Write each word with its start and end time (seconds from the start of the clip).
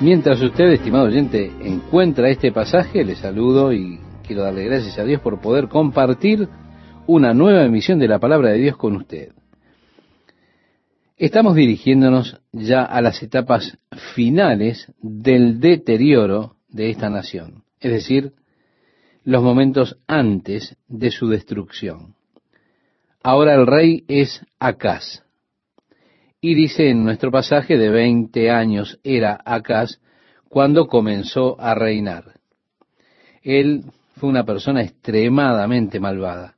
Mientras 0.00 0.40
usted, 0.40 0.66
estimado 0.66 1.06
oyente, 1.06 1.50
encuentra 1.60 2.30
este 2.30 2.52
pasaje, 2.52 3.04
le 3.04 3.16
saludo 3.16 3.72
y 3.72 3.98
quiero 4.24 4.42
darle 4.42 4.64
gracias 4.64 4.96
a 4.96 5.02
Dios 5.02 5.20
por 5.20 5.40
poder 5.40 5.66
compartir 5.66 6.48
una 7.08 7.34
nueva 7.34 7.64
emisión 7.64 7.98
de 7.98 8.06
la 8.06 8.20
palabra 8.20 8.50
de 8.50 8.58
Dios 8.58 8.76
con 8.76 8.94
usted. 8.94 9.32
Estamos 11.16 11.56
dirigiéndonos 11.56 12.40
ya 12.52 12.84
a 12.84 13.00
las 13.00 13.20
etapas 13.24 13.76
finales 14.14 14.92
del 15.02 15.58
deterioro 15.58 16.54
de 16.68 16.90
esta 16.90 17.10
nación, 17.10 17.64
es 17.80 17.90
decir, 17.90 18.34
los 19.24 19.42
momentos 19.42 19.98
antes 20.06 20.76
de 20.86 21.10
su 21.10 21.26
destrucción. 21.26 22.14
Ahora 23.20 23.54
el 23.56 23.66
rey 23.66 24.04
es 24.06 24.46
Acaz. 24.60 25.24
Y 26.40 26.54
dice 26.54 26.90
en 26.90 27.02
nuestro 27.02 27.32
pasaje 27.32 27.76
de 27.76 27.88
20 27.88 28.50
años 28.50 29.00
era 29.02 29.40
Acaz 29.44 30.00
cuando 30.48 30.86
comenzó 30.86 31.60
a 31.60 31.74
reinar. 31.74 32.34
Él 33.42 33.84
fue 34.16 34.28
una 34.28 34.44
persona 34.44 34.82
extremadamente 34.82 35.98
malvada. 35.98 36.54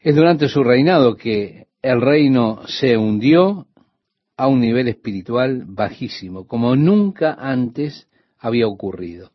Es 0.00 0.14
durante 0.16 0.48
su 0.48 0.64
reinado 0.64 1.16
que 1.16 1.66
el 1.82 2.00
reino 2.00 2.62
se 2.66 2.96
hundió 2.96 3.66
a 4.38 4.48
un 4.48 4.60
nivel 4.60 4.88
espiritual 4.88 5.64
bajísimo, 5.66 6.46
como 6.46 6.76
nunca 6.76 7.34
antes 7.38 8.08
había 8.38 8.66
ocurrido. 8.66 9.30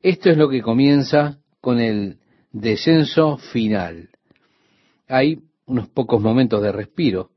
Esto 0.00 0.30
es 0.30 0.36
lo 0.36 0.48
que 0.48 0.62
comienza 0.62 1.38
con 1.60 1.80
el 1.80 2.18
descenso 2.52 3.38
final. 3.38 4.10
Hay 5.08 5.40
unos 5.66 5.88
pocos 5.88 6.20
momentos 6.20 6.62
de 6.62 6.72
respiro, 6.72 7.30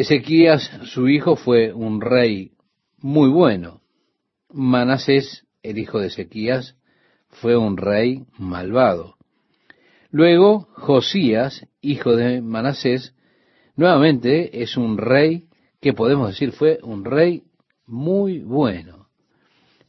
Ezequías, 0.00 0.70
su 0.84 1.08
hijo, 1.08 1.34
fue 1.34 1.72
un 1.72 2.00
rey 2.00 2.52
muy 3.00 3.28
bueno. 3.30 3.80
Manasés, 4.48 5.44
el 5.64 5.76
hijo 5.76 5.98
de 5.98 6.06
Ezequías, 6.06 6.76
fue 7.30 7.56
un 7.56 7.76
rey 7.76 8.24
malvado. 8.38 9.16
Luego, 10.12 10.68
Josías, 10.74 11.66
hijo 11.80 12.14
de 12.14 12.40
Manasés, 12.40 13.16
nuevamente 13.74 14.62
es 14.62 14.76
un 14.76 14.98
rey 14.98 15.48
que 15.80 15.94
podemos 15.94 16.28
decir 16.28 16.52
fue 16.52 16.78
un 16.84 17.04
rey 17.04 17.42
muy 17.84 18.38
bueno. 18.38 19.08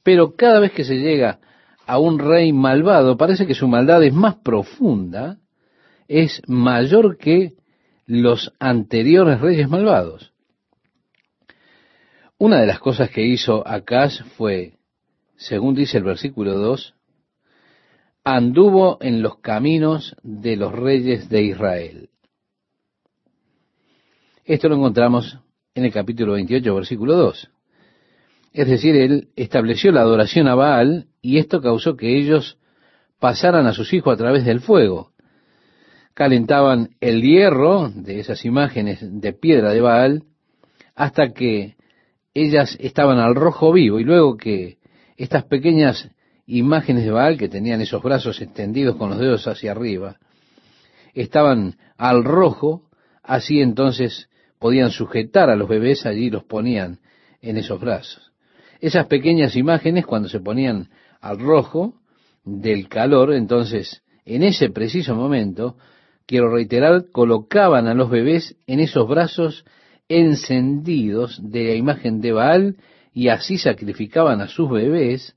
Pero 0.01 0.35
cada 0.35 0.59
vez 0.59 0.71
que 0.71 0.85
se 0.85 0.95
llega 0.95 1.39
a 1.85 1.99
un 1.99 2.17
rey 2.17 2.51
malvado, 2.51 3.15
parece 3.15 3.45
que 3.45 3.53
su 3.53 3.67
maldad 3.67 4.03
es 4.03 4.13
más 4.15 4.37
profunda, 4.37 5.37
es 6.07 6.41
mayor 6.47 7.19
que 7.19 7.58
los 8.09 8.51
anteriores 8.57 9.39
reyes 9.39 9.69
malvados. 9.69 10.33
Una 12.39 12.59
de 12.59 12.65
las 12.65 12.79
cosas 12.79 13.11
que 13.11 13.23
hizo 13.23 13.65
Acaz 13.67 14.23
fue, 14.35 14.79
según 15.35 15.75
dice 15.75 15.99
el 15.99 16.05
versículo 16.05 16.55
2, 16.57 16.95
anduvo 18.23 18.97
en 18.99 19.21
los 19.21 19.37
caminos 19.37 20.15
de 20.23 20.55
los 20.55 20.73
reyes 20.73 21.29
de 21.29 21.43
Israel. 21.43 22.09
Esto 24.43 24.69
lo 24.69 24.77
encontramos 24.77 25.37
en 25.75 25.85
el 25.85 25.93
capítulo 25.93 26.33
28, 26.33 26.73
versículo 26.73 27.15
2. 27.15 27.51
Es 28.53 28.67
decir, 28.67 28.95
él 28.95 29.29
estableció 29.35 29.91
la 29.91 30.01
adoración 30.01 30.47
a 30.47 30.55
Baal 30.55 31.09
y 31.21 31.37
esto 31.37 31.61
causó 31.61 31.95
que 31.95 32.17
ellos 32.17 32.57
pasaran 33.19 33.67
a 33.67 33.73
sus 33.73 33.93
hijos 33.93 34.11
a 34.11 34.17
través 34.17 34.45
del 34.45 34.61
fuego 34.61 35.11
calentaban 36.19 36.97
el 36.99 37.21
hierro 37.21 37.89
de 37.95 38.19
esas 38.19 38.43
imágenes 38.43 38.99
de 39.01 39.31
piedra 39.31 39.71
de 39.71 39.79
Baal 39.79 40.23
hasta 40.93 41.31
que 41.31 41.77
ellas 42.33 42.75
estaban 42.81 43.19
al 43.19 43.35
rojo 43.35 43.71
vivo 43.71 44.01
y 44.01 44.03
luego 44.03 44.35
que 44.35 44.79
estas 45.15 45.45
pequeñas 45.45 46.09
imágenes 46.45 47.05
de 47.05 47.11
Baal 47.11 47.37
que 47.37 47.47
tenían 47.47 47.79
esos 47.79 48.03
brazos 48.03 48.41
extendidos 48.41 48.97
con 48.97 49.11
los 49.11 49.17
dedos 49.17 49.47
hacia 49.47 49.71
arriba 49.71 50.17
estaban 51.13 51.77
al 51.95 52.25
rojo, 52.25 52.89
así 53.23 53.61
entonces 53.61 54.27
podían 54.59 54.91
sujetar 54.91 55.49
a 55.49 55.55
los 55.55 55.69
bebés 55.69 56.05
allí 56.05 56.25
y 56.25 56.31
los 56.31 56.43
ponían 56.43 56.99
en 57.41 57.55
esos 57.55 57.79
brazos. 57.79 58.33
Esas 58.81 59.07
pequeñas 59.07 59.55
imágenes 59.55 60.05
cuando 60.05 60.27
se 60.27 60.41
ponían 60.41 60.89
al 61.21 61.39
rojo 61.39 61.93
del 62.43 62.89
calor, 62.89 63.33
entonces 63.33 64.03
en 64.25 64.43
ese 64.43 64.69
preciso 64.69 65.15
momento 65.15 65.77
quiero 66.29 66.53
reiterar, 66.53 67.05
colocaban 67.11 67.87
a 67.87 67.95
los 67.95 68.11
bebés 68.11 68.55
en 68.67 68.79
esos 68.79 69.07
brazos 69.09 69.65
encendidos 70.09 71.39
de 71.41 71.63
la 71.63 71.73
imagen 71.73 72.21
de 72.21 72.31
Baal 72.33 72.75
y 73.15 73.29
así 73.29 73.57
sacrificaban 73.57 74.39
a 74.39 74.47
sus 74.47 74.69
bebés 74.69 75.35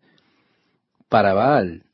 para 1.08 1.32
Baal. 1.32 1.84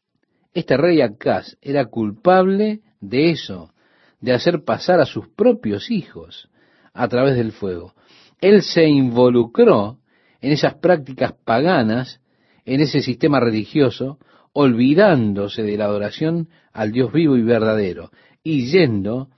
Este 0.52 0.76
rey 0.76 1.00
Acaz 1.00 1.56
era 1.62 1.84
culpable 1.84 2.80
de 3.00 3.30
eso, 3.30 3.72
de 4.20 4.32
hacer 4.32 4.64
pasar 4.64 4.98
a 4.98 5.06
sus 5.06 5.28
propios 5.28 5.92
hijos 5.92 6.50
a 6.92 7.06
través 7.06 7.36
del 7.36 7.52
fuego. 7.52 7.94
Él 8.40 8.62
se 8.62 8.88
involucró 8.88 9.98
en 10.40 10.50
esas 10.50 10.74
prácticas 10.74 11.34
paganas, 11.44 12.20
en 12.64 12.80
ese 12.80 13.00
sistema 13.00 13.38
religioso, 13.38 14.18
olvidándose 14.54 15.62
de 15.62 15.76
la 15.76 15.84
adoración 15.84 16.48
al 16.72 16.90
Dios 16.90 17.12
vivo 17.12 17.36
y 17.36 17.42
verdadero 17.42 18.10
y 18.48 18.70
yendo 18.70 19.28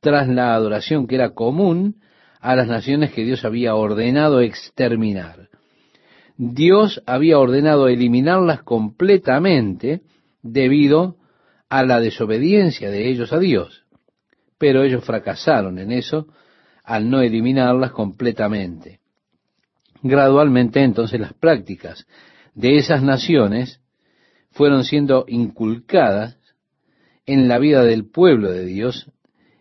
tras 0.00 0.28
la 0.28 0.54
adoración 0.54 1.06
que 1.06 1.14
era 1.14 1.30
común 1.30 2.02
a 2.38 2.54
las 2.54 2.68
naciones 2.68 3.14
que 3.14 3.24
Dios 3.24 3.46
había 3.46 3.74
ordenado 3.74 4.42
exterminar. 4.42 5.48
Dios 6.36 7.02
había 7.06 7.38
ordenado 7.38 7.88
eliminarlas 7.88 8.62
completamente 8.64 10.02
debido 10.42 11.16
a 11.70 11.82
la 11.82 11.98
desobediencia 11.98 12.90
de 12.90 13.08
ellos 13.08 13.32
a 13.32 13.38
Dios. 13.38 13.86
Pero 14.58 14.82
ellos 14.82 15.02
fracasaron 15.02 15.78
en 15.78 15.90
eso 15.90 16.28
al 16.84 17.08
no 17.08 17.22
eliminarlas 17.22 17.92
completamente. 17.92 19.00
Gradualmente 20.02 20.82
entonces 20.82 21.18
las 21.18 21.32
prácticas 21.32 22.06
de 22.54 22.76
esas 22.76 23.02
naciones 23.02 23.80
fueron 24.50 24.84
siendo 24.84 25.24
inculcadas 25.26 26.37
en 27.28 27.46
la 27.46 27.58
vida 27.58 27.84
del 27.84 28.06
pueblo 28.06 28.50
de 28.50 28.64
Dios 28.64 29.06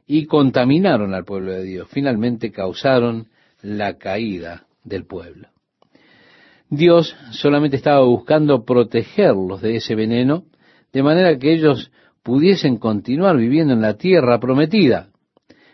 y 0.08 0.26
contaminaron 0.26 1.14
al 1.14 1.26
pueblo 1.26 1.52
de 1.52 1.64
Dios. 1.64 1.90
Finalmente 1.92 2.50
causaron 2.50 3.28
la 3.62 3.98
caída 3.98 4.68
del 4.86 5.06
pueblo. 5.06 5.50
Dios 6.70 7.14
solamente 7.32 7.76
estaba 7.76 8.06
buscando 8.06 8.64
protegerlos 8.64 9.62
de 9.62 9.76
ese 9.76 9.96
veneno, 9.96 10.46
de 10.94 11.04
manera 11.04 11.38
que 11.38 11.52
ellos 11.52 11.92
pudiesen 12.24 12.78
continuar 12.78 13.36
viviendo 13.36 13.74
en 13.74 13.82
la 13.82 13.98
tierra 13.98 14.40
prometida, 14.40 15.10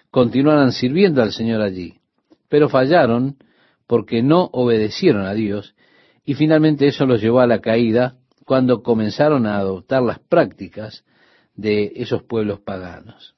continuaran 0.09 0.71
sirviendo 0.71 1.21
al 1.21 1.31
Señor 1.31 1.61
allí. 1.61 1.99
Pero 2.49 2.69
fallaron 2.69 3.37
porque 3.85 4.23
no 4.23 4.49
obedecieron 4.51 5.27
a 5.27 5.35
Dios 5.35 5.75
y 6.25 6.33
finalmente 6.33 6.87
eso 6.87 7.05
los 7.05 7.21
llevó 7.21 7.41
a 7.41 7.47
la 7.47 7.59
caída 7.59 8.15
cuando 8.45 8.81
comenzaron 8.81 9.45
a 9.45 9.57
adoptar 9.57 10.01
las 10.01 10.17
prácticas 10.17 11.03
de 11.55 11.93
esos 11.95 12.23
pueblos 12.23 12.59
paganos. 12.59 13.35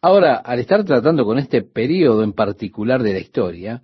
Ahora, 0.00 0.36
al 0.36 0.58
estar 0.58 0.84
tratando 0.84 1.24
con 1.24 1.38
este 1.38 1.62
periodo 1.62 2.22
en 2.22 2.32
particular 2.32 3.02
de 3.02 3.14
la 3.14 3.20
historia, 3.20 3.82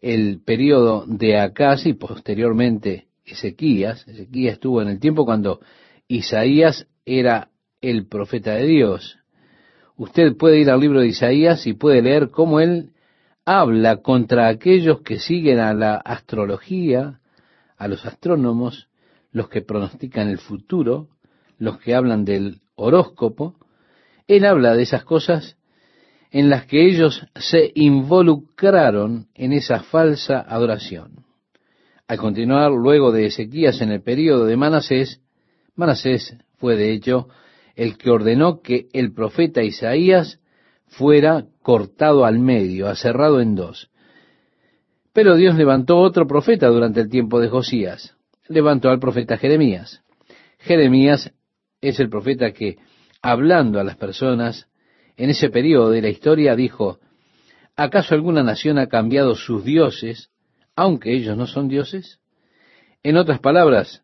el 0.00 0.42
periodo 0.44 1.04
de 1.06 1.38
Acaz 1.38 1.86
y 1.86 1.94
posteriormente 1.94 3.06
Ezequías, 3.24 4.06
Ezequías 4.06 4.54
estuvo 4.54 4.82
en 4.82 4.88
el 4.88 5.00
tiempo 5.00 5.24
cuando 5.24 5.60
Isaías 6.08 6.86
era 7.06 7.48
el 7.80 8.06
profeta 8.06 8.54
de 8.54 8.66
Dios. 8.66 9.18
Usted 9.96 10.36
puede 10.36 10.60
ir 10.60 10.70
al 10.70 10.80
libro 10.80 11.00
de 11.00 11.08
Isaías 11.08 11.66
y 11.66 11.74
puede 11.74 12.02
leer 12.02 12.30
cómo 12.30 12.60
él 12.60 12.92
habla 13.44 13.98
contra 13.98 14.48
aquellos 14.48 15.00
que 15.00 15.18
siguen 15.18 15.58
a 15.58 15.72
la 15.74 15.96
astrología, 15.96 17.20
a 17.76 17.88
los 17.88 18.04
astrónomos, 18.04 18.88
los 19.32 19.48
que 19.48 19.62
pronostican 19.62 20.28
el 20.28 20.38
futuro, 20.38 21.08
los 21.62 21.78
que 21.78 21.94
hablan 21.94 22.24
del 22.24 22.60
horóscopo, 22.74 23.54
él 24.26 24.44
habla 24.44 24.74
de 24.74 24.82
esas 24.82 25.04
cosas 25.04 25.56
en 26.32 26.50
las 26.50 26.66
que 26.66 26.84
ellos 26.84 27.24
se 27.36 27.70
involucraron 27.76 29.28
en 29.34 29.52
esa 29.52 29.84
falsa 29.84 30.40
adoración. 30.40 31.24
Al 32.08 32.18
continuar 32.18 32.72
luego 32.72 33.12
de 33.12 33.26
Ezequías 33.26 33.80
en 33.80 33.92
el 33.92 34.02
período 34.02 34.44
de 34.46 34.56
Manasés, 34.56 35.20
Manasés 35.76 36.36
fue 36.56 36.74
de 36.76 36.92
hecho 36.92 37.28
el 37.76 37.96
que 37.96 38.10
ordenó 38.10 38.60
que 38.60 38.88
el 38.92 39.12
profeta 39.12 39.62
Isaías 39.62 40.40
fuera 40.88 41.46
cortado 41.62 42.24
al 42.24 42.40
medio, 42.40 42.88
aserrado 42.88 43.40
en 43.40 43.54
dos. 43.54 43.88
Pero 45.12 45.36
Dios 45.36 45.54
levantó 45.54 45.98
otro 45.98 46.26
profeta 46.26 46.66
durante 46.66 47.00
el 47.00 47.08
tiempo 47.08 47.38
de 47.38 47.48
Josías. 47.48 48.16
Levantó 48.48 48.88
al 48.90 48.98
profeta 48.98 49.36
Jeremías. 49.36 50.02
Jeremías 50.58 51.32
es 51.82 52.00
el 52.00 52.08
profeta 52.08 52.52
que, 52.52 52.78
hablando 53.20 53.78
a 53.78 53.84
las 53.84 53.96
personas, 53.96 54.68
en 55.16 55.28
ese 55.28 55.50
periodo 55.50 55.90
de 55.90 56.00
la 56.00 56.08
historia 56.08 56.56
dijo, 56.56 57.00
¿acaso 57.76 58.14
alguna 58.14 58.42
nación 58.42 58.78
ha 58.78 58.86
cambiado 58.86 59.34
sus 59.34 59.64
dioses 59.64 60.30
aunque 60.74 61.14
ellos 61.14 61.36
no 61.36 61.46
son 61.46 61.68
dioses? 61.68 62.20
En 63.02 63.16
otras 63.16 63.40
palabras, 63.40 64.02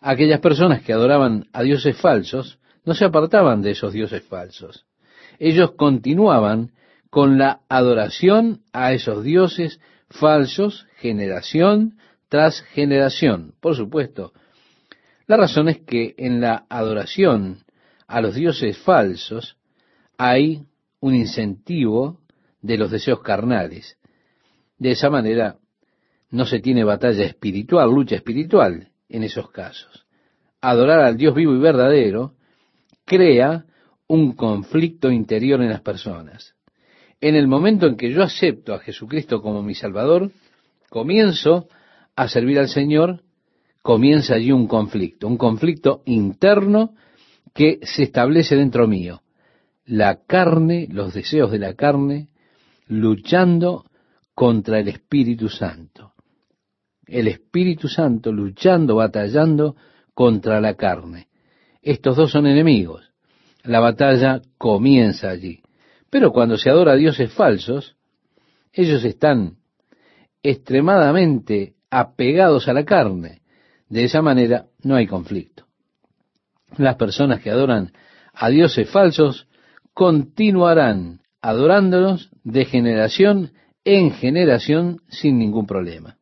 aquellas 0.00 0.40
personas 0.40 0.82
que 0.82 0.92
adoraban 0.92 1.46
a 1.52 1.62
dioses 1.62 1.96
falsos 1.96 2.58
no 2.84 2.94
se 2.94 3.04
apartaban 3.04 3.60
de 3.60 3.72
esos 3.72 3.92
dioses 3.92 4.22
falsos. 4.22 4.86
Ellos 5.38 5.72
continuaban 5.72 6.72
con 7.10 7.38
la 7.38 7.60
adoración 7.68 8.62
a 8.72 8.92
esos 8.92 9.24
dioses 9.24 9.80
falsos 10.08 10.86
generación 10.98 11.98
tras 12.28 12.62
generación. 12.62 13.54
Por 13.60 13.76
supuesto, 13.76 14.32
la 15.26 15.36
razón 15.36 15.68
es 15.68 15.80
que 15.80 16.14
en 16.18 16.40
la 16.40 16.66
adoración 16.68 17.64
a 18.06 18.20
los 18.20 18.34
dioses 18.34 18.78
falsos 18.78 19.56
hay 20.18 20.64
un 21.00 21.14
incentivo 21.14 22.20
de 22.60 22.78
los 22.78 22.90
deseos 22.90 23.20
carnales. 23.20 23.98
De 24.78 24.92
esa 24.92 25.10
manera 25.10 25.58
no 26.30 26.44
se 26.46 26.60
tiene 26.60 26.84
batalla 26.84 27.24
espiritual, 27.24 27.90
lucha 27.90 28.16
espiritual 28.16 28.90
en 29.08 29.22
esos 29.22 29.50
casos. 29.50 30.06
Adorar 30.60 31.00
al 31.00 31.16
Dios 31.16 31.34
vivo 31.34 31.54
y 31.54 31.58
verdadero 31.58 32.34
crea 33.04 33.64
un 34.06 34.32
conflicto 34.32 35.10
interior 35.10 35.62
en 35.62 35.70
las 35.70 35.80
personas. 35.80 36.54
En 37.20 37.36
el 37.36 37.46
momento 37.46 37.86
en 37.86 37.96
que 37.96 38.10
yo 38.10 38.22
acepto 38.22 38.74
a 38.74 38.80
Jesucristo 38.80 39.40
como 39.40 39.62
mi 39.62 39.74
Salvador, 39.74 40.30
comienzo 40.90 41.68
a 42.16 42.28
servir 42.28 42.58
al 42.58 42.68
Señor, 42.68 43.22
comienza 43.84 44.36
allí 44.36 44.50
un 44.50 44.66
conflicto, 44.66 45.28
un 45.28 45.36
conflicto 45.36 46.00
interno 46.06 46.94
que 47.52 47.80
se 47.82 48.04
establece 48.04 48.56
dentro 48.56 48.88
mío. 48.88 49.20
La 49.84 50.24
carne, 50.26 50.88
los 50.90 51.12
deseos 51.12 51.50
de 51.50 51.58
la 51.58 51.74
carne, 51.74 52.30
luchando 52.86 53.84
contra 54.34 54.78
el 54.80 54.88
Espíritu 54.88 55.50
Santo. 55.50 56.14
El 57.06 57.28
Espíritu 57.28 57.86
Santo 57.86 58.32
luchando, 58.32 58.96
batallando 58.96 59.76
contra 60.14 60.62
la 60.62 60.76
carne. 60.76 61.28
Estos 61.82 62.16
dos 62.16 62.30
son 62.30 62.46
enemigos. 62.46 63.12
La 63.64 63.80
batalla 63.80 64.40
comienza 64.56 65.28
allí. 65.28 65.60
Pero 66.08 66.32
cuando 66.32 66.56
se 66.56 66.70
adora 66.70 66.92
a 66.92 66.96
dioses 66.96 67.30
falsos, 67.34 67.96
ellos 68.72 69.04
están 69.04 69.58
extremadamente 70.42 71.74
apegados 71.90 72.66
a 72.66 72.72
la 72.72 72.86
carne. 72.86 73.42
De 73.94 74.02
esa 74.02 74.22
manera 74.22 74.66
no 74.82 74.96
hay 74.96 75.06
conflicto. 75.06 75.66
Las 76.78 76.96
personas 76.96 77.40
que 77.40 77.50
adoran 77.50 77.92
a 78.32 78.48
dioses 78.48 78.90
falsos 78.90 79.46
continuarán 79.92 81.20
adorándolos 81.40 82.28
de 82.42 82.64
generación 82.64 83.52
en 83.84 84.10
generación 84.10 84.96
sin 85.06 85.38
ningún 85.38 85.68
problema. 85.68 86.16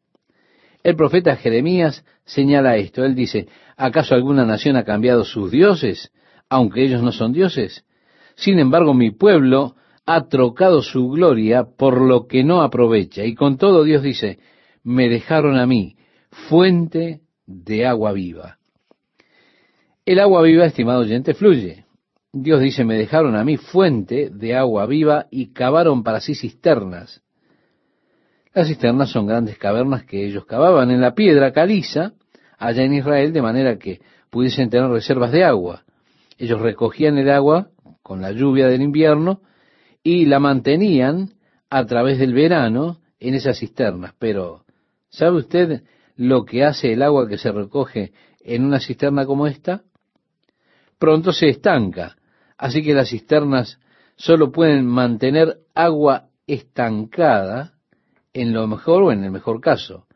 El 0.82 0.96
profeta 0.96 1.34
Jeremías 1.36 2.04
señala 2.26 2.76
esto. 2.76 3.06
Él 3.06 3.14
dice, 3.14 3.48
¿acaso 3.78 4.14
alguna 4.14 4.44
nación 4.44 4.76
ha 4.76 4.84
cambiado 4.84 5.24
sus 5.24 5.50
dioses, 5.50 6.12
aunque 6.50 6.84
ellos 6.84 7.02
no 7.02 7.10
son 7.10 7.32
dioses? 7.32 7.86
Sin 8.34 8.58
embargo, 8.58 8.92
mi 8.92 9.12
pueblo 9.12 9.76
ha 10.04 10.28
trocado 10.28 10.82
su 10.82 11.08
gloria 11.08 11.64
por 11.78 12.02
lo 12.02 12.26
que 12.26 12.44
no 12.44 12.60
aprovecha. 12.60 13.24
Y 13.24 13.34
con 13.34 13.56
todo 13.56 13.82
Dios 13.82 14.02
dice, 14.02 14.40
me 14.84 15.08
dejaron 15.08 15.56
a 15.56 15.66
mí, 15.66 15.96
fuente 16.28 17.22
de 17.52 17.86
agua 17.86 18.12
viva. 18.12 18.58
El 20.04 20.18
agua 20.18 20.42
viva, 20.42 20.64
estimado 20.64 21.00
oyente, 21.00 21.34
fluye. 21.34 21.84
Dios 22.32 22.60
dice, 22.60 22.84
me 22.84 22.96
dejaron 22.96 23.36
a 23.36 23.44
mí 23.44 23.56
fuente 23.56 24.30
de 24.30 24.56
agua 24.56 24.86
viva 24.86 25.26
y 25.30 25.52
cavaron 25.52 26.02
para 26.02 26.20
sí 26.20 26.34
cisternas. 26.34 27.22
Las 28.54 28.68
cisternas 28.68 29.10
son 29.10 29.26
grandes 29.26 29.58
cavernas 29.58 30.04
que 30.04 30.26
ellos 30.26 30.44
cavaban 30.46 30.90
en 30.90 31.00
la 31.00 31.14
piedra 31.14 31.52
caliza, 31.52 32.12
allá 32.58 32.82
en 32.82 32.94
Israel, 32.94 33.32
de 33.32 33.42
manera 33.42 33.78
que 33.78 34.00
pudiesen 34.30 34.70
tener 34.70 34.90
reservas 34.90 35.30
de 35.30 35.44
agua. 35.44 35.84
Ellos 36.38 36.60
recogían 36.60 37.18
el 37.18 37.30
agua 37.30 37.68
con 38.02 38.20
la 38.20 38.32
lluvia 38.32 38.66
del 38.66 38.82
invierno 38.82 39.40
y 40.02 40.26
la 40.26 40.40
mantenían 40.40 41.34
a 41.70 41.84
través 41.86 42.18
del 42.18 42.34
verano 42.34 42.98
en 43.20 43.34
esas 43.34 43.58
cisternas. 43.58 44.14
Pero, 44.18 44.64
¿sabe 45.10 45.36
usted 45.38 45.82
lo 46.22 46.44
que 46.44 46.64
hace 46.64 46.92
el 46.92 47.02
agua 47.02 47.28
que 47.28 47.36
se 47.36 47.50
recoge 47.50 48.12
en 48.40 48.64
una 48.64 48.78
cisterna 48.78 49.26
como 49.26 49.48
esta? 49.48 49.82
Pronto 50.98 51.32
se 51.32 51.48
estanca. 51.48 52.16
Así 52.56 52.82
que 52.82 52.94
las 52.94 53.10
cisternas 53.10 53.80
solo 54.14 54.52
pueden 54.52 54.86
mantener 54.86 55.58
agua 55.74 56.28
estancada 56.46 57.74
en 58.32 58.52
lo 58.52 58.68
mejor 58.68 59.02
o 59.02 59.12
en 59.12 59.24
el 59.24 59.32
mejor 59.32 59.60
caso. 59.60 60.06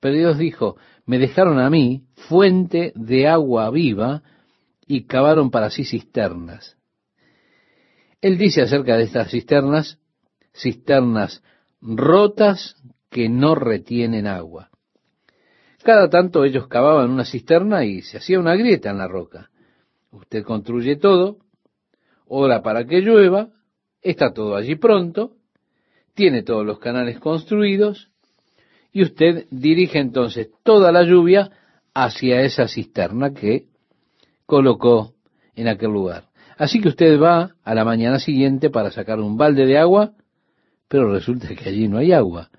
Pero 0.00 0.14
Dios 0.14 0.38
dijo, 0.38 0.76
me 1.04 1.18
dejaron 1.18 1.58
a 1.58 1.68
mí 1.68 2.04
fuente 2.14 2.92
de 2.94 3.28
agua 3.28 3.70
viva 3.70 4.22
y 4.86 5.04
cavaron 5.04 5.50
para 5.50 5.68
sí 5.68 5.84
cisternas. 5.84 6.78
Él 8.22 8.38
dice 8.38 8.62
acerca 8.62 8.96
de 8.96 9.04
estas 9.04 9.30
cisternas, 9.30 9.98
cisternas 10.54 11.42
rotas 11.82 12.76
que 13.10 13.28
no 13.28 13.54
retienen 13.54 14.26
agua. 14.26 14.69
Cada 15.82 16.10
tanto 16.10 16.44
ellos 16.44 16.68
cavaban 16.68 17.10
una 17.10 17.24
cisterna 17.24 17.84
y 17.84 18.02
se 18.02 18.18
hacía 18.18 18.38
una 18.38 18.54
grieta 18.54 18.90
en 18.90 18.98
la 18.98 19.08
roca. 19.08 19.50
Usted 20.10 20.44
construye 20.44 20.96
todo, 20.96 21.38
ora 22.26 22.62
para 22.62 22.84
que 22.84 23.00
llueva, 23.00 23.48
está 24.02 24.32
todo 24.32 24.56
allí 24.56 24.76
pronto, 24.76 25.36
tiene 26.14 26.42
todos 26.42 26.66
los 26.66 26.78
canales 26.78 27.18
construidos 27.18 28.10
y 28.92 29.02
usted 29.02 29.46
dirige 29.50 29.98
entonces 29.98 30.50
toda 30.64 30.92
la 30.92 31.02
lluvia 31.04 31.50
hacia 31.94 32.42
esa 32.42 32.68
cisterna 32.68 33.32
que 33.32 33.66
colocó 34.46 35.14
en 35.54 35.68
aquel 35.68 35.92
lugar. 35.92 36.24
Así 36.58 36.80
que 36.80 36.88
usted 36.88 37.18
va 37.18 37.54
a 37.62 37.74
la 37.74 37.84
mañana 37.84 38.18
siguiente 38.18 38.68
para 38.68 38.90
sacar 38.90 39.18
un 39.18 39.36
balde 39.36 39.64
de 39.64 39.78
agua, 39.78 40.12
pero 40.88 41.10
resulta 41.10 41.54
que 41.54 41.68
allí 41.68 41.88
no 41.88 41.98
hay 41.98 42.12
agua. 42.12 42.50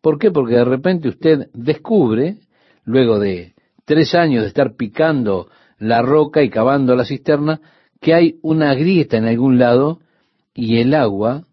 ¿Por 0.00 0.18
qué? 0.18 0.30
Porque 0.30 0.54
de 0.54 0.64
repente 0.64 1.08
usted 1.08 1.50
descubre, 1.52 2.38
luego 2.84 3.18
de 3.18 3.54
tres 3.84 4.14
años 4.14 4.42
de 4.42 4.48
estar 4.48 4.74
picando 4.76 5.48
la 5.78 6.02
roca 6.02 6.42
y 6.42 6.50
cavando 6.50 6.94
la 6.96 7.04
cisterna, 7.04 7.60
que 8.00 8.14
hay 8.14 8.38
una 8.42 8.74
grieta 8.74 9.16
en 9.16 9.26
algún 9.26 9.58
lado 9.58 10.00
y 10.54 10.78
el 10.78 10.94
agua 10.94 11.44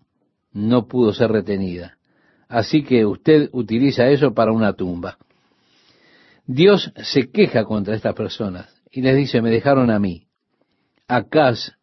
no 0.51 0.87
pudo 0.87 1.13
ser 1.13 1.31
retenida. 1.31 1.97
Así 2.47 2.83
que 2.83 3.05
usted 3.05 3.49
utiliza 3.51 4.07
eso 4.07 4.33
para 4.33 4.53
una 4.53 4.73
tumba. 4.73 5.17
Dios 6.45 6.93
se 6.95 7.29
queja 7.29 7.65
contra 7.65 7.95
estas 7.95 8.15
personas 8.15 8.81
y 8.89 9.01
les 9.01 9.17
dice, 9.17 9.41
me 9.41 9.49
dejaron 9.49 9.91
a 9.91 9.99
mí. 9.99 10.27
Acaz 11.07 11.73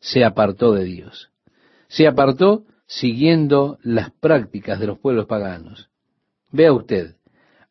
se 0.00 0.24
apartó 0.24 0.72
de 0.72 0.84
Dios. 0.84 1.30
Se 1.88 2.06
apartó 2.06 2.64
siguiendo 2.86 3.78
las 3.82 4.10
prácticas 4.10 4.80
de 4.80 4.86
los 4.86 4.98
pueblos 4.98 5.26
paganos. 5.26 5.90
Vea 6.54 6.72
usted, 6.72 7.16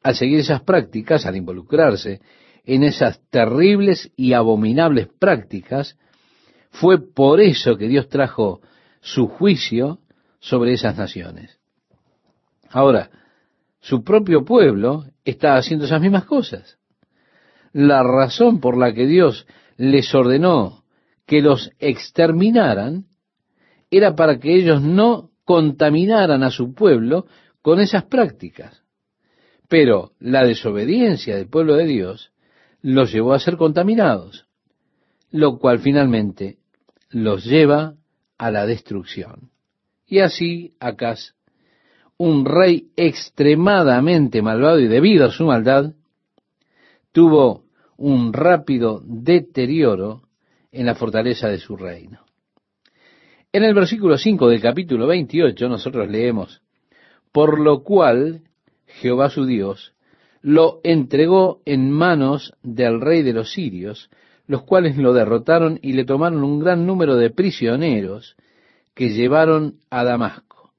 al 0.03 0.13
seguir 0.13 0.41
esas 0.41 0.61
prácticas, 0.61 1.25
al 1.25 1.37
involucrarse 1.37 2.19
en 2.65 2.83
esas 2.83 3.21
terribles 3.29 4.11
y 4.17 4.33
abominables 4.33 5.07
prácticas, 5.07 5.97
fue 6.69 6.99
por 7.13 7.39
eso 7.39 7.77
que 7.77 7.87
Dios 7.87 8.09
trajo 8.09 8.59
su 8.99 9.27
juicio 9.27 9.99
sobre 10.41 10.73
esas 10.73 10.97
naciones. 10.97 11.57
Ahora, 12.69 13.09
su 13.79 14.03
propio 14.03 14.43
pueblo 14.43 15.05
está 15.23 15.55
haciendo 15.55 15.85
esas 15.85 16.01
mismas 16.01 16.25
cosas. 16.25 16.77
La 17.71 18.03
razón 18.03 18.59
por 18.59 18.77
la 18.77 18.93
que 18.93 19.07
Dios 19.07 19.47
les 19.77 20.13
ordenó 20.13 20.83
que 21.25 21.41
los 21.41 21.71
exterminaran 21.79 23.05
era 23.89 24.13
para 24.13 24.39
que 24.39 24.53
ellos 24.53 24.81
no 24.81 25.29
contaminaran 25.45 26.43
a 26.43 26.51
su 26.51 26.73
pueblo 26.73 27.27
con 27.63 27.79
esas 27.79 28.03
prácticas. 28.03 28.83
Pero 29.67 30.11
la 30.19 30.45
desobediencia 30.45 31.35
del 31.35 31.47
pueblo 31.47 31.75
de 31.75 31.85
Dios 31.85 32.31
los 32.83 33.11
llevó 33.11 33.33
a 33.33 33.39
ser 33.39 33.57
contaminados, 33.57 34.45
lo 35.31 35.57
cual 35.57 35.79
finalmente 35.79 36.57
los 37.09 37.45
lleva 37.45 37.95
a 38.37 38.51
la 38.51 38.67
destrucción. 38.67 39.49
Y 40.05 40.19
así 40.19 40.75
Acaz, 40.79 41.33
un 42.17 42.45
rey 42.45 42.89
extremadamente 42.95 44.41
malvado 44.41 44.79
y 44.79 44.87
debido 44.87 45.25
a 45.25 45.31
su 45.31 45.45
maldad, 45.45 45.93
tuvo 47.13 47.63
un 47.95 48.33
rápido 48.33 49.01
deterioro 49.05 50.23
en 50.71 50.85
la 50.85 50.95
fortaleza 50.95 51.47
de 51.47 51.59
su 51.59 51.77
reino. 51.77 52.25
En 53.53 53.63
el 53.63 53.73
versículo 53.73 54.17
5 54.17 54.49
del 54.49 54.61
capítulo 54.61 55.07
28 55.07 55.69
nosotros 55.69 56.09
leemos, 56.09 56.62
por 57.33 57.59
lo 57.59 57.83
cual 57.83 58.43
Jehová 58.85 59.29
su 59.29 59.45
Dios 59.45 59.93
lo 60.41 60.79
entregó 60.83 61.61
en 61.65 61.89
manos 61.89 62.53
del 62.63 63.01
rey 63.01 63.23
de 63.23 63.33
los 63.33 63.51
sirios, 63.51 64.09
los 64.45 64.63
cuales 64.63 64.97
lo 64.97 65.13
derrotaron 65.13 65.79
y 65.81 65.93
le 65.93 66.05
tomaron 66.05 66.43
un 66.43 66.59
gran 66.59 66.85
número 66.85 67.15
de 67.15 67.29
prisioneros 67.29 68.35
que 68.93 69.09
llevaron 69.09 69.79
a 69.89 70.03
Damasco. 70.03 70.71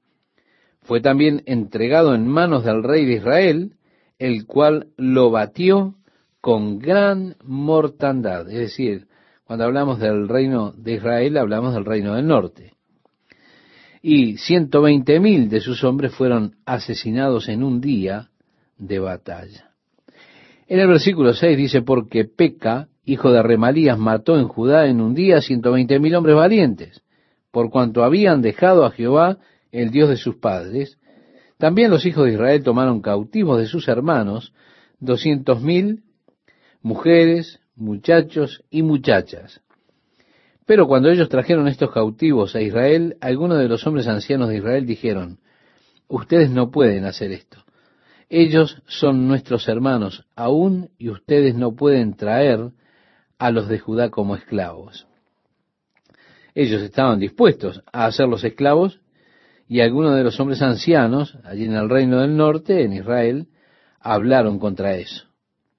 Fue 0.83 1.01
también 1.01 1.41
entregado 1.47 2.13
en 2.13 2.27
manos 2.27 2.63
del 2.63 2.83
rey 2.83 3.05
de 3.05 3.13
Israel, 3.13 3.73
el 4.19 4.45
cual 4.45 4.89
lo 4.97 5.31
batió 5.31 5.95
con 6.41 6.77
gran 6.77 7.35
mortandad. 7.43 8.47
Es 8.49 8.59
decir, 8.59 9.07
cuando 9.45 9.65
hablamos 9.65 9.99
del 9.99 10.29
reino 10.29 10.71
de 10.77 10.93
Israel, 10.93 11.37
hablamos 11.37 11.73
del 11.73 11.85
reino 11.85 12.13
del 12.13 12.27
norte. 12.27 12.74
Y 14.07 14.37
ciento 14.37 14.83
veinte 14.83 15.19
mil 15.19 15.49
de 15.49 15.59
sus 15.59 15.83
hombres 15.83 16.13
fueron 16.13 16.57
asesinados 16.63 17.49
en 17.49 17.63
un 17.63 17.81
día 17.81 18.29
de 18.77 18.99
batalla. 18.99 19.71
En 20.67 20.79
el 20.79 20.87
versículo 20.87 21.33
6 21.33 21.57
dice, 21.57 21.81
porque 21.81 22.23
Peca, 22.23 22.87
hijo 23.03 23.31
de 23.31 23.41
Remalías, 23.41 23.97
mató 23.97 24.37
en 24.37 24.47
Judá 24.47 24.85
en 24.85 25.01
un 25.01 25.15
día 25.15 25.41
ciento 25.41 25.71
veinte 25.71 25.99
mil 25.99 26.13
hombres 26.13 26.35
valientes, 26.35 27.01
por 27.49 27.71
cuanto 27.71 28.03
habían 28.03 28.43
dejado 28.43 28.85
a 28.85 28.91
Jehová, 28.91 29.39
el 29.71 29.89
Dios 29.89 30.09
de 30.09 30.17
sus 30.17 30.35
padres. 30.35 30.99
También 31.57 31.89
los 31.89 32.05
hijos 32.05 32.25
de 32.25 32.33
Israel 32.33 32.61
tomaron 32.61 33.01
cautivos 33.01 33.57
de 33.57 33.65
sus 33.65 33.87
hermanos 33.87 34.53
doscientos 34.99 35.63
mil 35.63 36.03
mujeres, 36.83 37.59
muchachos 37.75 38.63
y 38.69 38.83
muchachas. 38.83 39.61
Pero 40.65 40.87
cuando 40.87 41.09
ellos 41.09 41.29
trajeron 41.29 41.67
estos 41.67 41.91
cautivos 41.91 42.55
a 42.55 42.61
Israel, 42.61 43.17
algunos 43.21 43.59
de 43.59 43.67
los 43.67 43.85
hombres 43.85 44.07
ancianos 44.07 44.49
de 44.49 44.57
Israel 44.57 44.85
dijeron, 44.85 45.39
ustedes 46.07 46.49
no 46.49 46.71
pueden 46.71 47.05
hacer 47.05 47.31
esto. 47.31 47.63
Ellos 48.29 48.81
son 48.87 49.27
nuestros 49.27 49.67
hermanos 49.67 50.25
aún 50.35 50.89
y 50.97 51.09
ustedes 51.09 51.53
no 51.55 51.75
pueden 51.75 52.15
traer 52.15 52.71
a 53.37 53.51
los 53.51 53.67
de 53.67 53.77
Judá 53.77 54.09
como 54.09 54.35
esclavos. 54.35 55.07
Ellos 56.55 56.81
estaban 56.81 57.19
dispuestos 57.19 57.83
a 57.91 58.05
hacerlos 58.05 58.43
esclavos 58.43 59.01
y 59.67 59.81
algunos 59.81 60.15
de 60.15 60.23
los 60.23 60.39
hombres 60.39 60.61
ancianos, 60.61 61.37
allí 61.43 61.65
en 61.65 61.73
el 61.73 61.89
reino 61.89 62.21
del 62.21 62.35
norte, 62.37 62.83
en 62.83 62.93
Israel, 62.93 63.47
hablaron 63.99 64.57
contra 64.57 64.95
eso. 64.95 65.25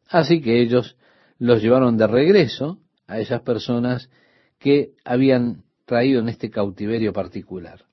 Así 0.08 0.40
que 0.40 0.60
ellos 0.60 0.96
los 1.38 1.62
llevaron 1.62 1.96
de 1.96 2.06
regreso 2.06 2.78
a 3.06 3.18
esas 3.18 3.42
personas 3.42 4.10
que 4.58 4.90
habían 5.04 5.64
traído 5.84 6.20
en 6.20 6.28
este 6.28 6.50
cautiverio 6.50 7.12
particular. 7.12 7.84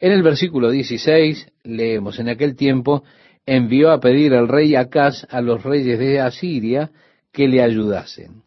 En 0.00 0.12
el 0.12 0.22
versículo 0.22 0.70
16 0.70 1.52
leemos, 1.64 2.18
en 2.18 2.28
aquel 2.28 2.56
tiempo 2.56 3.02
envió 3.46 3.90
a 3.90 4.00
pedir 4.00 4.34
al 4.34 4.48
rey 4.48 4.74
Acaz 4.74 5.26
a 5.30 5.40
los 5.40 5.62
reyes 5.62 5.98
de 5.98 6.20
Asiria 6.20 6.90
que 7.32 7.48
le 7.48 7.62
ayudasen. 7.62 8.42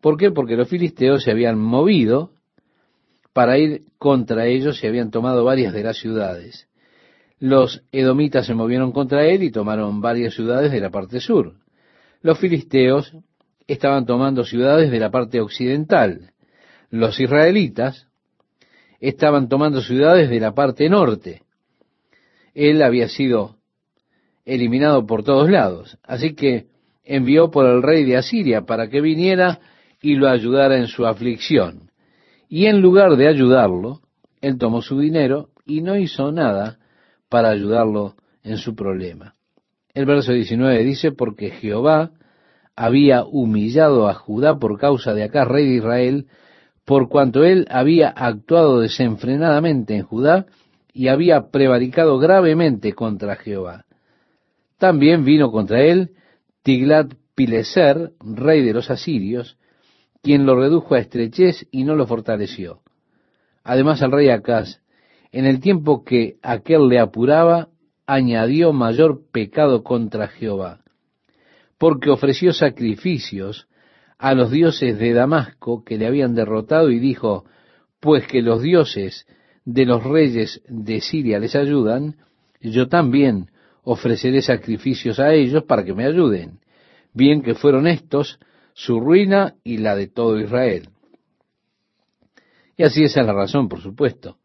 ¿Por 0.00 0.16
qué? 0.16 0.30
Porque 0.30 0.56
los 0.56 0.68
filisteos 0.68 1.24
se 1.24 1.30
habían 1.30 1.58
movido 1.58 2.30
para 3.32 3.58
ir 3.58 3.82
contra 3.98 4.46
ellos 4.46 4.82
y 4.82 4.86
habían 4.86 5.10
tomado 5.10 5.44
varias 5.44 5.72
de 5.72 5.82
las 5.82 5.98
ciudades. 5.98 6.68
Los 7.40 7.82
edomitas 7.92 8.46
se 8.46 8.54
movieron 8.54 8.92
contra 8.92 9.26
él 9.26 9.42
y 9.42 9.50
tomaron 9.50 10.00
varias 10.00 10.34
ciudades 10.34 10.72
de 10.72 10.80
la 10.80 10.90
parte 10.90 11.20
sur. 11.20 11.54
Los 12.20 12.38
filisteos 12.38 13.14
estaban 13.66 14.06
tomando 14.06 14.44
ciudades 14.44 14.90
de 14.90 14.98
la 14.98 15.10
parte 15.10 15.40
occidental. 15.40 16.32
Los 16.90 17.20
israelitas 17.20 18.06
estaban 19.00 19.48
tomando 19.48 19.80
ciudades 19.80 20.30
de 20.30 20.40
la 20.40 20.54
parte 20.54 20.88
norte. 20.88 21.42
Él 22.54 22.82
había 22.82 23.08
sido 23.08 23.56
eliminado 24.44 25.06
por 25.06 25.22
todos 25.22 25.50
lados. 25.50 25.98
Así 26.02 26.34
que 26.34 26.66
envió 27.04 27.50
por 27.50 27.66
el 27.66 27.82
rey 27.82 28.04
de 28.04 28.16
Asiria 28.16 28.62
para 28.62 28.88
que 28.88 29.00
viniera 29.00 29.60
y 30.00 30.14
lo 30.14 30.28
ayudara 30.28 30.76
en 30.78 30.86
su 30.86 31.06
aflicción. 31.06 31.90
Y 32.48 32.66
en 32.66 32.80
lugar 32.80 33.16
de 33.16 33.28
ayudarlo, 33.28 34.00
él 34.40 34.58
tomó 34.58 34.82
su 34.82 34.98
dinero 34.98 35.50
y 35.66 35.82
no 35.82 35.96
hizo 35.96 36.32
nada 36.32 36.78
para 37.28 37.50
ayudarlo 37.50 38.14
en 38.42 38.56
su 38.56 38.74
problema. 38.74 39.34
El 39.92 40.06
verso 40.06 40.32
19 40.32 40.84
dice, 40.84 41.12
porque 41.12 41.50
Jehová 41.50 42.12
había 42.74 43.24
humillado 43.24 44.08
a 44.08 44.14
Judá 44.14 44.58
por 44.58 44.78
causa 44.78 45.12
de 45.12 45.24
acá, 45.24 45.44
rey 45.44 45.68
de 45.68 45.74
Israel, 45.74 46.26
por 46.88 47.10
cuanto 47.10 47.44
él 47.44 47.66
había 47.68 48.08
actuado 48.08 48.80
desenfrenadamente 48.80 49.94
en 49.94 50.04
Judá 50.04 50.46
y 50.94 51.08
había 51.08 51.50
prevaricado 51.50 52.18
gravemente 52.18 52.94
contra 52.94 53.36
Jehová. 53.36 53.84
También 54.78 55.22
vino 55.22 55.52
contra 55.52 55.82
él 55.82 56.12
Tiglat 56.62 57.12
Pileser, 57.34 58.12
rey 58.20 58.64
de 58.64 58.72
los 58.72 58.90
asirios, 58.90 59.58
quien 60.22 60.46
lo 60.46 60.58
redujo 60.58 60.94
a 60.94 61.00
estrechez 61.00 61.66
y 61.70 61.84
no 61.84 61.94
lo 61.94 62.06
fortaleció. 62.06 62.80
Además 63.64 64.00
el 64.00 64.10
rey 64.10 64.30
Acaz, 64.30 64.80
en 65.30 65.44
el 65.44 65.60
tiempo 65.60 66.04
que 66.04 66.38
aquel 66.40 66.88
le 66.88 67.00
apuraba, 67.00 67.68
añadió 68.06 68.72
mayor 68.72 69.30
pecado 69.30 69.84
contra 69.84 70.28
Jehová, 70.28 70.80
porque 71.76 72.08
ofreció 72.08 72.54
sacrificios 72.54 73.67
a 74.18 74.34
los 74.34 74.50
dioses 74.50 74.98
de 74.98 75.12
Damasco 75.12 75.84
que 75.84 75.96
le 75.96 76.06
habían 76.06 76.34
derrotado 76.34 76.90
y 76.90 76.98
dijo, 76.98 77.44
pues 78.00 78.26
que 78.26 78.42
los 78.42 78.62
dioses 78.62 79.26
de 79.64 79.86
los 79.86 80.02
reyes 80.02 80.62
de 80.68 81.00
Siria 81.00 81.38
les 81.38 81.54
ayudan, 81.54 82.16
yo 82.60 82.88
también 82.88 83.50
ofreceré 83.82 84.42
sacrificios 84.42 85.20
a 85.20 85.32
ellos 85.32 85.64
para 85.64 85.84
que 85.84 85.94
me 85.94 86.04
ayuden. 86.04 86.60
Bien 87.14 87.42
que 87.42 87.54
fueron 87.54 87.86
estos 87.86 88.38
su 88.74 89.00
ruina 89.00 89.54
y 89.64 89.78
la 89.78 89.96
de 89.96 90.08
todo 90.08 90.38
Israel. 90.38 90.90
Y 92.76 92.84
así 92.84 93.02
esa 93.02 93.20
es 93.22 93.26
la 93.26 93.32
razón, 93.32 93.68
por 93.68 93.80
supuesto, 93.80 94.38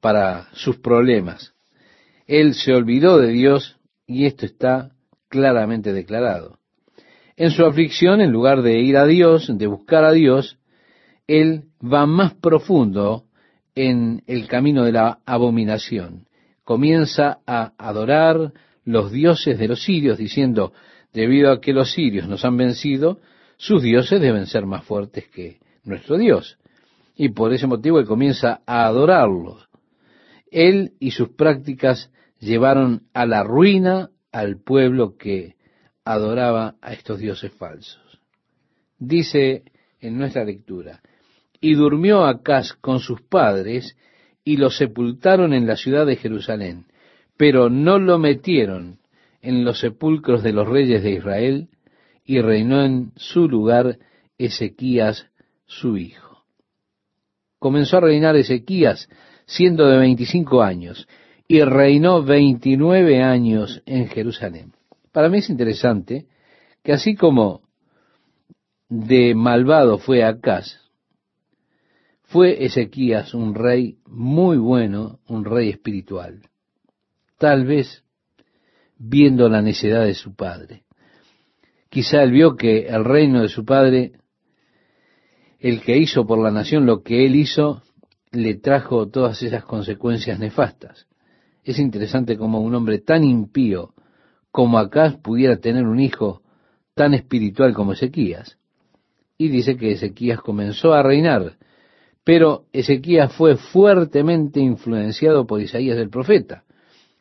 para 0.00 0.48
sus 0.52 0.78
problemas. 0.78 1.54
Él 2.26 2.54
se 2.54 2.72
olvidó 2.72 3.18
de 3.18 3.28
Dios 3.28 3.78
y 4.06 4.26
esto 4.26 4.46
está 4.46 4.92
claramente 5.28 5.92
declarado. 5.92 6.58
En 7.36 7.50
su 7.50 7.64
aflicción, 7.64 8.20
en 8.20 8.30
lugar 8.30 8.62
de 8.62 8.78
ir 8.80 8.96
a 8.96 9.06
Dios, 9.06 9.50
de 9.52 9.66
buscar 9.66 10.04
a 10.04 10.12
Dios, 10.12 10.58
él 11.26 11.64
va 11.82 12.06
más 12.06 12.34
profundo 12.34 13.24
en 13.74 14.22
el 14.26 14.46
camino 14.46 14.84
de 14.84 14.92
la 14.92 15.18
abominación. 15.26 16.26
Comienza 16.62 17.38
a 17.46 17.72
adorar 17.76 18.52
los 18.84 19.10
dioses 19.10 19.58
de 19.58 19.68
los 19.68 19.82
sirios, 19.82 20.18
diciendo, 20.18 20.72
debido 21.12 21.50
a 21.50 21.60
que 21.60 21.72
los 21.72 21.92
sirios 21.92 22.28
nos 22.28 22.44
han 22.44 22.56
vencido, 22.56 23.18
sus 23.56 23.82
dioses 23.82 24.20
deben 24.20 24.46
ser 24.46 24.64
más 24.66 24.84
fuertes 24.84 25.28
que 25.28 25.58
nuestro 25.84 26.16
Dios. 26.16 26.58
Y 27.16 27.30
por 27.30 27.52
ese 27.52 27.66
motivo 27.66 27.98
él 27.98 28.06
comienza 28.06 28.60
a 28.66 28.86
adorarlos. 28.86 29.68
Él 30.50 30.92
y 31.00 31.10
sus 31.10 31.30
prácticas 31.30 32.12
llevaron 32.38 33.08
a 33.12 33.26
la 33.26 33.42
ruina 33.42 34.10
al 34.30 34.58
pueblo 34.58 35.16
que 35.16 35.54
adoraba 36.04 36.76
a 36.80 36.92
estos 36.92 37.18
dioses 37.18 37.52
falsos. 37.52 38.20
Dice 38.98 39.62
en 40.00 40.18
nuestra 40.18 40.44
lectura, 40.44 41.00
y 41.60 41.74
durmió 41.74 42.26
Acaz 42.26 42.74
con 42.74 43.00
sus 43.00 43.22
padres 43.22 43.96
y 44.44 44.58
lo 44.58 44.70
sepultaron 44.70 45.54
en 45.54 45.66
la 45.66 45.76
ciudad 45.76 46.04
de 46.04 46.16
Jerusalén, 46.16 46.84
pero 47.36 47.70
no 47.70 47.98
lo 47.98 48.18
metieron 48.18 48.98
en 49.40 49.64
los 49.64 49.80
sepulcros 49.80 50.42
de 50.42 50.52
los 50.52 50.68
reyes 50.68 51.02
de 51.02 51.12
Israel, 51.12 51.68
y 52.24 52.40
reinó 52.40 52.82
en 52.82 53.12
su 53.16 53.48
lugar 53.48 53.98
Ezequías 54.38 55.26
su 55.66 55.96
hijo. 55.96 56.44
Comenzó 57.58 57.98
a 57.98 58.00
reinar 58.00 58.36
Ezequías 58.36 59.08
siendo 59.46 59.86
de 59.86 59.98
veinticinco 59.98 60.62
años, 60.62 61.06
y 61.46 61.62
reinó 61.62 62.22
veintinueve 62.22 63.22
años 63.22 63.82
en 63.84 64.08
Jerusalén. 64.08 64.72
Para 65.14 65.28
mí 65.28 65.38
es 65.38 65.48
interesante 65.48 66.26
que 66.82 66.92
así 66.92 67.14
como 67.14 67.62
de 68.88 69.36
malvado 69.36 69.98
fue 69.98 70.24
Acaz, 70.24 70.80
fue 72.24 72.64
Ezequías 72.64 73.32
un 73.32 73.54
rey 73.54 73.98
muy 74.06 74.56
bueno, 74.56 75.20
un 75.28 75.44
rey 75.44 75.70
espiritual. 75.70 76.42
Tal 77.38 77.64
vez 77.64 78.02
viendo 78.98 79.48
la 79.48 79.62
necedad 79.62 80.04
de 80.04 80.14
su 80.14 80.34
padre. 80.34 80.82
Quizá 81.90 82.24
él 82.24 82.32
vio 82.32 82.56
que 82.56 82.88
el 82.88 83.04
reino 83.04 83.42
de 83.42 83.48
su 83.48 83.64
padre, 83.64 84.14
el 85.60 85.80
que 85.80 85.96
hizo 85.96 86.26
por 86.26 86.40
la 86.40 86.50
nación 86.50 86.86
lo 86.86 87.04
que 87.04 87.24
él 87.24 87.36
hizo, 87.36 87.84
le 88.32 88.56
trajo 88.56 89.08
todas 89.08 89.40
esas 89.44 89.64
consecuencias 89.64 90.40
nefastas. 90.40 91.06
Es 91.62 91.78
interesante 91.78 92.36
como 92.36 92.60
un 92.60 92.74
hombre 92.74 92.98
tan 92.98 93.22
impío 93.22 93.93
como 94.54 94.78
Acaz 94.78 95.16
pudiera 95.16 95.56
tener 95.56 95.84
un 95.84 95.98
hijo 95.98 96.40
tan 96.94 97.12
espiritual 97.12 97.74
como 97.74 97.94
Ezequías. 97.94 98.56
Y 99.36 99.48
dice 99.48 99.76
que 99.76 99.90
Ezequías 99.90 100.40
comenzó 100.40 100.94
a 100.94 101.02
reinar, 101.02 101.56
pero 102.22 102.66
Ezequías 102.72 103.32
fue 103.32 103.56
fuertemente 103.56 104.60
influenciado 104.60 105.44
por 105.44 105.60
Isaías 105.60 105.98
el 105.98 106.08
profeta. 106.08 106.62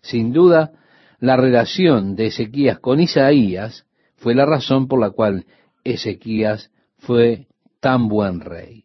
Sin 0.04 0.32
duda, 0.32 0.74
la 1.20 1.36
relación 1.36 2.16
de 2.16 2.28
Ezequías 2.28 2.78
con 2.78 3.00
Isaías 3.00 3.88
fue 4.18 4.36
la 4.36 4.46
razón 4.46 4.88
por 4.88 5.00
la 5.00 5.10
cual 5.10 5.48
Ezequías 5.84 6.70
fue 7.00 7.48
tan 7.80 8.10
buen 8.10 8.42
rey. 8.42 8.84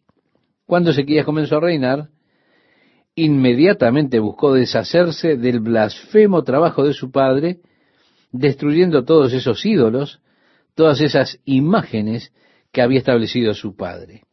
Cuando 0.65 0.89
Ezequías 0.89 1.23
comenzó 1.23 1.57
a 1.57 1.61
reinar, 1.61 2.09
inmediatamente 3.13 4.17
buscó 4.17 4.53
deshacerse 4.53 5.37
del 5.37 5.59
blasfemo 5.59 6.41
trabajo 6.43 6.83
de 6.83 6.93
su 6.93 7.11
padre, 7.11 7.59
destruyendo 8.31 9.03
todos 9.05 9.33
esos 9.33 9.65
ídolos, 9.65 10.21
todas 10.75 11.01
esas 11.01 11.39
imágenes 11.45 12.33
que 12.71 12.81
había 12.81 12.99
establecido 12.99 13.53
su 13.53 13.75
padre. 13.75 14.23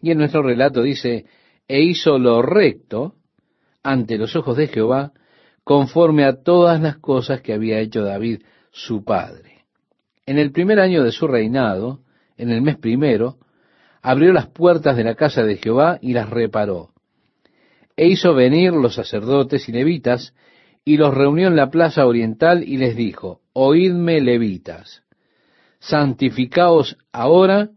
Y 0.00 0.10
en 0.10 0.18
nuestro 0.18 0.42
relato 0.42 0.82
dice, 0.82 1.26
e 1.68 1.82
hizo 1.82 2.18
lo 2.18 2.42
recto 2.42 3.14
ante 3.82 4.18
los 4.18 4.34
ojos 4.36 4.56
de 4.56 4.68
Jehová, 4.68 5.12
conforme 5.62 6.24
a 6.24 6.42
todas 6.42 6.80
las 6.80 6.98
cosas 6.98 7.40
que 7.40 7.52
había 7.52 7.78
hecho 7.78 8.02
David 8.02 8.42
su 8.70 9.04
padre. 9.04 9.64
En 10.26 10.38
el 10.38 10.52
primer 10.52 10.80
año 10.80 11.02
de 11.02 11.12
su 11.12 11.26
reinado, 11.26 12.00
en 12.36 12.50
el 12.50 12.62
mes 12.62 12.76
primero, 12.76 13.38
abrió 14.02 14.32
las 14.32 14.48
puertas 14.48 14.96
de 14.96 15.04
la 15.04 15.14
casa 15.14 15.42
de 15.42 15.56
Jehová 15.56 15.98
y 16.00 16.12
las 16.12 16.28
reparó. 16.28 16.90
E 17.96 18.06
hizo 18.08 18.34
venir 18.34 18.72
los 18.72 18.94
sacerdotes 18.94 19.68
y 19.68 19.72
levitas, 19.72 20.34
y 20.84 20.96
los 20.96 21.14
reunió 21.14 21.48
en 21.48 21.56
la 21.56 21.70
plaza 21.70 22.06
oriental 22.06 22.62
y 22.62 22.76
les 22.76 22.96
dijo, 22.96 23.40
Oídme 23.52 24.20
levitas, 24.20 25.02
santificaos 25.78 26.96
ahora 27.12 27.70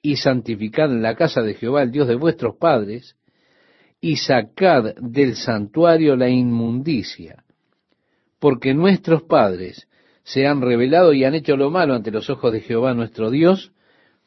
y 0.00 0.16
santificad 0.16 0.90
en 0.90 1.02
la 1.02 1.14
casa 1.14 1.42
de 1.42 1.54
Jehová, 1.54 1.82
el 1.82 1.90
Dios 1.90 2.08
de 2.08 2.16
vuestros 2.16 2.56
padres, 2.56 3.16
y 4.00 4.16
sacad 4.16 4.94
del 4.96 5.36
santuario 5.36 6.16
la 6.16 6.28
inmundicia, 6.28 7.44
porque 8.38 8.74
nuestros 8.74 9.22
padres 9.22 9.88
se 10.24 10.46
han 10.46 10.60
revelado 10.60 11.12
y 11.12 11.24
han 11.24 11.34
hecho 11.34 11.56
lo 11.56 11.70
malo 11.70 11.94
ante 11.94 12.10
los 12.10 12.28
ojos 12.30 12.52
de 12.52 12.60
Jehová 12.60 12.94
nuestro 12.94 13.30
Dios, 13.30 13.72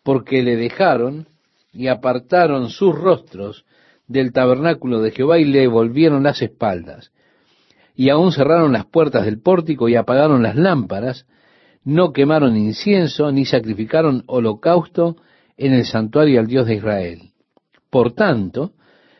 porque 0.03 0.43
le 0.43 0.55
dejaron 0.55 1.27
y 1.73 1.87
apartaron 1.87 2.69
sus 2.69 2.95
rostros 2.95 3.65
del 4.07 4.31
tabernáculo 4.31 5.01
de 5.01 5.11
Jehová 5.11 5.39
y 5.39 5.45
le 5.45 5.67
volvieron 5.67 6.23
las 6.23 6.41
espaldas. 6.41 7.11
Y 7.95 8.09
aún 8.09 8.31
cerraron 8.31 8.73
las 8.73 8.85
puertas 8.85 9.25
del 9.25 9.41
pórtico 9.41 9.87
y 9.87 9.95
apagaron 9.95 10.43
las 10.43 10.55
lámparas, 10.55 11.25
no 11.83 12.11
quemaron 12.13 12.57
incienso 12.57 13.31
ni 13.31 13.45
sacrificaron 13.45 14.23
holocausto 14.27 15.17
en 15.57 15.73
el 15.73 15.85
santuario 15.85 16.39
al 16.39 16.47
Dios 16.47 16.67
de 16.67 16.75
Israel. 16.75 17.19
Por 17.89 18.13
tanto, 18.13 18.73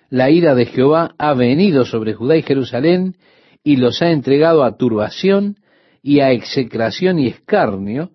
la 0.10 0.30
ira 0.30 0.56
de 0.56 0.66
Jehová 0.66 1.14
ha 1.18 1.34
venido 1.34 1.86
sobre 1.86 2.14
Judá 2.14 2.36
y 2.36 2.42
Jerusalén 2.42 3.16
y 3.64 3.78
los 3.78 4.02
ha 4.02 4.12
entregado 4.12 4.64
a 4.64 4.78
turbación 4.78 5.58
y 6.02 6.20
a 6.20 6.32
execración 6.32 7.18
y 7.18 7.28
escarnio, 7.28 8.12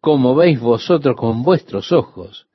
como 0.00 0.34
veis 0.34 0.60
vosotros 0.60 1.16
con 1.16 1.42
vuestros 1.42 1.90
ojos. 1.90 2.46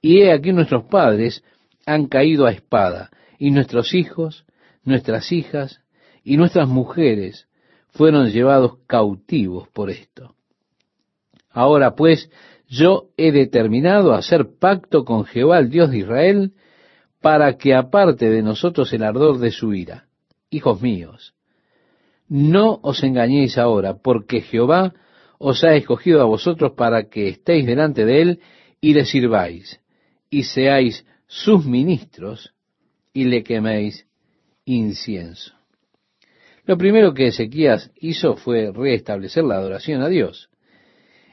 Y 0.00 0.20
he 0.20 0.32
aquí 0.32 0.52
nuestros 0.52 0.84
padres 0.84 1.42
han 1.86 2.06
caído 2.06 2.46
a 2.46 2.52
espada, 2.52 3.10
y 3.38 3.50
nuestros 3.50 3.94
hijos, 3.94 4.44
nuestras 4.84 5.32
hijas 5.32 5.80
y 6.28 6.36
nuestras 6.36 6.68
mujeres 6.68 7.48
fueron 7.88 8.28
llevados 8.28 8.76
cautivos 8.86 9.66
por 9.70 9.88
esto. 9.88 10.34
Ahora 11.50 11.94
pues, 11.94 12.30
yo 12.68 13.08
he 13.16 13.32
determinado 13.32 14.12
hacer 14.12 14.46
pacto 14.60 15.06
con 15.06 15.24
Jehová, 15.24 15.58
el 15.58 15.70
Dios 15.70 15.90
de 15.90 15.98
Israel, 16.00 16.52
para 17.22 17.56
que 17.56 17.74
aparte 17.74 18.28
de 18.28 18.42
nosotros 18.42 18.92
el 18.92 19.04
ardor 19.04 19.38
de 19.38 19.50
su 19.50 19.72
ira. 19.72 20.04
Hijos 20.50 20.82
míos, 20.82 21.32
no 22.28 22.78
os 22.82 23.02
engañéis 23.02 23.56
ahora, 23.56 23.96
porque 23.96 24.42
Jehová 24.42 24.92
os 25.38 25.64
ha 25.64 25.74
escogido 25.76 26.20
a 26.20 26.26
vosotros 26.26 26.72
para 26.72 27.08
que 27.08 27.28
estéis 27.28 27.64
delante 27.64 28.04
de 28.04 28.20
él 28.20 28.40
y 28.82 28.92
le 28.92 29.06
sirváis, 29.06 29.80
y 30.28 30.42
seáis 30.42 31.06
sus 31.26 31.64
ministros, 31.64 32.52
y 33.14 33.24
le 33.24 33.42
queméis 33.42 34.06
incienso. 34.66 35.57
Lo 36.68 36.76
primero 36.76 37.14
que 37.14 37.28
Ezequías 37.28 37.90
hizo 37.98 38.36
fue 38.36 38.70
restablecer 38.70 39.42
la 39.42 39.54
adoración 39.54 40.02
a 40.02 40.08
Dios. 40.08 40.50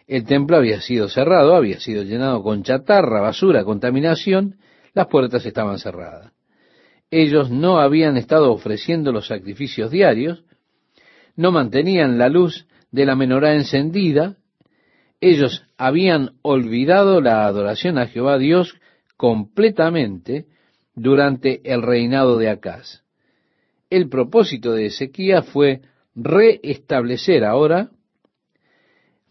El 0.08 0.24
templo 0.24 0.56
había 0.56 0.80
sido 0.80 1.10
cerrado, 1.10 1.56
había 1.56 1.82
sido 1.82 2.04
llenado 2.04 2.42
con 2.42 2.64
chatarra, 2.64 3.20
basura, 3.20 3.66
contaminación, 3.66 4.56
las 4.94 5.08
puertas 5.08 5.46
estaban 5.46 5.78
cerradas. 5.78 6.32
Ellos 7.12 7.52
no 7.52 7.80
habían 7.80 8.16
estado 8.16 8.50
ofreciendo 8.54 9.12
los 9.12 9.28
sacrificios 9.28 9.92
diarios, 9.92 10.46
no 11.36 11.52
mantenían 11.52 12.18
la 12.18 12.30
luz 12.30 12.66
de 12.92 13.06
la 13.06 13.18
menorá 13.18 13.56
encendida, 13.56 14.38
ellos 15.20 15.66
habían 15.78 16.38
olvidado 16.44 17.20
la 17.20 17.46
adoración 17.46 17.98
a 17.98 18.08
Jehová 18.08 18.38
Dios 18.38 18.80
completamente 19.18 20.46
durante 20.94 21.60
el 21.70 21.82
reinado 21.82 22.38
de 22.38 22.50
Acaz. 22.50 23.05
El 23.90 24.10
propósito 24.10 24.74
de 24.74 24.88
Ezequías 24.88 25.46
fue 25.48 25.82
reestablecer 26.16 27.44
ahora 27.44 27.92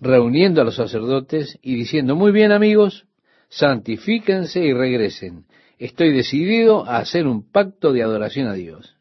reuniendo 0.01 0.61
a 0.61 0.64
los 0.64 0.77
sacerdotes 0.77 1.59
y 1.62 1.75
diciendo, 1.77 2.14
muy 2.14 2.31
bien 2.31 2.53
amigos, 2.53 3.07
santifíquense 3.49 4.62
y 4.64 4.73
regresen. 4.73 5.47
Estoy 5.79 6.12
decidido 6.12 6.87
a 6.87 6.99
hacer 6.99 7.27
un 7.27 7.51
pacto 7.51 7.93
de 7.93 8.03
adoración 8.03 8.47
a 8.47 8.55
Dios. 8.55 8.97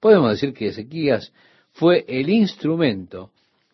Podemos 0.00 0.30
decir 0.30 0.52
que 0.52 0.68
Ezequías 0.68 1.32
fue 1.72 2.04
el 2.08 2.28
instrumento 2.30 3.30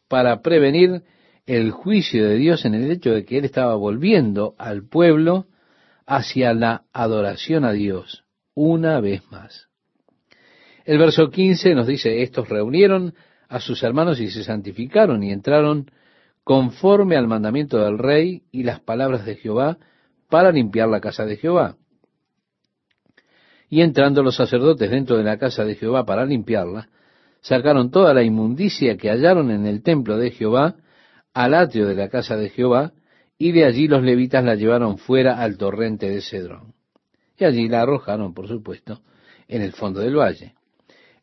para 0.09 0.43
prevenir 0.43 1.03
el 1.47 1.71
juicio 1.71 2.27
de 2.27 2.37
Dios 2.37 2.65
en 2.65 2.75
el 2.75 2.91
hecho 2.91 3.11
de 3.11 3.25
que 3.25 3.39
él 3.39 3.45
estaba 3.45 3.75
volviendo 3.75 4.55
al 4.59 4.87
pueblo 4.87 5.47
hacia 6.07 6.55
la 6.55 6.85
adoración 6.93 7.65
a 7.65 7.73
Dios 7.73 8.25
una 8.55 9.01
vez 9.01 9.23
más. 9.31 9.69
El 10.85 10.99
verso 10.99 11.31
15 11.31 11.75
nos 11.75 11.87
dice, 11.87 12.23
estos 12.23 12.49
reunieron 12.49 13.15
a 13.49 13.61
sus 13.61 13.83
hermanos 13.83 14.21
y 14.21 14.31
se 14.31 14.45
santificaron 14.45 15.23
y 15.23 15.33
entraron 15.33 15.91
conforme 16.45 17.17
al 17.17 17.27
mandamiento 17.27 17.79
del 17.79 17.99
rey 17.99 18.43
y 18.53 18.65
las 18.65 18.81
palabras 18.81 19.25
de 19.25 19.37
Jehová 19.37 19.79
para 20.29 20.53
limpiar 20.53 20.89
la 20.89 21.01
casa 21.01 21.25
de 21.25 21.37
Jehová. 21.37 21.77
Y 23.71 23.81
entrando 23.81 24.23
los 24.23 24.37
sacerdotes 24.37 24.91
dentro 24.91 25.17
de 25.17 25.25
la 25.25 25.39
casa 25.39 25.65
de 25.65 25.75
Jehová 25.75 26.05
para 26.05 26.27
limpiarla, 26.27 26.91
sacaron 27.41 27.91
toda 27.91 28.13
la 28.13 28.23
inmundicia 28.23 28.97
que 28.97 29.09
hallaron 29.09 29.51
en 29.51 29.67
el 29.67 29.83
templo 29.83 30.19
de 30.19 30.31
Jehová 30.31 30.77
al 31.33 31.55
atrio 31.55 31.87
de 31.87 31.95
la 31.95 32.09
casa 32.09 32.37
de 32.37 32.51
Jehová, 32.51 32.93
y 33.39 33.53
de 33.53 33.65
allí 33.65 33.89
los 33.89 34.03
levitas 34.03 34.45
la 34.45 34.55
llevaron 34.55 34.99
fuera 34.99 35.43
al 35.43 35.57
torrente 35.57 36.09
de 36.09 36.21
Cedrón. 36.21 36.75
Y 37.37 37.45
allí 37.45 37.69
la 37.69 37.83
arrojaron, 37.83 38.33
por 38.33 38.47
supuesto, 38.47 39.01
en 39.49 39.63
el 39.63 39.73
fondo 39.73 40.01
del 40.01 40.17
valle. 40.17 40.54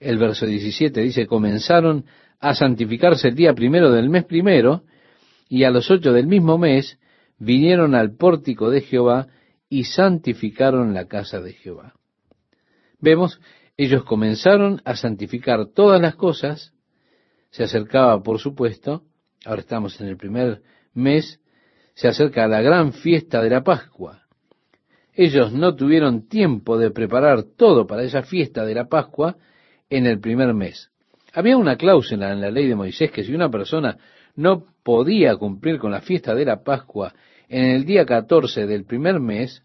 El 0.02 0.18
verso 0.18 0.48
17 0.48 1.00
dice, 1.00 1.28
comenzaron 1.28 2.06
a 2.40 2.56
santificarse 2.56 3.28
el 3.28 3.36
día 3.36 3.54
primero 3.54 3.92
del 3.92 4.10
mes 4.10 4.26
primero, 4.26 4.84
y 5.48 5.64
a 5.64 5.70
los 5.70 5.92
ocho 5.92 6.12
del 6.12 6.26
mismo 6.26 6.58
mes 6.58 6.98
vinieron 7.38 7.94
al 7.94 8.16
pórtico 8.16 8.72
de 8.72 8.82
Jehová 8.82 9.28
y 9.70 9.84
santificaron 9.84 10.96
la 10.96 11.06
casa 11.06 11.40
de 11.40 11.54
Jehová. 11.54 11.94
Vemos, 13.00 13.40
ellos 13.78 14.04
comenzaron 14.04 14.82
a 14.86 14.96
santificar 14.96 15.68
todas 15.68 16.02
las 16.02 16.16
cosas, 16.16 16.74
se 17.52 17.64
acercaba, 17.64 18.24
por 18.24 18.40
supuesto, 18.40 19.04
ahora 19.46 19.62
estamos 19.62 20.02
en 20.02 20.08
el 20.08 20.18
primer 20.18 20.64
mes, 20.96 21.40
se 21.94 22.08
acerca 22.08 22.48
la 22.48 22.62
gran 22.62 22.94
fiesta 22.94 23.40
de 23.44 23.52
la 23.52 23.64
Pascua. 23.64 24.24
Ellos 25.14 25.54
no 25.54 25.76
tuvieron 25.76 26.28
tiempo 26.28 26.80
de 26.80 26.90
preparar 26.90 27.44
todo 27.44 27.86
para 27.86 28.02
esa 28.02 28.24
fiesta 28.24 28.66
de 28.66 28.74
la 28.74 28.88
Pascua 28.88 29.38
en 29.92 30.08
el 30.08 30.20
primer 30.20 30.56
mes. 30.56 30.90
Había 31.34 31.58
una 31.58 31.76
cláusula 31.76 32.32
en 32.32 32.42
la 32.42 32.50
ley 32.50 32.68
de 32.68 32.76
Moisés 32.76 33.12
que 33.12 33.24
si 33.24 33.36
una 33.36 33.52
persona 33.52 33.98
no 34.36 34.66
podía 34.84 35.36
cumplir 35.36 35.78
con 35.78 35.92
la 35.92 36.02
fiesta 36.02 36.34
de 36.34 36.46
la 36.46 36.64
Pascua 36.64 37.14
en 37.48 37.66
el 37.66 37.86
día 37.86 38.06
14 38.06 38.66
del 38.66 38.86
primer 38.86 39.20
mes, 39.20 39.64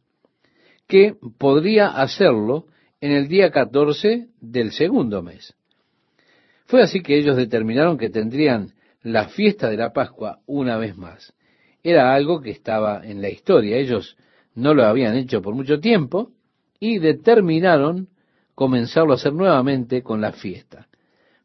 que 0.88 1.14
podría 1.38 1.88
hacerlo 1.88 2.66
en 3.00 3.12
el 3.12 3.28
día 3.28 3.50
14 3.50 4.28
del 4.40 4.72
segundo 4.72 5.22
mes. 5.22 5.54
Fue 6.66 6.82
así 6.82 7.00
que 7.00 7.16
ellos 7.16 7.36
determinaron 7.36 7.96
que 7.96 8.10
tendrían 8.10 8.72
la 9.02 9.28
fiesta 9.28 9.70
de 9.70 9.76
la 9.76 9.92
Pascua 9.92 10.40
una 10.46 10.76
vez 10.76 10.96
más. 10.96 11.32
Era 11.84 12.12
algo 12.12 12.40
que 12.40 12.50
estaba 12.50 13.06
en 13.06 13.22
la 13.22 13.28
historia. 13.28 13.76
Ellos 13.76 14.16
no 14.56 14.74
lo 14.74 14.84
habían 14.84 15.16
hecho 15.16 15.40
por 15.40 15.54
mucho 15.54 15.78
tiempo 15.78 16.32
y 16.80 16.98
determinaron 16.98 18.08
comenzarlo 18.56 19.12
a 19.12 19.16
hacer 19.16 19.34
nuevamente 19.34 20.02
con 20.02 20.20
la 20.20 20.32
fiesta. 20.32 20.88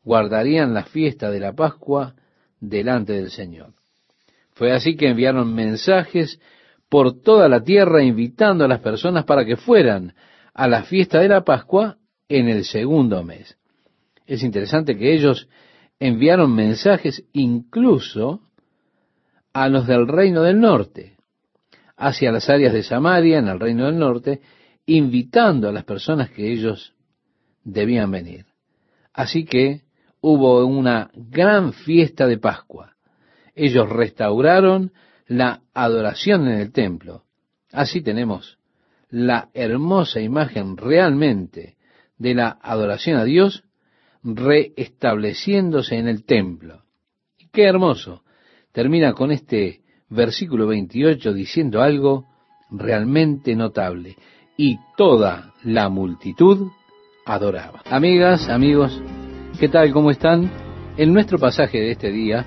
Guardarían 0.03 0.73
la 0.73 0.85
fiesta 0.85 1.29
de 1.29 1.41
la 1.41 1.53
Pascua 1.53 2.15
delante 2.59 3.13
del 3.13 3.29
Señor. 3.29 3.73
Fue 4.53 4.71
así 4.71 4.95
que 4.95 5.09
enviaron 5.09 5.53
mensajes 5.53 6.39
por 6.89 7.21
toda 7.21 7.49
la 7.49 7.63
tierra 7.63 8.01
invitando 8.01 8.63
a 8.63 8.67
las 8.67 8.79
personas 8.79 9.25
para 9.25 9.45
que 9.45 9.57
fueran 9.57 10.15
a 10.53 10.67
la 10.67 10.83
fiesta 10.83 11.19
de 11.19 11.27
la 11.27 11.43
Pascua 11.43 11.97
en 12.29 12.47
el 12.47 12.63
segundo 12.63 13.23
mes. 13.23 13.57
Es 14.25 14.41
interesante 14.41 14.97
que 14.97 15.13
ellos 15.13 15.49
enviaron 15.99 16.55
mensajes 16.55 17.25
incluso 17.33 18.41
a 19.51 19.67
los 19.67 19.85
del 19.85 20.07
reino 20.07 20.43
del 20.43 20.61
norte, 20.61 21.17
hacia 21.97 22.31
las 22.31 22.49
áreas 22.49 22.71
de 22.71 22.83
Samaria, 22.83 23.39
en 23.39 23.49
el 23.49 23.59
reino 23.59 23.85
del 23.85 23.99
norte, 23.99 24.39
invitando 24.85 25.67
a 25.67 25.73
las 25.73 25.83
personas 25.83 26.29
que 26.31 26.51
ellos 26.51 26.93
debían 27.63 28.11
venir. 28.11 28.45
Así 29.13 29.45
que 29.45 29.81
hubo 30.21 30.65
una 30.65 31.11
gran 31.13 31.73
fiesta 31.73 32.27
de 32.27 32.37
Pascua. 32.37 32.95
Ellos 33.55 33.89
restauraron 33.89 34.91
la 35.27 35.61
adoración 35.73 36.47
en 36.47 36.59
el 36.59 36.71
templo. 36.71 37.23
Así 37.71 38.01
tenemos 38.01 38.57
la 39.09 39.49
hermosa 39.53 40.21
imagen 40.21 40.77
realmente 40.77 41.75
de 42.17 42.33
la 42.33 42.57
adoración 42.61 43.17
a 43.17 43.25
Dios 43.25 43.63
reestableciéndose 44.23 45.97
en 45.97 46.07
el 46.07 46.23
templo. 46.23 46.83
Qué 47.51 47.63
hermoso. 47.63 48.23
Termina 48.71 49.13
con 49.13 49.31
este 49.31 49.81
versículo 50.09 50.67
28 50.67 51.33
diciendo 51.33 51.81
algo 51.81 52.27
realmente 52.69 53.55
notable. 53.55 54.15
Y 54.55 54.79
toda 54.95 55.53
la 55.63 55.89
multitud 55.89 56.71
adoraba. 57.33 57.81
Amigas, 57.89 58.49
amigos, 58.49 59.01
¿qué 59.57 59.69
tal? 59.69 59.91
¿Cómo 59.93 60.11
están? 60.11 60.51
En 60.97 61.13
nuestro 61.13 61.39
pasaje 61.39 61.79
de 61.79 61.91
este 61.91 62.11
día 62.11 62.45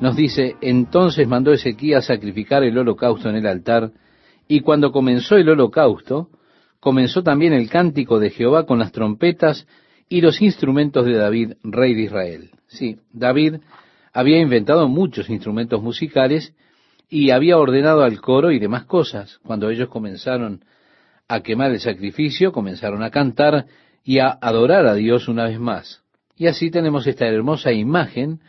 nos 0.00 0.14
dice, 0.14 0.54
entonces 0.60 1.26
mandó 1.26 1.52
Ezequías 1.52 2.06
sacrificar 2.06 2.62
el 2.62 2.78
holocausto 2.78 3.28
en 3.28 3.36
el 3.36 3.46
altar, 3.46 3.90
y 4.46 4.60
cuando 4.60 4.92
comenzó 4.92 5.36
el 5.36 5.48
holocausto, 5.48 6.28
comenzó 6.78 7.22
también 7.22 7.52
el 7.52 7.68
cántico 7.68 8.20
de 8.20 8.30
Jehová 8.30 8.64
con 8.64 8.78
las 8.78 8.92
trompetas 8.92 9.66
y 10.08 10.20
los 10.20 10.40
instrumentos 10.40 11.04
de 11.04 11.14
David, 11.14 11.54
rey 11.64 11.94
de 11.94 12.02
Israel. 12.02 12.50
Sí, 12.68 12.96
David 13.12 13.56
había 14.12 14.40
inventado 14.40 14.88
muchos 14.88 15.28
instrumentos 15.28 15.82
musicales 15.82 16.54
y 17.08 17.30
había 17.30 17.58
ordenado 17.58 18.04
al 18.04 18.20
coro 18.20 18.52
y 18.52 18.60
demás 18.60 18.84
cosas. 18.84 19.40
Cuando 19.42 19.68
ellos 19.68 19.88
comenzaron 19.88 20.64
a 21.30 21.42
quemar 21.42 21.70
el 21.70 21.78
sacrificio, 21.78 22.50
comenzaron 22.50 23.04
a 23.04 23.10
cantar 23.10 23.66
y 24.02 24.18
a 24.18 24.36
adorar 24.40 24.86
a 24.86 24.94
Dios 24.94 25.28
una 25.28 25.44
vez 25.44 25.60
más. 25.60 26.02
Y 26.36 26.48
así 26.48 26.72
tenemos 26.72 27.06
esta 27.06 27.28
hermosa 27.28 27.70
imagen 27.70 28.40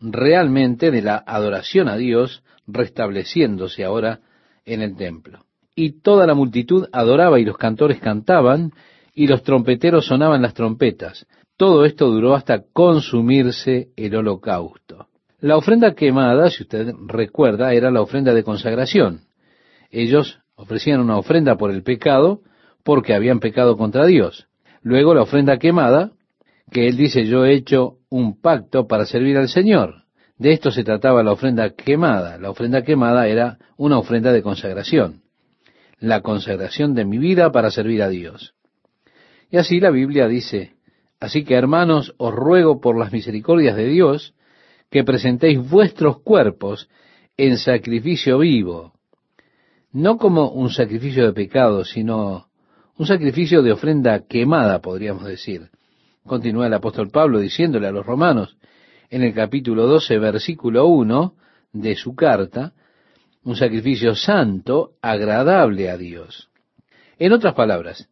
realmente 0.00 0.92
de 0.92 1.02
la 1.02 1.16
adoración 1.16 1.88
a 1.88 1.96
Dios 1.96 2.44
restableciéndose 2.68 3.82
ahora 3.82 4.20
en 4.64 4.82
el 4.82 4.96
templo. 4.96 5.40
Y 5.74 6.00
toda 6.00 6.26
la 6.26 6.34
multitud 6.34 6.86
adoraba 6.92 7.40
y 7.40 7.44
los 7.44 7.56
cantores 7.56 7.98
cantaban 7.98 8.72
y 9.14 9.26
los 9.26 9.42
trompeteros 9.42 10.06
sonaban 10.06 10.42
las 10.42 10.54
trompetas. 10.54 11.26
Todo 11.56 11.84
esto 11.84 12.08
duró 12.08 12.36
hasta 12.36 12.62
consumirse 12.72 13.88
el 13.96 14.14
holocausto. 14.14 15.08
La 15.40 15.56
ofrenda 15.56 15.94
quemada, 15.94 16.50
si 16.50 16.62
usted 16.62 16.92
recuerda, 17.06 17.72
era 17.72 17.90
la 17.90 18.00
ofrenda 18.00 18.32
de 18.32 18.44
consagración. 18.44 19.22
Ellos 19.90 20.38
ofrecían 20.58 21.00
una 21.00 21.16
ofrenda 21.16 21.56
por 21.56 21.70
el 21.70 21.82
pecado 21.82 22.42
porque 22.82 23.14
habían 23.14 23.38
pecado 23.38 23.76
contra 23.76 24.06
Dios. 24.06 24.48
Luego 24.82 25.14
la 25.14 25.22
ofrenda 25.22 25.58
quemada, 25.58 26.10
que 26.70 26.88
él 26.88 26.96
dice 26.96 27.24
yo 27.26 27.46
he 27.46 27.54
hecho 27.54 27.98
un 28.10 28.40
pacto 28.40 28.86
para 28.86 29.06
servir 29.06 29.38
al 29.38 29.48
Señor. 29.48 30.02
De 30.36 30.52
esto 30.52 30.70
se 30.70 30.84
trataba 30.84 31.22
la 31.22 31.32
ofrenda 31.32 31.70
quemada. 31.70 32.38
La 32.38 32.50
ofrenda 32.50 32.82
quemada 32.82 33.28
era 33.28 33.58
una 33.76 33.98
ofrenda 33.98 34.32
de 34.32 34.42
consagración. 34.42 35.22
La 36.00 36.22
consagración 36.22 36.94
de 36.94 37.04
mi 37.04 37.18
vida 37.18 37.52
para 37.52 37.70
servir 37.70 38.02
a 38.02 38.08
Dios. 38.08 38.54
Y 39.50 39.58
así 39.58 39.80
la 39.80 39.90
Biblia 39.90 40.26
dice, 40.26 40.74
así 41.20 41.44
que 41.44 41.54
hermanos, 41.54 42.14
os 42.18 42.34
ruego 42.34 42.80
por 42.80 42.98
las 42.98 43.12
misericordias 43.12 43.76
de 43.76 43.86
Dios, 43.86 44.34
que 44.90 45.04
presentéis 45.04 45.58
vuestros 45.70 46.20
cuerpos 46.20 46.88
en 47.36 47.58
sacrificio 47.58 48.38
vivo, 48.38 48.97
no 49.98 50.16
como 50.16 50.50
un 50.50 50.70
sacrificio 50.70 51.26
de 51.26 51.32
pecado, 51.32 51.84
sino 51.84 52.46
un 52.96 53.06
sacrificio 53.06 53.62
de 53.62 53.72
ofrenda 53.72 54.26
quemada, 54.28 54.80
podríamos 54.80 55.24
decir. 55.24 55.70
Continúa 56.24 56.68
el 56.68 56.74
apóstol 56.74 57.10
Pablo 57.10 57.40
diciéndole 57.40 57.88
a 57.88 57.90
los 57.90 58.06
romanos 58.06 58.56
en 59.10 59.22
el 59.22 59.34
capítulo 59.34 59.88
12, 59.88 60.18
versículo 60.18 60.86
1 60.86 61.34
de 61.72 61.96
su 61.96 62.14
carta, 62.14 62.74
un 63.42 63.56
sacrificio 63.56 64.14
santo, 64.14 64.92
agradable 65.02 65.90
a 65.90 65.96
Dios. 65.96 66.48
En 67.18 67.32
otras 67.32 67.54
palabras, 67.54 68.08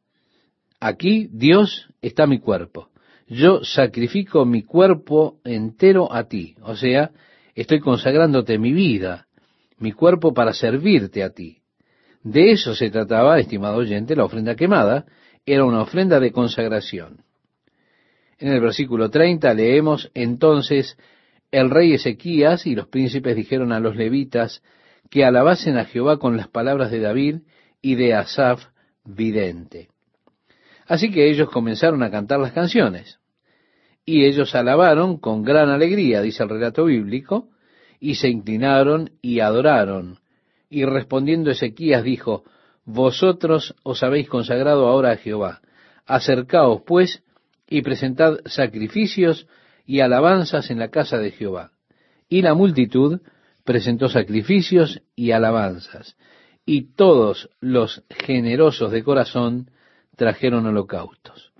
Aquí, 0.80 1.28
Dios, 1.32 1.88
está 2.02 2.26
mi 2.26 2.40
cuerpo. 2.40 2.88
Yo 3.28 3.62
sacrifico 3.62 4.44
mi 4.44 4.62
cuerpo 4.62 5.38
entero 5.44 6.12
a 6.12 6.24
ti. 6.24 6.56
O 6.62 6.74
sea, 6.74 7.12
estoy 7.54 7.78
consagrándote 7.78 8.58
mi 8.58 8.72
vida, 8.72 9.26
mi 9.78 9.92
cuerpo 9.92 10.34
para 10.34 10.52
servirte 10.52 11.22
a 11.22 11.30
ti. 11.30 11.62
De 12.26 12.50
eso 12.50 12.74
se 12.74 12.90
trataba, 12.90 13.38
estimado 13.38 13.76
oyente, 13.76 14.16
la 14.16 14.24
ofrenda 14.24 14.56
quemada, 14.56 15.06
era 15.46 15.64
una 15.64 15.82
ofrenda 15.82 16.18
de 16.18 16.32
consagración. 16.32 17.22
En 18.40 18.48
el 18.48 18.60
versículo 18.60 19.10
30 19.10 19.54
leemos, 19.54 20.10
entonces 20.12 20.98
el 21.52 21.70
rey 21.70 21.92
Ezequías 21.92 22.66
y 22.66 22.74
los 22.74 22.88
príncipes 22.88 23.36
dijeron 23.36 23.70
a 23.70 23.78
los 23.78 23.94
levitas 23.94 24.60
que 25.08 25.24
alabasen 25.24 25.78
a 25.78 25.84
Jehová 25.84 26.18
con 26.18 26.36
las 26.36 26.48
palabras 26.48 26.90
de 26.90 26.98
David 26.98 27.36
y 27.80 27.94
de 27.94 28.14
Asaf 28.14 28.60
vidente. 29.04 29.90
Así 30.88 31.12
que 31.12 31.30
ellos 31.30 31.48
comenzaron 31.48 32.02
a 32.02 32.10
cantar 32.10 32.40
las 32.40 32.50
canciones. 32.50 33.20
Y 34.04 34.24
ellos 34.24 34.52
alabaron 34.56 35.18
con 35.18 35.44
gran 35.44 35.68
alegría, 35.68 36.22
dice 36.22 36.42
el 36.42 36.48
relato 36.48 36.86
bíblico, 36.86 37.50
y 38.00 38.16
se 38.16 38.28
inclinaron 38.28 39.12
y 39.22 39.38
adoraron. 39.38 40.18
Y 40.68 40.84
respondiendo 40.84 41.50
Ezequías 41.50 42.02
dijo, 42.02 42.44
Vosotros 42.84 43.74
os 43.82 44.02
habéis 44.02 44.28
consagrado 44.28 44.86
ahora 44.86 45.12
a 45.12 45.16
Jehová. 45.16 45.60
Acercaos, 46.06 46.82
pues, 46.86 47.22
y 47.68 47.82
presentad 47.82 48.38
sacrificios 48.46 49.48
y 49.84 50.00
alabanzas 50.00 50.70
en 50.70 50.78
la 50.78 50.88
casa 50.88 51.18
de 51.18 51.32
Jehová. 51.32 51.72
Y 52.28 52.42
la 52.42 52.54
multitud 52.54 53.20
presentó 53.64 54.08
sacrificios 54.08 55.02
y 55.16 55.32
alabanzas. 55.32 56.16
Y 56.64 56.94
todos 56.94 57.50
los 57.60 58.04
generosos 58.08 58.92
de 58.92 59.02
corazón 59.02 59.70
trajeron 60.16 60.66
holocaustos. 60.66 61.52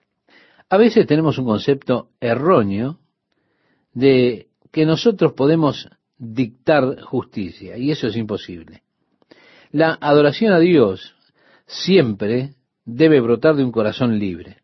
A 0.68 0.76
veces 0.76 1.06
tenemos 1.06 1.38
un 1.38 1.46
concepto 1.46 2.10
erróneo 2.20 2.98
de 3.92 4.48
que 4.72 4.86
nosotros 4.86 5.32
podemos 5.32 5.88
dictar 6.18 7.00
justicia, 7.00 7.76
y 7.76 7.90
eso 7.90 8.08
es 8.08 8.16
imposible. 8.16 8.82
La 9.76 9.98
adoración 10.00 10.54
a 10.54 10.58
Dios 10.58 11.14
siempre 11.66 12.54
debe 12.86 13.20
brotar 13.20 13.56
de 13.56 13.62
un 13.62 13.72
corazón 13.72 14.18
libre. 14.18 14.62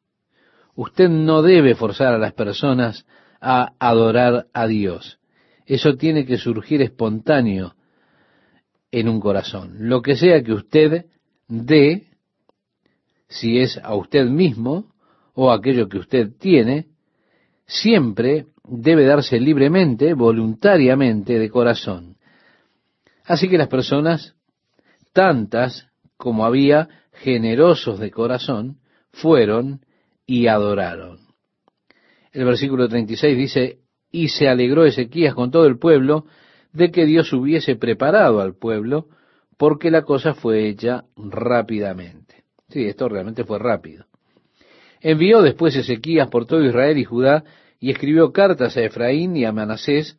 Usted 0.75 1.11
no 1.11 1.43
debe 1.43 1.75
forzar 1.75 2.15
a 2.15 2.19
las 2.19 2.33
personas 2.33 3.05
a 3.39 3.75
adorar 3.79 4.47
a 4.55 4.67
Dios. 4.67 5.19
Eso 5.67 5.97
tiene 5.97 6.25
que 6.25 6.39
surgir 6.39 6.81
espontáneo 6.81 7.75
en 8.91 9.07
un 9.07 9.21
corazón. 9.21 9.75
Lo 9.81 10.01
que 10.01 10.17
sea 10.17 10.43
que 10.43 10.55
usted 10.55 11.05
dé 11.47 12.07
si 13.29 13.59
es 13.59 13.79
a 13.83 13.95
usted 13.95 14.25
mismo 14.25 14.95
o 15.35 15.53
aquello 15.53 15.91
que 15.91 15.99
usted 15.99 16.31
tiene, 16.39 16.87
siempre 17.67 18.47
debe 18.65 19.05
darse 19.05 19.39
libremente, 19.39 20.15
voluntariamente, 20.15 21.39
de 21.39 21.51
corazón. 21.51 22.17
Así 23.27 23.51
que 23.51 23.59
las 23.59 23.69
personas, 23.69 24.37
tantas 25.13 25.89
como 26.17 26.45
había 26.45 26.89
generosos 27.13 27.99
de 27.99 28.11
corazón, 28.11 28.79
fueron 29.13 29.81
y 30.27 30.47
adoraron. 30.47 31.19
El 32.33 32.45
versículo 32.45 32.89
36 32.89 33.37
dice, 33.37 33.79
y 34.11 34.29
se 34.29 34.49
alegró 34.49 34.85
Ezequías 34.85 35.35
con 35.35 35.51
todo 35.51 35.67
el 35.67 35.79
pueblo 35.79 36.27
de 36.73 36.91
que 36.91 37.05
Dios 37.05 37.33
hubiese 37.33 37.77
preparado 37.77 38.41
al 38.41 38.55
pueblo, 38.55 39.09
porque 39.59 39.91
la 39.91 40.03
cosa 40.03 40.35
fue 40.35 40.69
hecha 40.69 41.05
rápidamente. 41.17 42.45
Sí, 42.69 42.87
esto 42.87 43.09
realmente 43.09 43.45
fue 43.45 43.59
rápido. 43.59 44.07
Envió 45.01 45.43
después 45.43 45.77
Ezequías 45.77 46.29
por 46.29 46.47
todo 46.47 46.65
Israel 46.65 46.97
y 46.97 47.05
Judá 47.05 47.45
y 47.81 47.91
escribió 47.91 48.33
cartas 48.33 48.77
a 48.77 48.83
Efraín 48.83 49.37
y 49.37 49.45
a 49.45 49.53
Manasés 49.53 50.19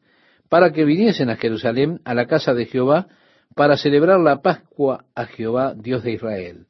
para 0.50 0.72
que 0.72 0.86
viniesen 0.86 1.30
a 1.30 1.38
Jerusalén 1.38 2.02
a 2.04 2.14
la 2.14 2.28
casa 2.28 2.54
de 2.54 2.66
Jehová 2.66 3.08
para 3.56 3.78
celebrar 3.78 4.20
la 4.20 4.42
Pascua 4.42 5.06
a 5.16 5.26
Jehová, 5.26 5.74
Dios 5.76 6.04
de 6.04 6.14
Israel. 6.14 6.66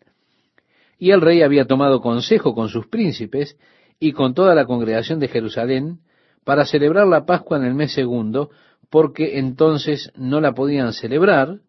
Y 0.98 1.12
el 1.12 1.22
rey 1.22 1.42
había 1.42 1.66
tomado 1.66 2.02
consejo 2.02 2.54
con 2.54 2.70
sus 2.70 2.88
príncipes 2.88 3.58
y 4.00 4.14
con 4.14 4.34
toda 4.34 4.56
la 4.56 4.66
congregación 4.66 5.20
de 5.20 5.28
Jerusalén 5.28 6.00
para 6.44 6.66
celebrar 6.66 7.08
la 7.08 7.26
Pascua 7.26 7.58
en 7.58 7.64
el 7.64 7.74
mes 7.74 7.94
segundo, 7.94 8.52
porque 8.90 9.40
entonces 9.40 10.12
no 10.16 10.42
la 10.42 10.54
podían 10.54 10.94
celebrar, 10.94 11.60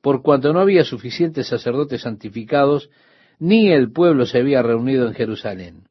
por 0.00 0.22
cuanto 0.22 0.52
no 0.52 0.60
había 0.60 0.84
suficientes 0.84 1.48
sacerdotes 1.48 2.02
santificados 2.02 2.90
ni 3.38 3.72
el 3.72 3.90
pueblo 3.90 4.26
se 4.26 4.38
había 4.38 4.62
reunido 4.62 5.08
en 5.08 5.14
Jerusalén. 5.14 5.84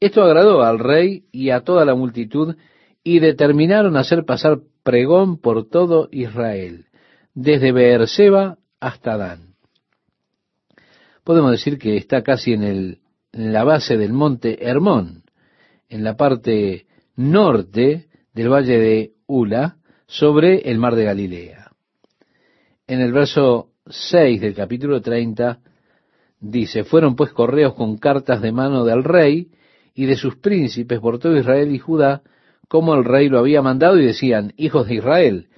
Esto 0.00 0.22
agradó 0.22 0.62
al 0.62 0.78
rey 0.78 1.24
y 1.32 1.50
a 1.50 1.60
toda 1.60 1.84
la 1.84 1.94
multitud, 1.94 2.56
y 3.04 3.20
determinaron 3.20 3.96
hacer 3.96 4.24
pasar 4.24 4.58
pregón 4.82 5.38
por 5.38 5.68
todo 5.68 6.08
Israel, 6.10 6.86
desde 7.36 7.70
Beerseba 7.70 8.58
hasta 8.80 9.16
Dan. 9.16 9.54
Podemos 11.22 11.52
decir 11.52 11.78
que 11.78 11.96
está 11.96 12.22
casi 12.22 12.54
en 12.54 12.64
el 12.64 12.98
en 13.32 13.52
la 13.52 13.64
base 13.64 13.98
del 13.98 14.14
monte 14.14 14.66
Hermón, 14.66 15.24
en 15.90 16.02
la 16.02 16.16
parte 16.16 16.86
norte 17.16 18.06
del 18.32 18.48
valle 18.48 18.78
de 18.78 19.12
Ula, 19.26 19.76
sobre 20.06 20.70
el 20.70 20.78
mar 20.78 20.94
de 20.94 21.04
Galilea. 21.04 21.70
En 22.86 23.00
el 23.00 23.12
verso 23.12 23.72
6 23.86 24.40
del 24.40 24.54
capítulo 24.54 25.02
30 25.02 25.58
dice, 26.40 26.84
fueron 26.84 27.14
pues 27.14 27.32
correos 27.32 27.74
con 27.74 27.98
cartas 27.98 28.40
de 28.40 28.52
mano 28.52 28.84
del 28.84 29.04
rey 29.04 29.50
y 29.94 30.06
de 30.06 30.16
sus 30.16 30.36
príncipes 30.36 30.98
por 31.00 31.18
todo 31.18 31.36
Israel 31.36 31.74
y 31.74 31.78
Judá, 31.78 32.22
como 32.68 32.94
el 32.94 33.04
rey 33.04 33.28
lo 33.28 33.38
había 33.38 33.60
mandado, 33.60 33.98
y 33.98 34.06
decían, 34.06 34.54
hijos 34.56 34.86
de 34.86 34.94
Israel, 34.94 35.48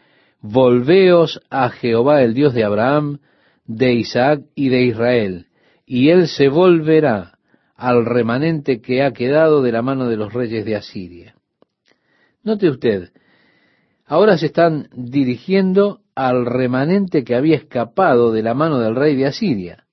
volveos 0.41 1.41
a 1.51 1.71
Jehová 1.71 2.23
el 2.23 2.35
Dios 2.35 2.55
de 2.55 2.65
Abraham, 2.65 3.19
de 3.67 3.95
Isaac 3.95 4.43
y 4.55 4.69
de 4.69 4.83
Israel, 4.83 5.47
y 5.85 6.11
él 6.11 6.29
se 6.29 6.49
volverá 6.49 7.39
al 7.77 8.05
remanente 8.05 8.81
que 8.81 9.03
ha 9.03 9.13
quedado 9.13 9.63
de 9.63 9.73
la 9.73 9.83
mano 9.83 10.09
de 10.09 10.17
los 10.17 10.33
reyes 10.33 10.65
de 10.65 10.77
Asiria. 10.77 11.35
Note 12.43 12.71
usted, 12.71 13.11
ahora 14.07 14.39
se 14.39 14.47
están 14.47 14.89
dirigiendo 14.93 16.01
al 16.15 16.47
remanente 16.47 17.25
que 17.25 17.35
había 17.35 17.57
escapado 17.57 18.33
de 18.33 18.43
la 18.43 18.55
mano 18.55 18.81
del 18.81 18.97
rey 18.97 19.17
de 19.17 19.27
Asiria. 19.27 19.85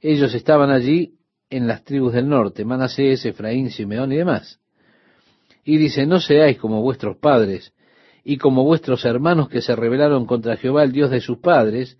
Ellos 0.00 0.34
estaban 0.34 0.70
allí 0.70 1.18
en 1.50 1.68
las 1.68 1.84
tribus 1.84 2.12
del 2.12 2.28
norte, 2.28 2.64
Manasés, 2.64 3.24
Efraín, 3.24 3.70
Simeón 3.70 4.12
y 4.12 4.16
demás. 4.16 4.60
Y 5.64 5.78
dice, 5.78 6.06
no 6.06 6.18
seáis 6.18 6.58
como 6.58 6.82
vuestros 6.82 7.16
padres 7.18 7.72
y 8.28 8.38
como 8.38 8.64
vuestros 8.64 9.04
hermanos 9.04 9.48
que 9.48 9.62
se 9.62 9.76
rebelaron 9.76 10.26
contra 10.26 10.56
Jehová, 10.56 10.82
el 10.82 10.90
Dios 10.90 11.12
de 11.12 11.20
sus 11.20 11.38
padres, 11.38 11.96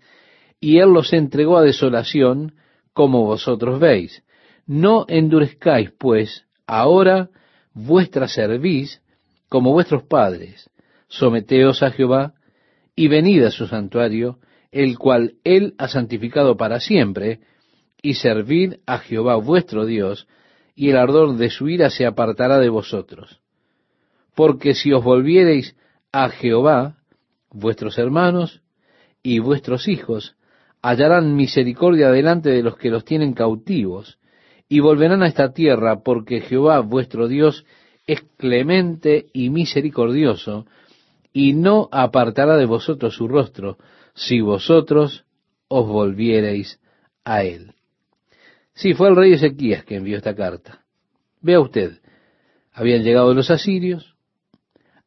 y 0.59 0.79
él 0.79 0.89
los 0.89 1.13
entregó 1.13 1.57
a 1.57 1.61
desolación, 1.61 2.55
como 2.91 3.23
vosotros 3.23 3.79
veis. 3.79 4.25
No 4.65 5.05
endurezcáis, 5.07 5.91
pues, 5.97 6.45
ahora 6.67 7.29
vuestra 7.73 8.27
cerviz 8.27 9.01
como 9.47 9.71
vuestros 9.71 10.03
padres. 10.03 10.69
Someteos 11.07 11.81
a 11.81 11.91
Jehová 11.91 12.33
y 12.93 13.07
venid 13.07 13.45
a 13.45 13.51
su 13.51 13.65
santuario, 13.65 14.39
el 14.73 14.97
cual 14.97 15.35
él 15.45 15.75
ha 15.77 15.87
santificado 15.87 16.57
para 16.57 16.81
siempre, 16.81 17.39
y 18.01 18.15
servid 18.15 18.73
a 18.85 18.97
Jehová 18.97 19.37
vuestro 19.37 19.85
Dios, 19.85 20.27
y 20.75 20.89
el 20.89 20.97
ardor 20.97 21.37
de 21.37 21.49
su 21.49 21.69
ira 21.69 21.89
se 21.89 22.05
apartará 22.05 22.59
de 22.59 22.67
vosotros 22.67 23.39
porque 24.37 24.75
si 24.75 24.93
os 24.93 25.03
volviereis 25.03 25.75
a 26.17 26.29
Jehová, 26.29 26.97
vuestros 27.51 27.99
hermanos 27.99 28.63
y 29.21 29.37
vuestros 29.37 29.87
hijos 29.87 30.35
hallarán 30.81 31.35
misericordia 31.35 32.09
delante 32.09 32.49
de 32.49 32.63
los 32.63 32.75
que 32.75 32.89
los 32.89 33.05
tienen 33.05 33.33
cautivos, 33.33 34.17
y 34.67 34.79
volverán 34.79 35.21
a 35.21 35.27
esta 35.27 35.53
tierra, 35.53 36.01
porque 36.03 36.41
Jehová 36.41 36.79
vuestro 36.79 37.27
Dios 37.27 37.65
es 38.07 38.21
clemente 38.35 39.27
y 39.31 39.51
misericordioso, 39.51 40.65
y 41.33 41.53
no 41.53 41.87
apartará 41.91 42.57
de 42.57 42.65
vosotros 42.65 43.13
su 43.15 43.27
rostro, 43.27 43.77
si 44.15 44.41
vosotros 44.41 45.23
os 45.67 45.87
volviereis 45.87 46.79
a 47.25 47.43
él. 47.43 47.75
Sí, 48.73 48.95
fue 48.95 49.09
el 49.09 49.15
rey 49.15 49.33
Ezequías 49.33 49.83
que 49.83 49.97
envió 49.97 50.17
esta 50.17 50.35
carta. 50.35 50.83
Vea 51.41 51.59
usted, 51.59 51.99
habían 52.73 53.03
llegado 53.03 53.35
los 53.35 53.51
asirios, 53.51 54.16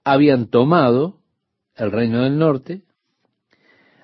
habían 0.05 0.49
tomado 0.49 1.21
el 1.77 1.91
reino 1.93 2.23
del 2.23 2.39
norte, 2.39 2.83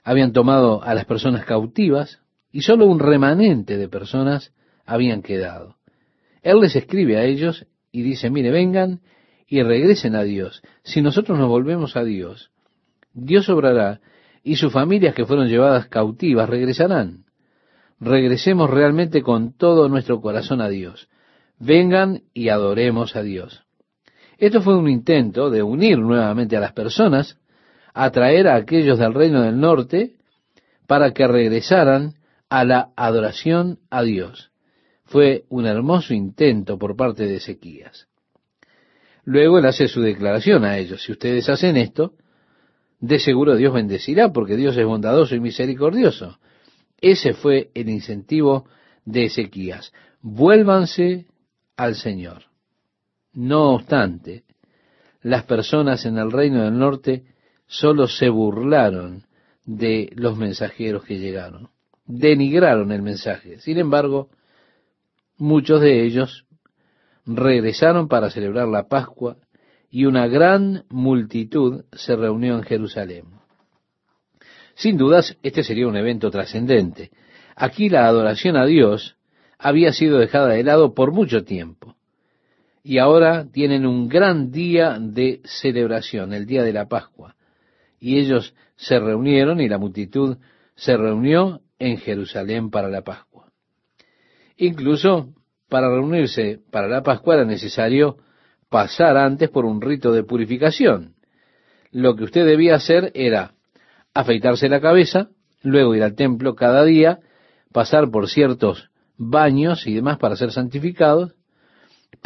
habían 0.02 0.32
tomado 0.32 0.82
a 0.82 0.94
las 0.94 1.04
personas 1.04 1.44
cautivas 1.44 2.20
y 2.52 2.62
solo 2.62 2.86
un 2.86 3.00
remanente 3.00 3.76
de 3.76 3.88
personas 3.88 4.54
habían 4.84 5.22
quedado. 5.22 5.76
Él 6.42 6.60
les 6.60 6.76
escribe 6.76 7.16
a 7.16 7.24
ellos 7.24 7.66
y 7.90 8.02
dice, 8.02 8.30
mire, 8.30 8.50
vengan 8.50 9.00
y 9.48 9.62
regresen 9.62 10.14
a 10.14 10.22
Dios. 10.22 10.62
Si 10.84 11.02
nosotros 11.02 11.38
nos 11.38 11.48
volvemos 11.48 11.96
a 11.96 12.04
Dios, 12.04 12.50
Dios 13.12 13.48
obrará 13.48 14.00
y 14.44 14.56
sus 14.56 14.72
familias 14.72 15.14
que 15.14 15.26
fueron 15.26 15.48
llevadas 15.48 15.88
cautivas 15.88 16.48
regresarán. 16.48 17.24
Regresemos 17.98 18.70
realmente 18.70 19.22
con 19.22 19.56
todo 19.56 19.88
nuestro 19.88 20.20
corazón 20.20 20.60
a 20.60 20.68
Dios. 20.68 21.08
Vengan 21.58 22.22
y 22.32 22.50
adoremos 22.50 23.16
a 23.16 23.22
Dios. 23.22 23.65
Esto 24.38 24.60
fue 24.60 24.76
un 24.76 24.88
intento 24.88 25.50
de 25.50 25.62
unir 25.62 25.98
nuevamente 25.98 26.56
a 26.56 26.60
las 26.60 26.72
personas, 26.72 27.38
atraer 27.94 28.48
a 28.48 28.56
aquellos 28.56 28.98
del 28.98 29.14
reino 29.14 29.42
del 29.42 29.58
norte, 29.58 30.12
para 30.86 31.12
que 31.12 31.26
regresaran 31.26 32.14
a 32.48 32.64
la 32.64 32.90
adoración 32.96 33.78
a 33.90 34.02
Dios. 34.02 34.50
Fue 35.04 35.44
un 35.48 35.66
hermoso 35.66 36.14
intento 36.14 36.78
por 36.78 36.96
parte 36.96 37.26
de 37.26 37.36
Ezequías. 37.36 38.08
Luego 39.24 39.58
él 39.58 39.66
hace 39.66 39.88
su 39.88 40.00
declaración 40.00 40.64
a 40.64 40.78
ellos. 40.78 41.02
Si 41.02 41.12
ustedes 41.12 41.48
hacen 41.48 41.76
esto, 41.76 42.12
de 43.00 43.18
seguro 43.18 43.56
Dios 43.56 43.74
bendecirá, 43.74 44.32
porque 44.32 44.56
Dios 44.56 44.76
es 44.76 44.84
bondadoso 44.84 45.34
y 45.34 45.40
misericordioso. 45.40 46.38
Ese 47.00 47.34
fue 47.34 47.70
el 47.74 47.88
incentivo 47.88 48.68
de 49.04 49.24
Ezequías. 49.24 49.92
Vuélvanse 50.22 51.26
al 51.76 51.94
Señor. 51.94 52.44
No 53.36 53.74
obstante, 53.74 54.44
las 55.20 55.44
personas 55.44 56.06
en 56.06 56.16
el 56.16 56.32
reino 56.32 56.64
del 56.64 56.78
norte 56.78 57.24
solo 57.66 58.08
se 58.08 58.30
burlaron 58.30 59.24
de 59.66 60.10
los 60.14 60.38
mensajeros 60.38 61.04
que 61.04 61.18
llegaron, 61.18 61.68
denigraron 62.06 62.92
el 62.92 63.02
mensaje. 63.02 63.58
Sin 63.58 63.76
embargo, 63.76 64.30
muchos 65.36 65.82
de 65.82 66.02
ellos 66.06 66.46
regresaron 67.26 68.08
para 68.08 68.30
celebrar 68.30 68.68
la 68.68 68.88
Pascua 68.88 69.36
y 69.90 70.06
una 70.06 70.28
gran 70.28 70.84
multitud 70.88 71.84
se 71.92 72.16
reunió 72.16 72.56
en 72.56 72.62
Jerusalén. 72.62 73.24
Sin 74.76 74.96
dudas, 74.96 75.36
este 75.42 75.62
sería 75.62 75.86
un 75.86 75.96
evento 75.96 76.30
trascendente. 76.30 77.10
Aquí 77.54 77.90
la 77.90 78.06
adoración 78.06 78.56
a 78.56 78.64
Dios 78.64 79.16
había 79.58 79.92
sido 79.92 80.18
dejada 80.18 80.48
de 80.48 80.64
lado 80.64 80.94
por 80.94 81.12
mucho 81.12 81.44
tiempo 81.44 81.95
y 82.86 82.98
ahora 82.98 83.48
tienen 83.50 83.84
un 83.84 84.06
gran 84.06 84.52
día 84.52 84.96
de 85.00 85.40
celebración, 85.42 86.32
el 86.32 86.46
día 86.46 86.62
de 86.62 86.72
la 86.72 86.86
Pascua. 86.86 87.34
Y 87.98 88.20
ellos 88.20 88.54
se 88.76 89.00
reunieron 89.00 89.60
y 89.60 89.68
la 89.68 89.76
multitud 89.76 90.36
se 90.76 90.96
reunió 90.96 91.62
en 91.80 91.98
Jerusalén 91.98 92.70
para 92.70 92.88
la 92.88 93.02
Pascua. 93.02 93.50
Incluso 94.56 95.34
para 95.68 95.88
reunirse 95.88 96.60
para 96.70 96.86
la 96.86 97.02
Pascua 97.02 97.34
era 97.34 97.44
necesario 97.44 98.18
pasar 98.68 99.16
antes 99.16 99.50
por 99.50 99.64
un 99.64 99.80
rito 99.80 100.12
de 100.12 100.22
purificación. 100.22 101.16
Lo 101.90 102.14
que 102.14 102.22
usted 102.22 102.46
debía 102.46 102.76
hacer 102.76 103.10
era 103.16 103.54
afeitarse 104.14 104.68
la 104.68 104.80
cabeza, 104.80 105.30
luego 105.60 105.96
ir 105.96 106.04
al 106.04 106.14
templo 106.14 106.54
cada 106.54 106.84
día, 106.84 107.18
pasar 107.72 108.12
por 108.12 108.28
ciertos 108.28 108.90
baños 109.16 109.88
y 109.88 109.94
demás 109.94 110.18
para 110.18 110.36
ser 110.36 110.52
santificados, 110.52 111.35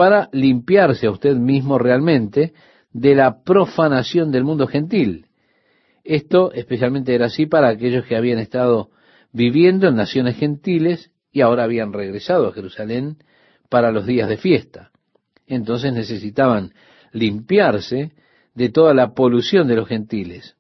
para 0.01 0.31
limpiarse 0.33 1.07
a 1.07 1.11
usted 1.11 1.37
mismo 1.37 1.77
realmente 1.77 2.55
de 2.91 3.15
la 3.15 3.43
profanación 3.43 4.33
del 4.33 4.45
mundo 4.45 4.67
gentil. 4.67 5.27
Esto 6.05 6.53
especialmente 6.55 7.15
era 7.15 7.27
así 7.27 7.45
para 7.45 7.69
aquellos 7.69 8.07
que 8.07 8.17
habían 8.17 8.39
estado 8.39 8.89
viviendo 9.31 9.89
en 9.89 9.97
naciones 9.97 10.39
gentiles 10.39 11.11
y 11.33 11.43
ahora 11.43 11.65
habían 11.65 11.93
regresado 11.93 12.49
a 12.49 12.55
Jerusalén 12.55 13.19
para 13.69 13.93
los 13.93 14.07
días 14.07 14.31
de 14.31 14.39
fiesta. 14.39 14.91
Entonces 15.47 15.93
necesitaban 15.93 16.73
limpiarse 17.13 18.13
de 18.55 18.71
toda 18.71 18.95
la 18.95 19.13
polución 19.13 19.69
de 19.69 19.77
los 19.77 19.87
gentiles. 19.87 20.57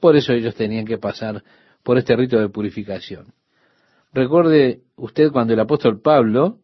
Por 0.00 0.16
eso 0.16 0.32
ellos 0.32 0.56
tenían 0.56 0.86
que 0.86 0.98
pasar 0.98 1.44
por 1.84 1.98
este 1.98 2.16
rito 2.16 2.36
de 2.40 2.48
purificación. 2.48 3.26
Recuerde 4.12 4.80
usted 4.96 5.30
cuando 5.30 5.54
el 5.54 5.60
apóstol 5.60 6.00
Pablo 6.00 6.58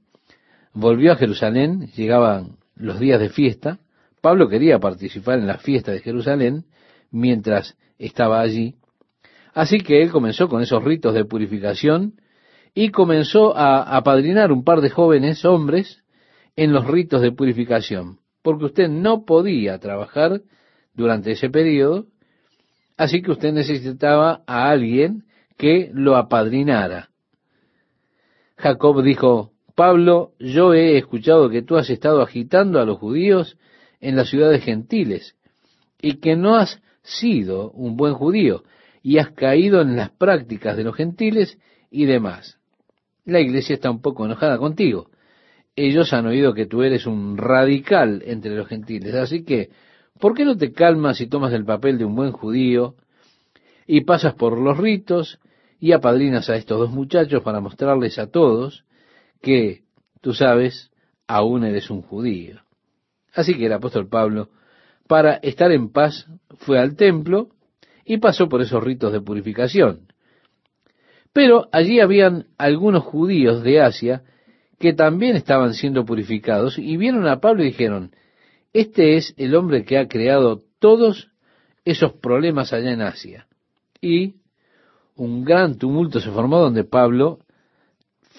volvió 0.72 1.12
a 1.12 1.16
Jerusalén, 1.16 1.88
llegaban 1.96 2.56
los 2.76 3.00
días 3.00 3.20
de 3.20 3.30
fiesta, 3.30 3.78
Pablo 4.20 4.48
quería 4.48 4.78
participar 4.78 5.38
en 5.38 5.46
la 5.46 5.58
fiesta 5.58 5.92
de 5.92 6.00
Jerusalén 6.00 6.64
mientras 7.10 7.76
estaba 7.98 8.40
allí, 8.40 8.76
así 9.54 9.78
que 9.78 10.02
él 10.02 10.10
comenzó 10.10 10.48
con 10.48 10.62
esos 10.62 10.82
ritos 10.82 11.14
de 11.14 11.24
purificación 11.24 12.14
y 12.74 12.90
comenzó 12.90 13.56
a 13.56 13.96
apadrinar 13.96 14.52
un 14.52 14.64
par 14.64 14.80
de 14.80 14.90
jóvenes 14.90 15.44
hombres 15.44 16.02
en 16.56 16.72
los 16.72 16.86
ritos 16.86 17.22
de 17.22 17.32
purificación, 17.32 18.18
porque 18.42 18.66
usted 18.66 18.88
no 18.88 19.24
podía 19.24 19.78
trabajar 19.78 20.42
durante 20.94 21.32
ese 21.32 21.50
periodo, 21.50 22.06
así 22.96 23.22
que 23.22 23.30
usted 23.30 23.52
necesitaba 23.52 24.42
a 24.46 24.68
alguien 24.70 25.24
que 25.56 25.90
lo 25.92 26.16
apadrinara. 26.16 27.10
Jacob 28.56 29.02
dijo, 29.02 29.52
Pablo, 29.78 30.32
yo 30.40 30.74
he 30.74 30.98
escuchado 30.98 31.48
que 31.50 31.62
tú 31.62 31.76
has 31.76 31.88
estado 31.88 32.20
agitando 32.20 32.80
a 32.80 32.84
los 32.84 32.98
judíos 32.98 33.56
en 34.00 34.16
las 34.16 34.28
ciudades 34.28 34.64
gentiles 34.64 35.36
y 36.02 36.14
que 36.14 36.34
no 36.34 36.56
has 36.56 36.82
sido 37.02 37.70
un 37.70 37.96
buen 37.96 38.14
judío 38.14 38.64
y 39.04 39.18
has 39.18 39.30
caído 39.30 39.80
en 39.80 39.94
las 39.94 40.10
prácticas 40.10 40.76
de 40.76 40.82
los 40.82 40.96
gentiles 40.96 41.60
y 41.92 42.06
demás. 42.06 42.58
La 43.24 43.38
iglesia 43.38 43.74
está 43.74 43.88
un 43.88 44.02
poco 44.02 44.24
enojada 44.24 44.58
contigo. 44.58 45.10
ellos 45.76 46.12
han 46.12 46.26
oído 46.26 46.54
que 46.54 46.66
tú 46.66 46.82
eres 46.82 47.06
un 47.06 47.36
radical 47.36 48.24
entre 48.26 48.56
los 48.56 48.66
gentiles. 48.66 49.14
Así 49.14 49.44
que, 49.44 49.70
¿por 50.18 50.34
qué 50.34 50.44
no 50.44 50.56
te 50.56 50.72
calmas 50.72 51.20
y 51.20 51.28
tomas 51.28 51.52
el 51.52 51.64
papel 51.64 51.98
de 51.98 52.04
un 52.04 52.16
buen 52.16 52.32
judío 52.32 52.96
y 53.86 54.00
pasas 54.00 54.34
por 54.34 54.58
los 54.58 54.76
ritos 54.76 55.38
y 55.78 55.92
apadrinas 55.92 56.50
a 56.50 56.56
estos 56.56 56.80
dos 56.80 56.90
muchachos 56.90 57.44
para 57.44 57.60
mostrarles 57.60 58.18
a 58.18 58.28
todos 58.28 58.84
que, 59.40 59.82
tú 60.20 60.34
sabes, 60.34 60.90
aún 61.26 61.64
eres 61.64 61.90
un 61.90 62.02
judío? 62.02 62.60
Así 63.34 63.54
que 63.54 63.66
el 63.66 63.72
apóstol 63.72 64.08
Pablo, 64.08 64.50
para 65.06 65.34
estar 65.34 65.70
en 65.72 65.90
paz, 65.90 66.26
fue 66.58 66.78
al 66.78 66.96
templo 66.96 67.50
y 68.04 68.18
pasó 68.18 68.48
por 68.48 68.62
esos 68.62 68.82
ritos 68.82 69.12
de 69.12 69.20
purificación. 69.20 70.08
Pero 71.32 71.68
allí 71.72 72.00
habían 72.00 72.46
algunos 72.56 73.04
judíos 73.04 73.62
de 73.62 73.80
Asia 73.80 74.22
que 74.78 74.92
también 74.92 75.36
estaban 75.36 75.74
siendo 75.74 76.04
purificados 76.04 76.78
y 76.78 76.96
vieron 76.96 77.26
a 77.26 77.40
Pablo 77.40 77.62
y 77.62 77.66
dijeron, 77.66 78.12
este 78.72 79.16
es 79.16 79.34
el 79.36 79.54
hombre 79.54 79.84
que 79.84 79.98
ha 79.98 80.08
creado 80.08 80.62
todos 80.78 81.30
esos 81.84 82.12
problemas 82.12 82.72
allá 82.72 82.92
en 82.92 83.02
Asia. 83.02 83.46
Y 84.00 84.36
un 85.16 85.44
gran 85.44 85.78
tumulto 85.78 86.20
se 86.20 86.30
formó 86.30 86.60
donde 86.60 86.84
Pablo 86.84 87.40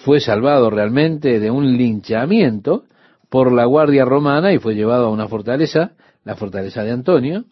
fue 0.04 0.20
salvado 0.20 0.70
realmente 0.70 1.40
de 1.40 1.50
un 1.50 1.76
linchamiento 1.76 2.84
por 3.28 3.52
la 3.52 3.64
guardia 3.66 4.04
romana 4.04 4.52
y 4.52 4.58
fue 4.58 4.74
llevado 4.74 5.06
a 5.06 5.10
una 5.10 5.28
fortaleza, 5.28 5.92
la 6.24 6.36
fortaleza 6.36 6.82
de 6.82 6.90
Antonio, 6.90 7.44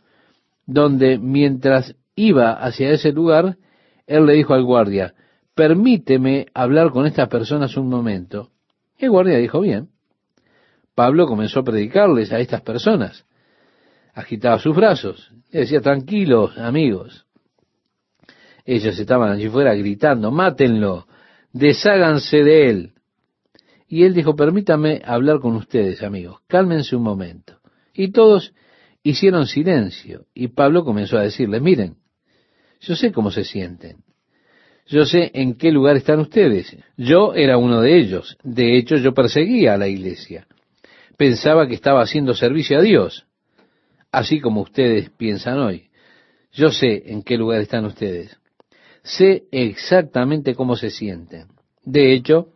donde 0.67 1.19
mientras 1.19 1.95
iba 2.15 2.53
hacia 2.53 2.91
ese 2.91 3.13
lugar, 3.13 3.57
él 4.07 4.27
le 4.27 4.35
dijo 4.35 4.55
al 4.55 4.65
guardia, 4.65 5.15
permíteme 5.55 6.47
hablar 6.55 6.91
con 6.91 7.07
estas 7.07 7.29
personas 7.29 7.77
un 7.77 7.89
momento. 7.89 8.51
Y 8.99 9.05
el 9.05 9.11
guardia 9.11 9.39
dijo, 9.39 9.61
bien. 9.61 9.89
Pablo 10.95 11.27
comenzó 11.27 11.61
a 11.61 11.65
predicarles 11.65 12.33
a 12.33 12.41
estas 12.41 12.63
personas. 12.63 13.25
Agitaba 14.15 14.59
sus 14.59 14.75
brazos. 14.75 15.31
Y 15.53 15.59
decía, 15.59 15.81
tranquilos, 15.81 16.57
amigos. 16.59 17.27
Ellos 18.65 18.99
estaban 18.99 19.31
allí 19.31 19.49
fuera 19.49 19.75
gritando, 19.75 20.31
mátenlo, 20.31 21.08
desháganse 21.53 22.43
de 22.43 22.71
él. 22.71 22.93
Y 23.89 24.05
él 24.05 24.15
dijo, 24.15 24.37
permítame 24.37 25.01
hablar 25.05 25.41
con 25.41 25.57
ustedes, 25.57 26.03
amigos, 26.03 26.41
cálmense 26.47 26.95
un 26.95 27.03
momento. 27.03 27.59
Y 27.95 28.13
todos 28.13 28.53
hicieron 29.03 29.47
silencio. 29.47 30.27
Y 30.35 30.49
Pablo 30.49 30.85
comenzó 30.85 31.17
a 31.17 31.23
decirles, 31.23 31.63
miren, 31.63 31.97
yo 32.81 32.95
sé 32.95 33.13
cómo 33.13 33.31
se 33.31 33.45
sienten. 33.45 34.05
Yo 34.87 35.05
sé 35.05 35.31
en 35.35 35.55
qué 35.55 35.71
lugar 35.71 35.97
están 35.97 36.21
ustedes. 36.21 36.77
Yo 36.97 37.35
era 37.35 37.59
uno 37.59 37.81
de 37.81 37.99
ellos. 37.99 38.39
De 38.43 38.77
hecho, 38.79 38.97
yo 38.97 39.13
perseguía 39.13 39.75
a 39.75 39.79
la 39.79 39.89
iglesia. 39.89 40.47
Pensaba 41.17 41.67
que 41.67 41.75
estaba 41.75 42.03
haciendo 42.03 42.35
servicio 42.35 42.79
a 42.79 42.83
Dios, 42.83 43.27
así 44.13 44.41
como 44.41 44.63
ustedes 44.63 45.11
piensan 45.11 45.59
hoy. 45.59 45.91
Yo 46.53 46.71
sé 46.71 47.03
en 47.07 47.23
qué 47.23 47.37
lugar 47.37 47.61
están 47.61 47.85
ustedes. 47.85 48.39
Sé 49.09 49.45
exactamente 49.53 50.55
cómo 50.55 50.77
se 50.77 50.91
sienten. 50.91 51.47
De 51.83 52.13
hecho, 52.13 52.49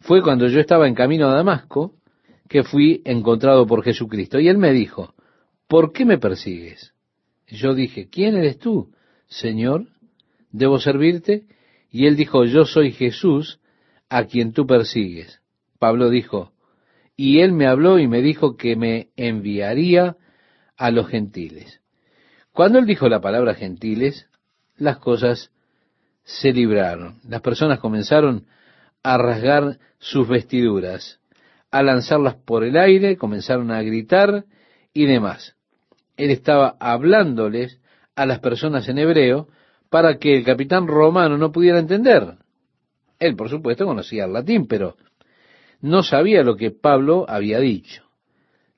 fue 0.00 0.22
cuando 0.22 0.48
yo 0.48 0.58
estaba 0.58 0.88
en 0.88 0.94
camino 0.94 1.28
a 1.28 1.34
Damasco 1.34 1.92
que 2.48 2.64
fui 2.64 3.02
encontrado 3.04 3.66
por 3.66 3.84
Jesucristo. 3.84 4.40
Y 4.40 4.48
él 4.48 4.56
me 4.56 4.72
dijo, 4.72 5.14
¿por 5.68 5.92
qué 5.92 6.06
me 6.06 6.16
persigues? 6.16 6.94
Yo 7.48 7.74
dije, 7.74 8.08
¿quién 8.08 8.36
eres 8.36 8.58
tú, 8.58 8.90
Señor? 9.26 9.88
¿Debo 10.50 10.78
servirte? 10.78 11.44
Y 11.90 12.06
él 12.06 12.16
dijo, 12.16 12.46
yo 12.46 12.64
soy 12.64 12.92
Jesús 12.92 13.60
a 14.08 14.24
quien 14.24 14.54
tú 14.54 14.66
persigues. 14.66 15.42
Pablo 15.78 16.08
dijo, 16.08 16.52
y 17.16 17.40
él 17.40 17.52
me 17.52 17.66
habló 17.66 17.98
y 17.98 18.08
me 18.08 18.22
dijo 18.22 18.56
que 18.56 18.76
me 18.76 19.10
enviaría 19.16 20.16
a 20.78 20.90
los 20.90 21.08
gentiles. 21.08 21.82
Cuando 22.52 22.78
él 22.78 22.86
dijo 22.86 23.10
la 23.10 23.20
palabra 23.20 23.54
gentiles, 23.54 24.26
las 24.78 24.96
cosas 24.96 25.50
se 26.26 26.52
libraron. 26.52 27.20
Las 27.28 27.40
personas 27.40 27.78
comenzaron 27.78 28.46
a 29.02 29.16
rasgar 29.16 29.78
sus 29.98 30.28
vestiduras, 30.28 31.20
a 31.70 31.82
lanzarlas 31.82 32.34
por 32.34 32.64
el 32.64 32.76
aire, 32.76 33.16
comenzaron 33.16 33.70
a 33.70 33.80
gritar 33.82 34.44
y 34.92 35.06
demás. 35.06 35.54
Él 36.16 36.30
estaba 36.30 36.76
hablándoles 36.80 37.80
a 38.16 38.26
las 38.26 38.40
personas 38.40 38.88
en 38.88 38.98
hebreo 38.98 39.48
para 39.88 40.18
que 40.18 40.36
el 40.36 40.44
capitán 40.44 40.88
romano 40.88 41.38
no 41.38 41.52
pudiera 41.52 41.78
entender. 41.78 42.34
Él, 43.20 43.36
por 43.36 43.48
supuesto, 43.48 43.86
conocía 43.86 44.24
el 44.24 44.32
latín, 44.32 44.66
pero 44.66 44.96
no 45.80 46.02
sabía 46.02 46.42
lo 46.42 46.56
que 46.56 46.72
Pablo 46.72 47.24
había 47.28 47.60
dicho. 47.60 48.02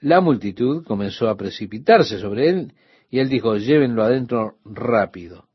La 0.00 0.20
multitud 0.20 0.84
comenzó 0.84 1.30
a 1.30 1.36
precipitarse 1.36 2.18
sobre 2.18 2.50
él 2.50 2.74
y 3.10 3.20
él 3.20 3.30
dijo, 3.30 3.56
llévenlo 3.56 4.02
adentro 4.04 4.58
rápido. 4.66 5.47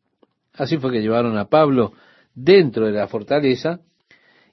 Así 0.54 0.78
fue 0.78 0.92
que 0.92 1.02
llevaron 1.02 1.38
a 1.38 1.46
Pablo 1.46 1.94
dentro 2.36 2.86
de 2.86 2.94
la 2.94 3.08
fortaleza 3.08 3.80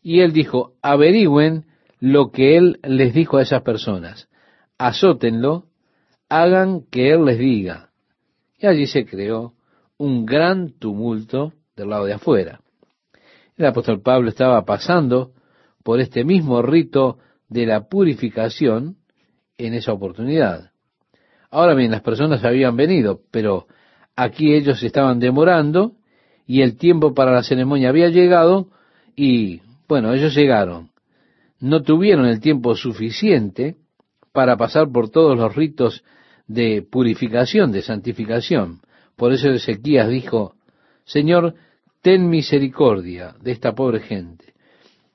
y 0.02 0.20
él 0.20 0.32
dijo, 0.32 0.74
averigüen 0.82 1.66
lo 1.98 2.30
que 2.30 2.56
él 2.56 2.80
les 2.82 3.12
dijo 3.12 3.36
a 3.36 3.42
esas 3.42 3.62
personas, 3.62 4.28
azótenlo, 4.78 5.66
hagan 6.28 6.82
que 6.90 7.12
él 7.12 7.26
les 7.26 7.38
diga. 7.38 7.90
Y 8.58 8.66
allí 8.66 8.86
se 8.86 9.04
creó 9.04 9.54
un 9.98 10.24
gran 10.24 10.72
tumulto 10.78 11.52
del 11.76 11.90
lado 11.90 12.06
de 12.06 12.14
afuera. 12.14 12.60
El 13.56 13.66
apóstol 13.66 14.00
Pablo 14.00 14.30
estaba 14.30 14.64
pasando 14.64 15.32
por 15.82 16.00
este 16.00 16.24
mismo 16.24 16.62
rito 16.62 17.18
de 17.48 17.66
la 17.66 17.88
purificación 17.88 18.96
en 19.58 19.74
esa 19.74 19.92
oportunidad. 19.92 20.70
Ahora 21.50 21.74
bien, 21.74 21.90
las 21.90 22.00
personas 22.00 22.44
habían 22.44 22.76
venido, 22.76 23.20
pero 23.30 23.66
aquí 24.22 24.54
ellos 24.54 24.82
estaban 24.82 25.18
demorando 25.18 25.92
y 26.46 26.60
el 26.60 26.76
tiempo 26.76 27.14
para 27.14 27.32
la 27.32 27.42
ceremonia 27.42 27.88
había 27.88 28.08
llegado 28.08 28.68
y, 29.16 29.62
bueno, 29.88 30.12
ellos 30.12 30.34
llegaron. 30.34 30.90
No 31.58 31.82
tuvieron 31.82 32.26
el 32.26 32.40
tiempo 32.40 32.74
suficiente 32.74 33.76
para 34.32 34.56
pasar 34.58 34.90
por 34.92 35.08
todos 35.10 35.38
los 35.38 35.54
ritos 35.54 36.04
de 36.46 36.82
purificación, 36.82 37.72
de 37.72 37.80
santificación. 37.80 38.80
Por 39.16 39.32
eso 39.32 39.48
Ezequías 39.48 40.08
dijo, 40.08 40.54
Señor, 41.04 41.54
ten 42.02 42.28
misericordia 42.28 43.34
de 43.40 43.52
esta 43.52 43.74
pobre 43.74 44.00
gente. 44.00 44.52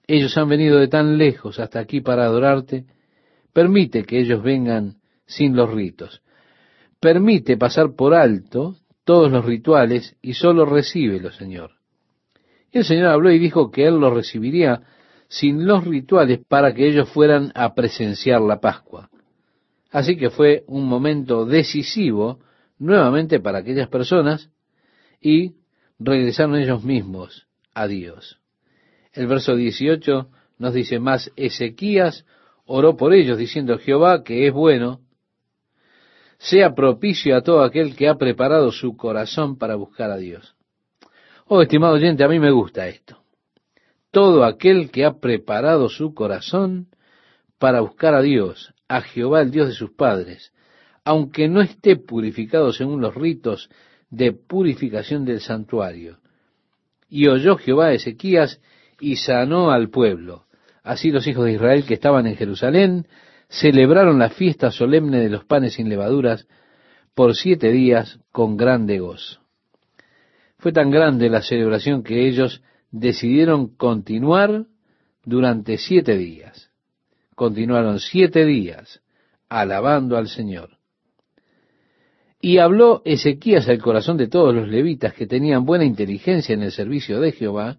Ellos 0.08 0.36
han 0.38 0.50
venido 0.50 0.80
de 0.80 0.88
tan 0.88 1.18
lejos 1.18 1.60
hasta 1.60 1.80
aquí 1.80 2.02
para 2.02 2.26
adorarte. 2.26 2.86
Permite 3.54 4.04
que 4.04 4.20
ellos 4.20 4.42
vengan 4.42 4.96
sin 5.28 5.56
los 5.56 5.72
ritos. 5.72 6.22
Permite 7.00 7.58
pasar 7.58 7.96
por 7.96 8.14
alto 8.16 8.76
todos 9.06 9.32
los 9.32 9.46
rituales 9.46 10.18
y 10.22 10.34
solo 10.34 10.66
recíbelos, 10.66 11.36
Señor. 11.38 11.72
Y 12.72 12.80
el 12.80 12.84
Señor 12.84 13.08
habló 13.08 13.32
y 13.32 13.40
dijo 13.40 13.72
que 13.72 13.86
Él 13.88 13.96
los 13.96 14.14
recibiría 14.14 14.82
sin 15.30 15.66
los 15.66 15.86
rituales 15.86 16.40
para 16.48 16.74
que 16.74 16.88
ellos 16.88 17.10
fueran 17.10 17.52
a 17.56 17.74
presenciar 17.74 18.42
la 18.42 18.60
Pascua. 18.60 19.10
Así 19.92 20.18
que 20.18 20.30
fue 20.30 20.66
un 20.68 20.86
momento 20.88 21.46
decisivo 21.46 22.40
nuevamente 22.78 23.40
para 23.40 23.60
aquellas 23.60 23.88
personas 23.88 24.50
y 25.22 25.54
regresaron 26.00 26.58
ellos 26.58 26.84
mismos 26.84 27.48
a 27.74 27.88
Dios. 27.88 28.40
El 29.14 29.28
verso 29.28 29.56
18 29.56 30.28
nos 30.58 30.74
dice, 30.74 31.00
más 31.00 31.32
Ezequías 31.36 32.26
oró 32.66 32.98
por 32.98 33.14
ellos 33.14 33.38
diciendo, 33.38 33.78
Jehová, 33.78 34.24
que 34.24 34.48
es 34.48 34.54
bueno, 34.54 35.02
sea 36.38 36.74
propicio 36.76 37.36
a 37.36 37.42
todo 37.42 37.64
aquel 37.64 37.96
que 37.96 38.08
ha 38.08 38.16
preparado 38.16 38.72
su 38.72 38.96
corazón 38.96 39.58
para 39.58 39.76
buscar 39.76 40.12
a 40.12 40.18
Dios. 40.18 40.56
Oh, 41.48 41.62
estimado 41.62 41.94
oyente, 41.94 42.24
a 42.24 42.28
mí 42.28 42.40
me 42.40 42.52
gusta 42.52 42.88
esto. 42.88 43.22
Todo 44.12 44.44
aquel 44.44 44.90
que 44.90 45.06
ha 45.06 45.20
preparado 45.20 45.90
su 45.90 46.14
corazón 46.14 46.88
para 47.60 47.82
buscar 47.82 48.16
a 48.16 48.22
Dios, 48.22 48.74
a 48.88 49.02
Jehová, 49.02 49.42
el 49.42 49.52
Dios 49.52 49.68
de 49.68 49.74
sus 49.74 49.92
padres, 49.92 50.54
aunque 51.04 51.48
no 51.48 51.62
esté 51.62 51.96
purificado 51.98 52.74
según 52.74 53.02
los 53.02 53.14
ritos 53.14 53.70
de 54.10 54.34
purificación 54.34 55.26
del 55.26 55.42
santuario. 55.42 56.20
Y 57.10 57.28
oyó 57.28 57.58
Jehová 57.58 57.88
a 57.88 57.94
Ezequías 57.94 58.60
y 59.00 59.18
sanó 59.18 59.72
al 59.72 59.90
pueblo. 59.90 60.46
Así 60.84 61.12
los 61.12 61.28
hijos 61.28 61.46
de 61.46 61.54
Israel 61.54 61.86
que 61.86 61.94
estaban 61.94 62.28
en 62.28 62.36
Jerusalén 62.36 63.08
celebraron 63.50 64.20
la 64.20 64.30
fiesta 64.30 64.72
solemne 64.72 65.20
de 65.20 65.30
los 65.30 65.46
panes 65.46 65.74
sin 65.74 65.90
levaduras 65.90 66.48
por 67.14 67.36
siete 67.36 67.72
días 67.72 68.20
con 68.32 68.58
grande 68.58 69.00
gozo. 69.00 69.42
Fue 70.58 70.72
tan 70.72 70.90
grande 70.90 71.30
la 71.30 71.42
celebración 71.42 72.04
que 72.04 72.28
ellos 72.28 72.62
decidieron 72.92 73.76
continuar 73.76 74.66
durante 75.24 75.78
siete 75.78 76.18
días. 76.18 76.72
Continuaron 77.36 78.00
siete 78.00 78.46
días 78.46 79.02
alabando 79.50 80.18
al 80.18 80.28
Señor. 80.28 80.78
Y 82.42 82.58
habló 82.58 83.02
Ezequías 83.06 83.68
al 83.70 83.80
corazón 83.80 84.18
de 84.18 84.28
todos 84.28 84.54
los 84.54 84.68
levitas 84.68 85.14
que 85.14 85.28
tenían 85.28 85.66
buena 85.66 85.86
inteligencia 85.86 86.54
en 86.54 86.62
el 86.62 86.72
servicio 86.72 87.20
de 87.20 87.32
Jehová, 87.32 87.78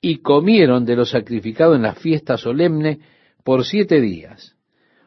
y 0.00 0.18
comieron 0.18 0.84
de 0.84 0.96
lo 0.96 1.04
sacrificado 1.04 1.74
en 1.74 1.82
la 1.82 1.94
fiesta 1.94 2.36
solemne 2.36 3.00
por 3.46 3.64
siete 3.64 4.00
días, 4.00 4.56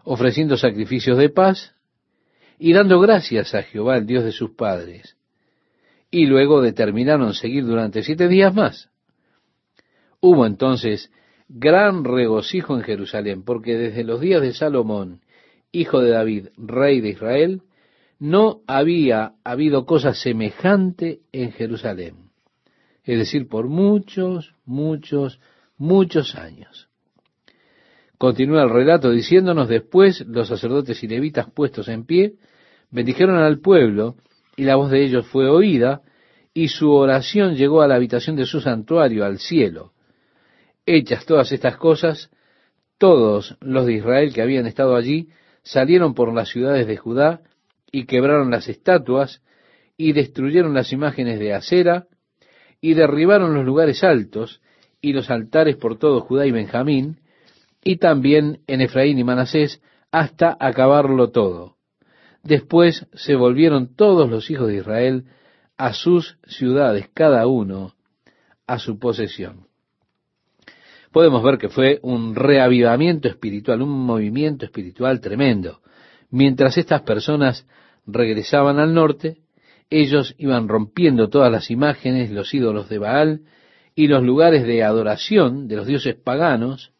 ofreciendo 0.06 0.56
sacrificios 0.56 1.18
de 1.18 1.28
paz 1.28 1.76
y 2.58 2.72
dando 2.72 3.02
gracias 3.02 3.54
a 3.54 3.64
Jehová, 3.64 3.98
el 3.98 4.06
Dios 4.06 4.24
de 4.24 4.32
sus 4.32 4.52
padres. 4.52 5.18
Y 6.10 6.26
luego 6.26 6.62
determinaron 6.62 7.34
seguir 7.34 7.66
durante 7.66 8.02
siete 8.02 8.30
días 8.30 8.56
más. 8.56 8.90
Hubo 10.22 10.46
entonces 10.46 11.12
gran 11.50 12.06
regocijo 12.06 12.78
en 12.78 12.84
Jerusalén, 12.84 13.44
porque 13.44 13.76
desde 13.76 14.06
los 14.06 14.22
días 14.22 14.42
de 14.42 14.54
Salomón, 14.54 15.20
hijo 15.74 16.00
de 16.00 16.12
David, 16.12 16.48
rey 16.56 17.02
de 17.02 17.10
Israel, 17.10 17.64
no 18.20 18.62
había 18.68 19.34
habido 19.44 19.86
cosa 19.86 20.14
semejante 20.14 21.20
en 21.34 21.52
Jerusalén. 21.52 22.32
Es 23.04 23.18
decir, 23.18 23.50
por 23.50 23.68
muchos, 23.68 24.56
muchos, 24.64 25.42
muchos 25.78 26.36
años. 26.36 26.89
Continúa 28.20 28.64
el 28.64 28.70
relato 28.70 29.12
diciéndonos 29.12 29.70
después 29.70 30.26
los 30.28 30.50
sacerdotes 30.50 31.02
y 31.06 31.08
levitas 31.08 31.50
puestos 31.50 31.88
en 31.88 32.06
pie, 32.06 32.34
bendijeron 32.92 33.38
al 33.38 33.60
pueblo 33.60 34.18
y 34.58 34.66
la 34.66 34.76
voz 34.76 34.92
de 34.92 35.06
ellos 35.06 35.26
fue 35.28 35.50
oída 35.50 36.02
y 36.54 36.68
su 36.68 36.92
oración 36.92 37.56
llegó 37.56 37.82
a 37.82 37.88
la 37.88 37.96
habitación 37.96 38.36
de 38.36 38.46
su 38.46 38.60
santuario, 38.60 39.24
al 39.24 39.40
cielo. 39.40 39.94
Hechas 40.86 41.26
todas 41.26 41.54
estas 41.54 41.78
cosas, 41.78 42.30
todos 42.98 43.58
los 43.62 43.86
de 43.86 43.94
Israel 43.94 44.34
que 44.34 44.42
habían 44.42 44.66
estado 44.66 44.98
allí 44.98 45.30
salieron 45.64 46.14
por 46.14 46.34
las 46.34 46.50
ciudades 46.50 46.88
de 46.88 46.98
Judá 46.98 47.40
y 47.90 48.04
quebraron 48.04 48.52
las 48.52 48.68
estatuas 48.68 49.42
y 49.96 50.12
destruyeron 50.12 50.74
las 50.74 50.92
imágenes 50.92 51.40
de 51.40 51.54
acera 51.54 52.08
y 52.82 52.96
derribaron 52.96 53.54
los 53.54 53.64
lugares 53.64 54.04
altos 54.04 54.60
y 55.00 55.14
los 55.14 55.30
altares 55.30 55.78
por 55.78 55.98
todo 55.98 56.20
Judá 56.20 56.46
y 56.46 56.52
Benjamín 56.52 57.19
y 57.84 57.98
también 57.98 58.62
en 58.68 58.82
Efraín 58.82 59.20
y 59.20 59.24
Manasés 59.24 59.82
hasta 60.12 60.58
acabarlo 60.60 61.30
todo. 61.32 61.76
Después 62.44 63.08
se 63.14 63.36
volvieron 63.36 63.96
todos 63.96 64.30
los 64.30 64.50
hijos 64.50 64.68
de 64.68 64.78
Israel 64.78 65.26
a 65.78 65.94
sus 65.94 66.38
ciudades, 66.46 67.10
cada 67.14 67.48
uno 67.48 67.96
a 68.68 68.80
su 68.80 69.00
posesión. 69.00 69.68
Podemos 71.12 71.44
ver 71.44 71.58
que 71.58 71.70
fue 71.70 72.00
un 72.04 72.36
reavivamiento 72.36 73.28
espiritual, 73.28 73.82
un 73.82 74.06
movimiento 74.06 74.66
espiritual 74.66 75.22
tremendo. 75.22 75.82
Mientras 76.30 76.78
estas 76.78 77.02
personas 77.02 77.68
regresaban 78.06 78.78
al 78.78 78.94
norte, 78.94 79.38
ellos 79.90 80.36
iban 80.38 80.68
rompiendo 80.68 81.30
todas 81.30 81.52
las 81.52 81.72
imágenes, 81.72 82.30
los 82.30 82.54
ídolos 82.54 82.90
de 82.90 83.00
Baal 83.00 83.42
y 83.96 84.08
los 84.08 84.24
lugares 84.24 84.66
de 84.66 84.84
adoración 84.84 85.68
de 85.68 85.78
los 85.78 85.88
dioses 85.88 86.16
paganos 86.16 86.94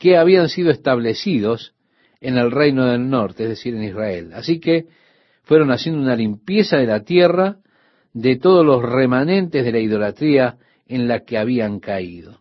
que 0.00 0.16
habían 0.16 0.48
sido 0.48 0.70
establecidos 0.70 1.74
en 2.22 2.38
el 2.38 2.50
reino 2.50 2.86
del 2.86 3.10
norte, 3.10 3.42
es 3.42 3.50
decir, 3.50 3.74
en 3.74 3.84
Israel. 3.84 4.32
Así 4.32 4.58
que 4.58 4.86
fueron 5.42 5.70
haciendo 5.70 6.00
una 6.00 6.16
limpieza 6.16 6.78
de 6.78 6.86
la 6.86 7.04
tierra 7.04 7.58
de 8.14 8.36
todos 8.36 8.64
los 8.64 8.82
remanentes 8.82 9.62
de 9.62 9.70
la 9.70 9.78
idolatría 9.78 10.56
en 10.88 11.06
la 11.06 11.20
que 11.20 11.36
habían 11.36 11.80
caído. 11.80 12.40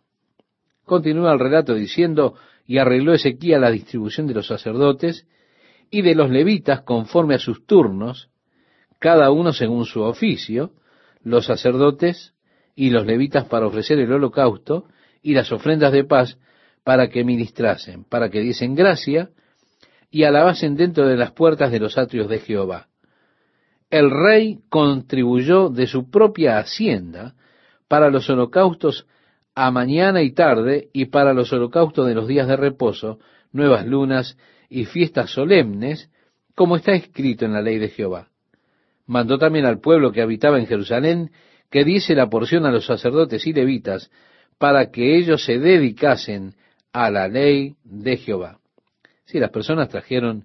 Continúa 0.86 1.34
el 1.34 1.40
relato 1.40 1.76
diciendo, 1.76 2.36
y 2.66 2.78
arregló 2.78 3.14
Ezequiel 3.14 3.60
la 3.60 3.72
distribución 3.72 4.26
de 4.26 4.36
los 4.36 4.48
sacerdotes 4.48 5.28
y 5.92 6.02
de 6.02 6.16
los 6.16 6.30
levitas 6.30 6.84
conforme 6.84 7.36
a 7.36 7.40
sus 7.40 7.66
turnos, 7.66 8.30
cada 9.00 9.32
uno 9.32 9.52
según 9.52 9.86
su 9.86 10.02
oficio, 10.02 10.72
los 11.24 11.46
sacerdotes 11.46 12.36
y 12.74 12.90
los 12.90 13.06
levitas 13.06 13.46
para 13.46 13.68
ofrecer 13.68 14.00
el 14.00 14.14
holocausto 14.14 14.86
y 15.22 15.34
las 15.34 15.52
ofrendas 15.52 15.92
de 15.92 16.06
paz 16.06 16.38
para 16.90 17.08
que 17.08 17.24
ministrasen, 17.24 18.04
para 18.04 18.32
que 18.32 18.40
diesen 18.40 18.74
gracia 18.74 19.30
y 20.10 20.24
alabasen 20.24 20.76
dentro 20.76 21.08
de 21.08 21.18
las 21.18 21.34
puertas 21.34 21.72
de 21.72 21.80
los 21.80 22.00
atrios 22.00 22.28
de 22.28 22.40
Jehová. 22.40 22.88
El 23.92 24.10
rey 24.10 24.58
contribuyó 24.70 25.70
de 25.70 25.86
su 25.86 26.10
propia 26.10 26.58
hacienda 26.58 27.36
para 27.88 28.10
los 28.10 28.28
holocaustos 28.28 29.06
a 29.54 29.70
mañana 29.70 30.24
y 30.24 30.32
tarde 30.32 30.90
y 30.92 31.06
para 31.06 31.36
los 31.36 31.54
holocaustos 31.54 32.08
de 32.08 32.16
los 32.16 32.28
días 32.28 32.48
de 32.48 32.58
reposo, 32.58 33.20
nuevas 33.52 33.86
lunas 33.86 34.36
y 34.68 34.86
fiestas 34.86 35.30
solemnes, 35.30 36.10
como 36.56 36.76
está 36.76 36.94
escrito 36.94 37.46
en 37.46 37.54
la 37.54 37.62
ley 37.62 37.78
de 37.78 37.90
Jehová. 37.90 38.30
Mandó 39.06 39.38
también 39.38 39.68
al 39.68 39.80
pueblo 39.80 40.12
que 40.12 40.24
habitaba 40.24 40.58
en 40.58 40.66
Jerusalén 40.66 41.30
que 41.70 41.84
diese 41.84 42.16
la 42.16 42.32
porción 42.32 42.66
a 42.66 42.72
los 42.72 42.88
sacerdotes 42.88 43.46
y 43.46 43.54
levitas 43.54 44.10
para 44.58 44.90
que 44.90 45.18
ellos 45.20 45.46
se 45.46 45.60
dedicasen 45.60 46.56
a 47.00 47.10
la 47.10 47.30
ley 47.30 47.78
de 47.86 48.18
Jehová. 48.18 48.60
Si 49.24 49.40
las 49.40 49.52
personas 49.52 49.88
trajeron 49.88 50.44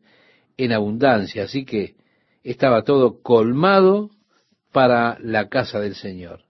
en 0.57 0.70
abundancia, 0.70 1.42
así 1.42 1.64
que 1.64 1.96
estaba 2.44 2.82
todo 2.82 3.20
colmado 3.22 4.11
para 4.70 5.18
la 5.18 5.48
casa 5.48 5.80
del 5.80 5.96
Señor. 5.96 6.42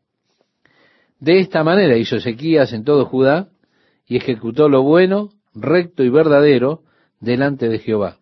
De 1.21 1.39
esta 1.39 1.65
manera 1.65 1.97
hizo 1.97 2.17
Ezequías 2.17 2.75
en 2.75 2.85
todo 2.85 3.07
Judá 3.07 3.49
y 4.07 4.19
ejecutó 4.19 4.69
lo 4.69 4.83
bueno, 4.83 5.31
recto 5.55 6.05
y 6.05 6.11
verdadero 6.11 6.83
delante 7.21 7.71
de 7.71 7.79
Jehová. 7.79 8.19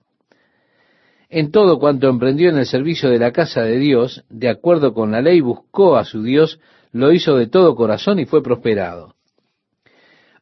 En 1.28 1.50
todo 1.50 1.80
cuanto 1.80 2.08
emprendió 2.08 2.48
en 2.50 2.58
el 2.58 2.66
servicio 2.66 3.10
de 3.10 3.18
la 3.18 3.32
casa 3.32 3.62
de 3.62 3.78
Dios, 3.78 4.24
de 4.28 4.48
acuerdo 4.48 4.94
con 4.94 5.10
la 5.10 5.20
ley, 5.20 5.40
buscó 5.40 5.96
a 5.96 6.04
su 6.04 6.22
Dios, 6.22 6.60
lo 6.92 7.10
hizo 7.12 7.36
de 7.36 7.48
todo 7.48 7.74
corazón 7.74 8.20
y 8.20 8.24
fue 8.24 8.40
prosperado. 8.40 9.11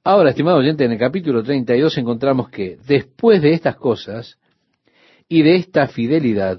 Ahora, 0.03 0.31
estimado 0.31 0.59
oyente, 0.59 0.85
en 0.85 0.93
el 0.93 0.99
capítulo 0.99 1.43
32 1.43 1.99
encontramos 1.99 2.49
que 2.49 2.79
después 2.87 3.43
de 3.43 3.53
estas 3.53 3.77
cosas 3.77 4.39
y 5.29 5.43
de 5.43 5.57
esta 5.57 5.89
fidelidad, 5.89 6.59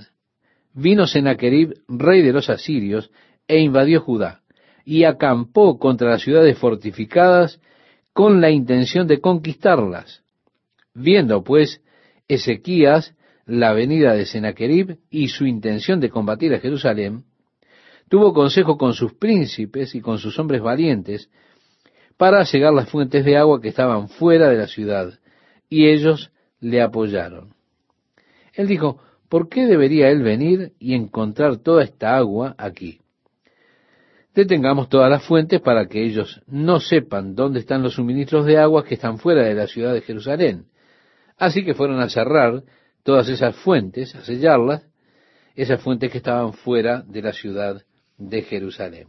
vino 0.74 1.08
Sennacherib, 1.08 1.74
rey 1.88 2.22
de 2.22 2.34
los 2.34 2.52
asirios, 2.52 3.10
e 3.48 3.60
invadió 3.60 4.02
Judá, 4.02 4.42
y 4.86 5.06
acampó 5.06 5.80
contra 5.80 6.12
las 6.12 6.22
ciudades 6.22 6.56
fortificadas 6.58 7.60
con 8.14 8.42
la 8.42 8.52
intención 8.52 9.08
de 9.08 9.20
conquistarlas. 9.20 10.22
Viendo, 10.94 11.44
pues, 11.44 11.82
Ezequías 12.28 13.16
la 13.48 13.74
venida 13.74 14.14
de 14.14 14.28
Sennacherib 14.28 15.00
y 15.10 15.30
su 15.30 15.48
intención 15.48 16.00
de 16.00 16.12
combatir 16.12 16.54
a 16.54 16.60
Jerusalén, 16.60 17.24
tuvo 18.08 18.34
consejo 18.34 18.78
con 18.78 18.94
sus 18.94 19.14
príncipes 19.14 19.96
y 19.96 20.02
con 20.02 20.20
sus 20.20 20.38
hombres 20.38 20.62
valientes, 20.62 21.30
para 22.22 22.46
cegar 22.46 22.72
las 22.72 22.88
fuentes 22.88 23.26
de 23.26 23.36
agua 23.36 23.60
que 23.60 23.70
estaban 23.70 24.08
fuera 24.08 24.48
de 24.48 24.56
la 24.56 24.68
ciudad, 24.68 25.12
y 25.68 25.88
ellos 25.88 26.32
le 26.60 26.80
apoyaron. 26.80 27.56
Él 28.54 28.68
dijo, 28.68 29.02
¿por 29.28 29.50
qué 29.50 29.66
debería 29.66 30.12
él 30.12 30.22
venir 30.22 30.72
y 30.78 30.94
encontrar 30.94 31.58
toda 31.58 31.84
esta 31.84 32.16
agua 32.16 32.54
aquí? 32.60 33.00
Detengamos 34.36 34.88
todas 34.88 35.10
las 35.10 35.24
fuentes 35.24 35.62
para 35.62 35.88
que 35.88 36.06
ellos 36.06 36.44
no 36.46 36.80
sepan 36.80 37.34
dónde 37.34 37.60
están 37.60 37.82
los 37.82 37.96
suministros 37.96 38.46
de 38.46 38.60
agua 38.60 38.86
que 38.86 38.94
están 38.94 39.18
fuera 39.18 39.42
de 39.42 39.56
la 39.56 39.66
ciudad 39.66 39.92
de 39.92 40.02
Jerusalén. 40.02 40.66
Así 41.40 41.66
que 41.66 41.74
fueron 41.74 42.02
a 42.02 42.10
cerrar 42.10 42.62
todas 43.02 43.30
esas 43.30 43.56
fuentes, 43.56 44.14
a 44.14 44.24
sellarlas, 44.24 44.88
esas 45.56 45.82
fuentes 45.82 46.12
que 46.12 46.20
estaban 46.20 46.54
fuera 46.54 47.02
de 47.02 47.24
la 47.24 47.34
ciudad 47.34 47.82
de 48.20 48.44
Jerusalén. 48.44 49.08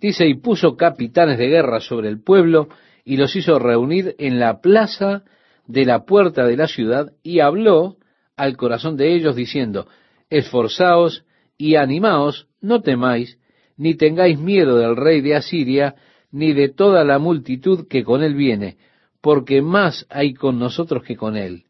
Dice, 0.00 0.26
y 0.26 0.34
puso 0.34 0.76
capitanes 0.76 1.38
de 1.38 1.48
guerra 1.48 1.80
sobre 1.80 2.08
el 2.08 2.22
pueblo 2.22 2.68
y 3.04 3.16
los 3.16 3.36
hizo 3.36 3.58
reunir 3.58 4.14
en 4.18 4.40
la 4.40 4.60
plaza 4.60 5.24
de 5.66 5.84
la 5.84 6.04
puerta 6.04 6.46
de 6.46 6.56
la 6.56 6.68
ciudad 6.68 7.12
y 7.22 7.40
habló 7.40 7.96
al 8.36 8.56
corazón 8.56 8.96
de 8.96 9.14
ellos 9.14 9.36
diciendo, 9.36 9.86
esforzaos 10.30 11.24
y 11.58 11.74
animaos, 11.74 12.48
no 12.60 12.80
temáis, 12.80 13.38
ni 13.76 13.94
tengáis 13.94 14.38
miedo 14.38 14.78
del 14.78 14.96
rey 14.96 15.20
de 15.20 15.34
Asiria, 15.34 15.96
ni 16.32 16.52
de 16.52 16.68
toda 16.68 17.04
la 17.04 17.18
multitud 17.18 17.86
que 17.88 18.04
con 18.04 18.22
él 18.22 18.34
viene, 18.34 18.78
porque 19.20 19.60
más 19.60 20.06
hay 20.08 20.32
con 20.32 20.58
nosotros 20.58 21.02
que 21.02 21.16
con 21.16 21.36
él. 21.36 21.64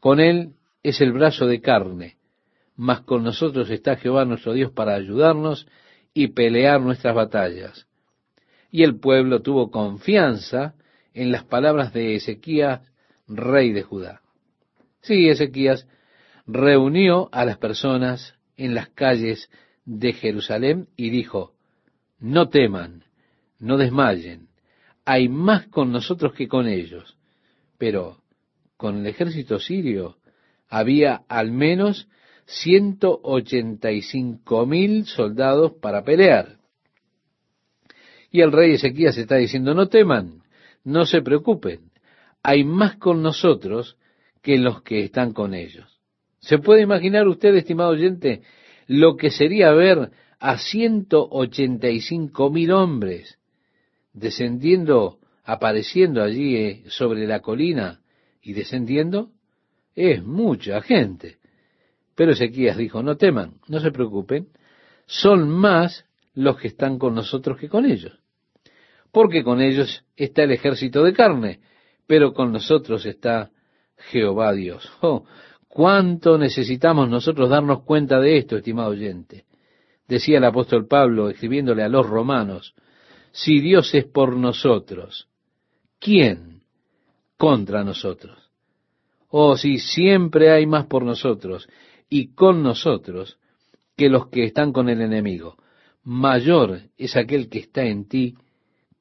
Con 0.00 0.20
él 0.20 0.54
es 0.82 1.00
el 1.00 1.12
brazo 1.12 1.46
de 1.46 1.60
carne, 1.60 2.16
mas 2.76 3.00
con 3.02 3.22
nosotros 3.22 3.70
está 3.70 3.96
Jehová 3.96 4.24
nuestro 4.24 4.52
Dios 4.52 4.72
para 4.72 4.94
ayudarnos 4.94 5.66
y 6.14 6.28
pelear 6.28 6.80
nuestras 6.80 7.14
batallas. 7.14 7.86
Y 8.70 8.82
el 8.82 8.98
pueblo 8.98 9.42
tuvo 9.42 9.70
confianza 9.70 10.74
en 11.14 11.32
las 11.32 11.44
palabras 11.44 11.92
de 11.92 12.14
Ezequías, 12.14 12.80
rey 13.26 13.72
de 13.72 13.82
Judá. 13.82 14.22
Sí, 15.02 15.28
Ezequías 15.28 15.86
reunió 16.46 17.28
a 17.32 17.44
las 17.44 17.58
personas 17.58 18.34
en 18.56 18.74
las 18.74 18.88
calles 18.90 19.50
de 19.84 20.12
Jerusalén 20.12 20.88
y 20.96 21.10
dijo, 21.10 21.54
no 22.18 22.48
teman, 22.48 23.04
no 23.58 23.76
desmayen, 23.76 24.48
hay 25.04 25.28
más 25.28 25.66
con 25.68 25.90
nosotros 25.90 26.34
que 26.34 26.48
con 26.48 26.68
ellos. 26.68 27.16
Pero 27.78 28.22
con 28.76 28.98
el 28.98 29.06
ejército 29.06 29.58
sirio 29.58 30.18
había 30.68 31.22
al 31.28 31.50
menos 31.50 32.08
ciento 32.50 33.20
ochenta 33.22 33.92
y 33.92 34.02
cinco 34.02 34.66
mil 34.66 35.06
soldados 35.06 35.72
para 35.80 36.02
pelear. 36.02 36.58
Y 38.32 38.40
el 38.40 38.50
rey 38.50 38.72
Ezequías 38.72 39.16
está 39.16 39.36
diciendo, 39.36 39.72
no 39.74 39.88
teman, 39.88 40.42
no 40.82 41.06
se 41.06 41.22
preocupen, 41.22 41.90
hay 42.42 42.64
más 42.64 42.96
con 42.96 43.22
nosotros 43.22 43.96
que 44.42 44.58
los 44.58 44.82
que 44.82 45.04
están 45.04 45.32
con 45.32 45.54
ellos. 45.54 46.00
¿Se 46.40 46.58
puede 46.58 46.82
imaginar 46.82 47.28
usted, 47.28 47.54
estimado 47.54 47.90
oyente, 47.90 48.42
lo 48.86 49.16
que 49.16 49.30
sería 49.30 49.72
ver 49.72 50.10
a 50.38 50.58
ciento 50.58 51.28
ochenta 51.30 51.88
y 51.88 52.00
cinco 52.00 52.50
mil 52.50 52.72
hombres 52.72 53.38
descendiendo, 54.12 55.18
apareciendo 55.44 56.22
allí 56.22 56.56
eh, 56.56 56.84
sobre 56.88 57.26
la 57.26 57.40
colina 57.40 58.00
y 58.42 58.54
descendiendo? 58.54 59.30
Es 59.94 60.24
mucha 60.24 60.80
gente. 60.80 61.39
Pero 62.20 62.32
Ezequías 62.32 62.76
dijo, 62.76 63.02
no 63.02 63.16
teman, 63.16 63.54
no 63.68 63.80
se 63.80 63.90
preocupen, 63.90 64.48
son 65.06 65.48
más 65.48 66.04
los 66.34 66.58
que 66.58 66.68
están 66.68 66.98
con 66.98 67.14
nosotros 67.14 67.58
que 67.58 67.70
con 67.70 67.86
ellos. 67.86 68.12
Porque 69.10 69.42
con 69.42 69.62
ellos 69.62 70.04
está 70.16 70.42
el 70.42 70.50
ejército 70.50 71.02
de 71.02 71.14
carne, 71.14 71.60
pero 72.06 72.34
con 72.34 72.52
nosotros 72.52 73.06
está 73.06 73.50
Jehová 73.96 74.52
Dios. 74.52 74.86
Oh, 75.00 75.24
cuánto 75.66 76.36
necesitamos 76.36 77.08
nosotros 77.08 77.48
darnos 77.48 77.84
cuenta 77.84 78.20
de 78.20 78.36
esto, 78.36 78.58
estimado 78.58 78.90
oyente. 78.90 79.46
Decía 80.06 80.36
el 80.36 80.44
apóstol 80.44 80.86
Pablo, 80.86 81.30
escribiéndole 81.30 81.82
a 81.84 81.88
los 81.88 82.06
romanos, 82.06 82.74
si 83.32 83.60
Dios 83.60 83.94
es 83.94 84.04
por 84.04 84.36
nosotros, 84.36 85.26
¿quién 85.98 86.64
contra 87.38 87.82
nosotros? 87.82 88.50
Oh, 89.30 89.56
si 89.56 89.78
siempre 89.78 90.50
hay 90.50 90.66
más 90.66 90.84
por 90.84 91.02
nosotros 91.02 91.66
y 92.10 92.34
con 92.34 92.62
nosotros 92.62 93.38
que 93.96 94.10
los 94.10 94.28
que 94.28 94.44
están 94.44 94.72
con 94.72 94.88
el 94.88 95.00
enemigo. 95.00 95.56
Mayor 96.02 96.80
es 96.98 97.16
aquel 97.16 97.48
que 97.48 97.60
está 97.60 97.84
en 97.84 98.08
ti 98.08 98.34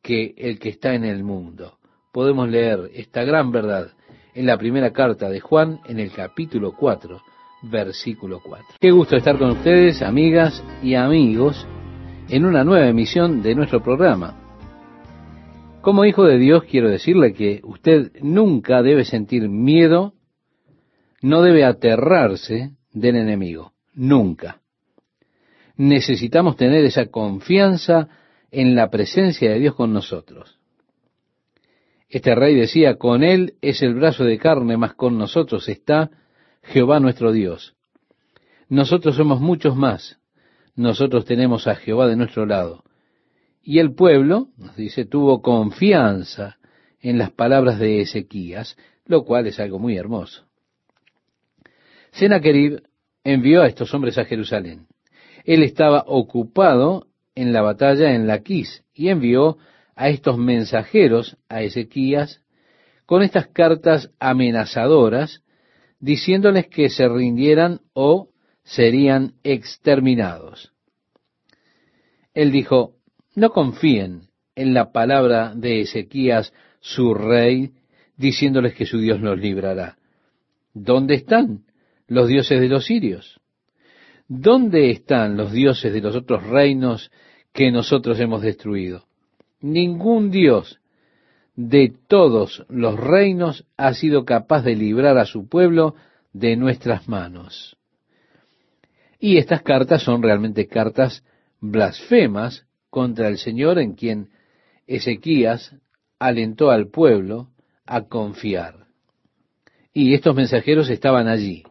que 0.01 0.35
el 0.37 0.59
que 0.59 0.69
está 0.69 0.93
en 0.93 1.03
el 1.03 1.23
mundo. 1.23 1.79
Podemos 2.13 2.47
leer 2.49 2.91
esta 2.93 3.23
gran 3.23 3.51
verdad 3.51 3.91
en 4.35 4.45
la 4.45 4.57
primera 4.57 4.91
carta 4.91 5.29
de 5.29 5.39
Juan 5.39 5.79
en 5.87 5.99
el 5.99 6.11
capítulo 6.11 6.73
4, 6.73 7.21
versículo 7.63 8.41
4. 8.43 8.75
Qué 8.79 8.91
gusto 8.91 9.15
estar 9.15 9.37
con 9.37 9.51
ustedes, 9.51 10.01
amigas 10.01 10.63
y 10.83 10.93
amigos, 10.93 11.67
en 12.29 12.45
una 12.45 12.63
nueva 12.63 12.87
emisión 12.87 13.41
de 13.41 13.55
nuestro 13.55 13.81
programa. 13.81 14.35
Como 15.81 16.05
hijo 16.05 16.25
de 16.25 16.37
Dios 16.37 16.63
quiero 16.65 16.89
decirle 16.89 17.33
que 17.33 17.61
usted 17.63 18.11
nunca 18.21 18.81
debe 18.83 19.05
sentir 19.05 19.49
miedo, 19.49 20.13
no 21.21 21.41
debe 21.41 21.63
aterrarse 21.63 22.71
del 22.91 23.15
enemigo, 23.15 23.73
nunca. 23.93 24.61
Necesitamos 25.75 26.57
tener 26.57 26.83
esa 26.85 27.07
confianza 27.07 28.09
en 28.51 28.75
la 28.75 28.89
presencia 28.89 29.51
de 29.51 29.59
Dios 29.59 29.75
con 29.75 29.93
nosotros. 29.93 30.59
Este 32.09 32.33
rey 32.33 32.55
decía, 32.55 32.95
con 32.95 33.23
él 33.23 33.53
es 33.61 33.83
el 33.83 33.93
brazo 33.93 34.23
de 34.23 34.39
carne, 34.39 34.77
mas 34.77 34.95
con 34.95 35.17
nosotros 35.17 35.69
está 35.69 36.09
Jehová 36.63 36.99
nuestro 36.99 37.31
Dios. 37.31 37.75
Nosotros 38.67 39.15
somos 39.15 39.39
muchos 39.39 39.75
más. 39.75 40.19
Nosotros 40.75 41.25
tenemos 41.25 41.67
a 41.67 41.75
Jehová 41.75 42.07
de 42.07 42.15
nuestro 42.15 42.45
lado. 42.45 42.83
Y 43.61 43.79
el 43.79 43.93
pueblo, 43.93 44.49
nos 44.57 44.75
dice, 44.75 45.05
tuvo 45.05 45.41
confianza 45.41 46.57
en 46.99 47.17
las 47.17 47.31
palabras 47.31 47.79
de 47.79 48.01
Ezequías, 48.01 48.75
lo 49.05 49.23
cual 49.23 49.47
es 49.47 49.59
algo 49.59 49.77
muy 49.77 49.95
hermoso. 49.95 50.48
Sennacherib 52.11 52.81
envió 53.23 53.61
a 53.61 53.67
estos 53.67 53.93
hombres 53.93 54.17
a 54.17 54.25
Jerusalén. 54.25 54.87
Él 55.45 55.63
estaba 55.63 56.03
ocupado 56.07 57.07
en 57.35 57.53
la 57.53 57.61
batalla 57.61 58.13
en 58.13 58.27
Laquis 58.27 58.83
y 58.93 59.09
envió 59.09 59.57
a 59.95 60.09
estos 60.09 60.37
mensajeros 60.37 61.37
a 61.47 61.61
Ezequías 61.61 62.41
con 63.05 63.23
estas 63.23 63.47
cartas 63.47 64.11
amenazadoras, 64.19 65.41
diciéndoles 65.99 66.67
que 66.67 66.89
se 66.89 67.07
rindieran 67.07 67.81
o 67.93 68.29
serían 68.63 69.33
exterminados. 69.43 70.71
Él 72.33 72.51
dijo, 72.51 72.95
no 73.35 73.49
confíen 73.49 74.29
en 74.55 74.73
la 74.73 74.91
palabra 74.91 75.53
de 75.55 75.81
Ezequías, 75.81 76.53
su 76.81 77.13
rey, 77.13 77.73
diciéndoles 78.15 78.75
que 78.75 78.85
su 78.85 78.99
Dios 78.99 79.19
los 79.21 79.39
librará. 79.39 79.97
¿Dónde 80.73 81.15
están 81.15 81.63
los 82.09 82.27
dioses 82.27 82.59
de 82.59 82.67
los 82.67 82.85
sirios? 82.85 83.39
¿Dónde 84.27 84.91
están 84.91 85.37
los 85.37 85.51
dioses 85.51 85.93
de 85.93 86.01
los 86.01 86.15
otros 86.15 86.45
reinos 86.45 87.11
que 87.53 87.71
nosotros 87.71 88.19
hemos 88.19 88.41
destruido? 88.41 89.05
Ningún 89.61 90.29
Dios 90.29 90.79
de 91.55 91.93
todos 92.07 92.65
los 92.69 92.99
reinos 92.99 93.65
ha 93.77 93.93
sido 93.93 94.25
capaz 94.25 94.61
de 94.63 94.75
librar 94.75 95.17
a 95.17 95.25
su 95.25 95.47
pueblo 95.47 95.95
de 96.33 96.55
nuestras 96.55 97.07
manos. 97.07 97.77
Y 99.19 99.37
estas 99.37 99.61
cartas 99.61 100.03
son 100.03 100.21
realmente 100.21 100.67
cartas 100.67 101.23
blasfemas 101.59 102.65
contra 102.89 103.27
el 103.27 103.37
Señor 103.37 103.79
en 103.79 103.93
quien 103.93 104.29
Ezequías 104.87 105.75
alentó 106.19 106.71
al 106.71 106.87
pueblo 106.87 107.49
a 107.85 108.03
confiar. 108.03 108.87
Y 109.93 110.13
estos 110.13 110.35
mensajeros 110.35 110.89
estaban 110.89 111.27
allí 111.27 111.63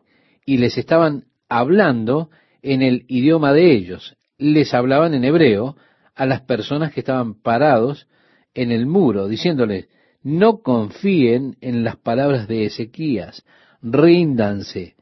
y 0.48 0.56
les 0.56 0.78
estaban 0.78 1.24
hablando 1.50 2.30
en 2.62 2.80
el 2.80 3.04
idioma 3.06 3.52
de 3.52 3.70
ellos. 3.70 4.16
Les 4.38 4.72
hablaban 4.72 5.12
en 5.12 5.24
hebreo, 5.24 5.76
a 6.14 6.24
las 6.24 6.40
personas 6.40 6.90
que 6.90 7.00
estaban 7.00 7.34
parados 7.34 8.08
en 8.54 8.72
el 8.72 8.86
muro, 8.86 9.28
diciéndoles, 9.28 9.90
no 10.22 10.62
confíen 10.62 11.58
en 11.60 11.84
las 11.84 11.96
palabras 11.96 12.48
de 12.48 12.64
Ezequías, 12.64 13.44
ríndanse, 13.82 14.96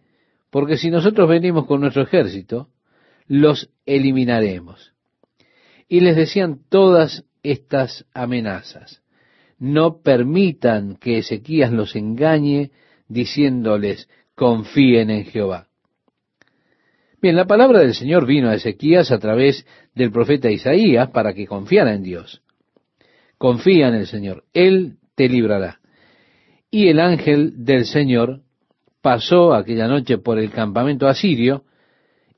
porque 0.51 0.77
si 0.77 0.91
nosotros 0.91 1.29
venimos 1.29 1.67
con 1.67 1.81
nuestro 1.81 2.03
ejército, 2.03 2.71
los 3.29 3.71
eliminaremos. 3.87 4.95
Y 5.87 6.01
les 6.01 6.17
decían 6.17 6.59
todas 6.69 7.25
estas 7.45 8.05
amenazas. 8.15 9.01
No 9.61 10.03
permitan 10.03 10.97
que 10.97 11.19
Ezequías 11.19 11.71
los 11.71 11.95
engañe 11.95 12.73
diciéndoles, 13.07 14.09
confíen 14.37 15.11
en 15.11 15.25
Jehová. 15.25 15.67
Bien, 17.21 17.35
la 17.35 17.47
palabra 17.47 17.81
del 17.81 17.95
Señor 17.95 18.27
vino 18.27 18.49
a 18.49 18.55
Ezequías 18.55 19.11
a 19.11 19.19
través 19.19 19.67
del 19.95 20.13
profeta 20.13 20.51
Isaías 20.51 21.11
para 21.11 21.33
que 21.33 21.47
confiara 21.47 21.95
en 21.95 22.03
Dios. 22.03 22.43
Confía 23.39 23.89
en 23.89 23.95
el 23.95 24.07
Señor, 24.07 24.45
Él 24.53 24.99
te 25.17 25.29
librará. 25.29 25.81
Y 26.71 26.89
el 26.89 27.01
ángel 27.01 27.65
del 27.65 27.87
Señor 27.87 28.43
pasó 29.01 29.55
aquella 29.55 29.89
noche 29.89 30.19
por 30.19 30.39
el 30.39 30.51
campamento 30.51 31.09
asirio 31.09 31.65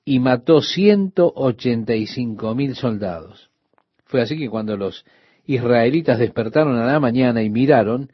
y 0.05 0.21
mató 0.21 0.63
ciento 0.63 1.31
ochenta 1.35 1.95
y 1.95 2.07
cinco 2.07 2.55
mil 2.55 2.77
soldados. 2.77 3.51
Fue 4.05 4.23
así 4.23 4.39
que 4.39 4.49
cuando 4.49 4.77
los 4.77 5.05
israelitas 5.45 6.19
despertaron 6.19 6.77
a 6.77 6.87
la 6.87 7.01
mañana 7.01 7.43
y 7.43 7.51
miraron, 7.51 8.11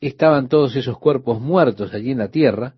estaban 0.00 0.48
todos 0.48 0.74
esos 0.74 0.98
cuerpos 0.98 1.40
muertos 1.40 1.94
allí 1.94 2.10
en 2.10 2.18
la 2.18 2.28
tierra, 2.28 2.74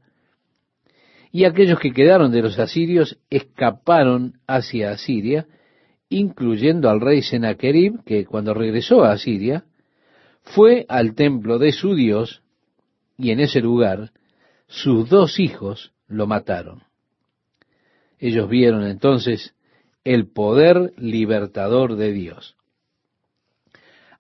y 1.35 1.47
aquellos 1.47 1.81
que 1.81 1.93
quedaron 1.93 2.31
de 2.31 2.43
los 2.43 2.61
asirios 2.61 3.19
escaparon 3.29 4.35
hacia 4.47 4.93
Asiria, 4.93 5.49
incluyendo 6.09 6.89
al 6.89 7.01
rey 7.01 7.23
Sennacherib, 7.23 8.05
que 8.05 8.25
cuando 8.25 8.55
regresó 8.55 9.03
a 9.03 9.11
Asiria, 9.11 9.65
fue 10.45 10.87
al 10.89 11.17
templo 11.17 11.59
de 11.59 11.73
su 11.73 11.97
Dios, 11.97 12.45
y 13.19 13.33
en 13.33 13.41
ese 13.41 13.61
lugar 13.61 14.13
sus 14.69 15.09
dos 15.09 15.41
hijos 15.41 15.93
lo 16.07 16.29
mataron. 16.29 16.85
Ellos 18.21 18.49
vieron 18.49 18.87
entonces 18.87 19.57
el 20.05 20.29
poder 20.29 20.93
libertador 20.99 21.97
de 21.97 22.13
Dios. 22.13 22.55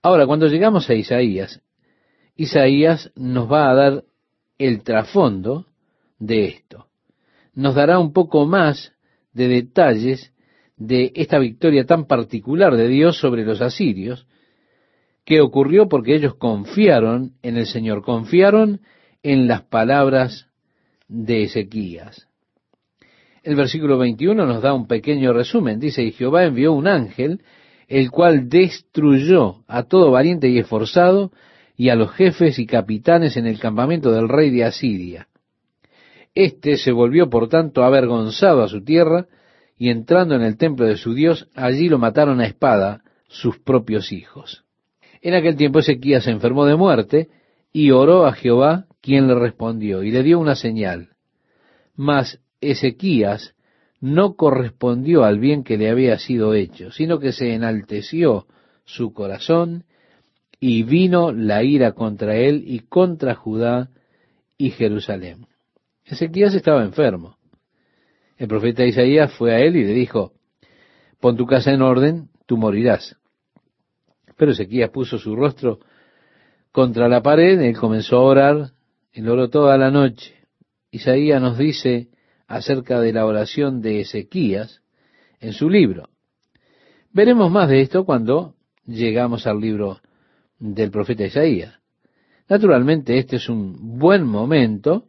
Ahora, 0.02 0.26
cuando 0.26 0.48
llegamos 0.48 0.90
a 0.90 0.94
Isaías, 0.94 1.62
Isaías 2.34 3.12
nos 3.14 3.48
va 3.48 3.70
a 3.70 3.74
dar 3.74 4.04
el 4.58 4.82
trasfondo 4.82 5.66
de 6.18 6.46
esto 6.46 6.88
nos 7.54 7.74
dará 7.74 7.98
un 7.98 8.12
poco 8.12 8.46
más 8.46 8.92
de 9.32 9.48
detalles 9.48 10.32
de 10.76 11.12
esta 11.14 11.38
victoria 11.38 11.84
tan 11.86 12.06
particular 12.06 12.76
de 12.76 12.88
Dios 12.88 13.18
sobre 13.18 13.44
los 13.44 13.60
asirios, 13.60 14.26
que 15.24 15.40
ocurrió 15.40 15.88
porque 15.88 16.14
ellos 16.14 16.34
confiaron 16.34 17.32
en 17.42 17.56
el 17.56 17.66
Señor, 17.66 18.02
confiaron 18.02 18.80
en 19.22 19.46
las 19.46 19.62
palabras 19.62 20.48
de 21.08 21.44
Ezequías. 21.44 22.28
El 23.42 23.56
versículo 23.56 23.98
21 23.98 24.46
nos 24.46 24.62
da 24.62 24.72
un 24.72 24.86
pequeño 24.86 25.32
resumen. 25.32 25.78
Dice, 25.78 26.02
y 26.02 26.12
Jehová 26.12 26.44
envió 26.44 26.72
un 26.72 26.86
ángel, 26.86 27.42
el 27.88 28.10
cual 28.10 28.48
destruyó 28.48 29.64
a 29.66 29.84
todo 29.84 30.10
valiente 30.10 30.48
y 30.48 30.58
esforzado, 30.58 31.30
y 31.76 31.88
a 31.88 31.94
los 31.94 32.12
jefes 32.12 32.58
y 32.58 32.66
capitanes 32.66 33.36
en 33.36 33.46
el 33.46 33.58
campamento 33.58 34.12
del 34.12 34.28
rey 34.28 34.50
de 34.50 34.64
Asiria. 34.64 35.28
Este 36.34 36.76
se 36.76 36.90
volvió 36.90 37.30
por 37.30 37.48
tanto 37.48 37.84
avergonzado 37.84 38.62
a 38.62 38.68
su 38.68 38.82
tierra, 38.82 39.26
y 39.76 39.90
entrando 39.90 40.34
en 40.34 40.42
el 40.42 40.56
templo 40.56 40.86
de 40.86 40.96
su 40.96 41.14
Dios, 41.14 41.48
allí 41.54 41.88
lo 41.88 41.98
mataron 41.98 42.40
a 42.40 42.46
espada 42.46 43.02
sus 43.28 43.58
propios 43.58 44.12
hijos. 44.12 44.64
En 45.20 45.34
aquel 45.34 45.56
tiempo 45.56 45.78
Ezequías 45.78 46.24
se 46.24 46.30
enfermó 46.30 46.66
de 46.66 46.76
muerte, 46.76 47.28
y 47.72 47.90
oró 47.90 48.26
a 48.26 48.32
Jehová, 48.32 48.86
quien 49.00 49.26
le 49.26 49.34
respondió, 49.34 50.02
y 50.02 50.10
le 50.10 50.22
dio 50.22 50.38
una 50.38 50.54
señal. 50.54 51.10
Mas 51.96 52.40
Ezequías 52.60 53.54
no 54.00 54.34
correspondió 54.34 55.24
al 55.24 55.38
bien 55.38 55.64
que 55.64 55.78
le 55.78 55.90
había 55.90 56.18
sido 56.18 56.54
hecho, 56.54 56.90
sino 56.90 57.18
que 57.18 57.32
se 57.32 57.54
enalteció 57.54 58.46
su 58.84 59.12
corazón 59.12 59.84
y 60.60 60.82
vino 60.82 61.32
la 61.32 61.62
ira 61.62 61.92
contra 61.92 62.36
él 62.36 62.64
y 62.66 62.80
contra 62.80 63.34
Judá 63.34 63.90
y 64.58 64.70
Jerusalén. 64.70 65.46
Ezequías 66.04 66.54
estaba 66.54 66.84
enfermo. 66.84 67.38
El 68.36 68.48
profeta 68.48 68.84
Isaías 68.84 69.32
fue 69.32 69.54
a 69.54 69.60
él 69.60 69.76
y 69.76 69.84
le 69.84 69.92
dijo, 69.92 70.32
pon 71.20 71.36
tu 71.36 71.46
casa 71.46 71.72
en 71.72 71.82
orden, 71.82 72.28
tú 72.46 72.56
morirás. 72.56 73.16
Pero 74.36 74.52
Ezequías 74.52 74.90
puso 74.90 75.18
su 75.18 75.34
rostro 75.34 75.80
contra 76.72 77.08
la 77.08 77.22
pared, 77.22 77.60
él 77.60 77.78
comenzó 77.78 78.16
a 78.16 78.22
orar, 78.22 78.70
él 79.12 79.28
oró 79.28 79.48
toda 79.48 79.78
la 79.78 79.90
noche. 79.90 80.34
Isaías 80.90 81.40
nos 81.40 81.56
dice 81.56 82.08
acerca 82.46 83.00
de 83.00 83.12
la 83.12 83.26
oración 83.26 83.80
de 83.80 84.00
Ezequías 84.00 84.82
en 85.40 85.52
su 85.52 85.70
libro. 85.70 86.08
Veremos 87.12 87.50
más 87.50 87.68
de 87.68 87.80
esto 87.80 88.04
cuando 88.04 88.56
llegamos 88.84 89.46
al 89.46 89.60
libro 89.60 90.00
del 90.58 90.90
profeta 90.90 91.24
Isaías. 91.24 91.78
Naturalmente 92.48 93.18
este 93.18 93.36
es 93.36 93.48
un 93.48 93.98
buen 93.98 94.24
momento 94.26 95.08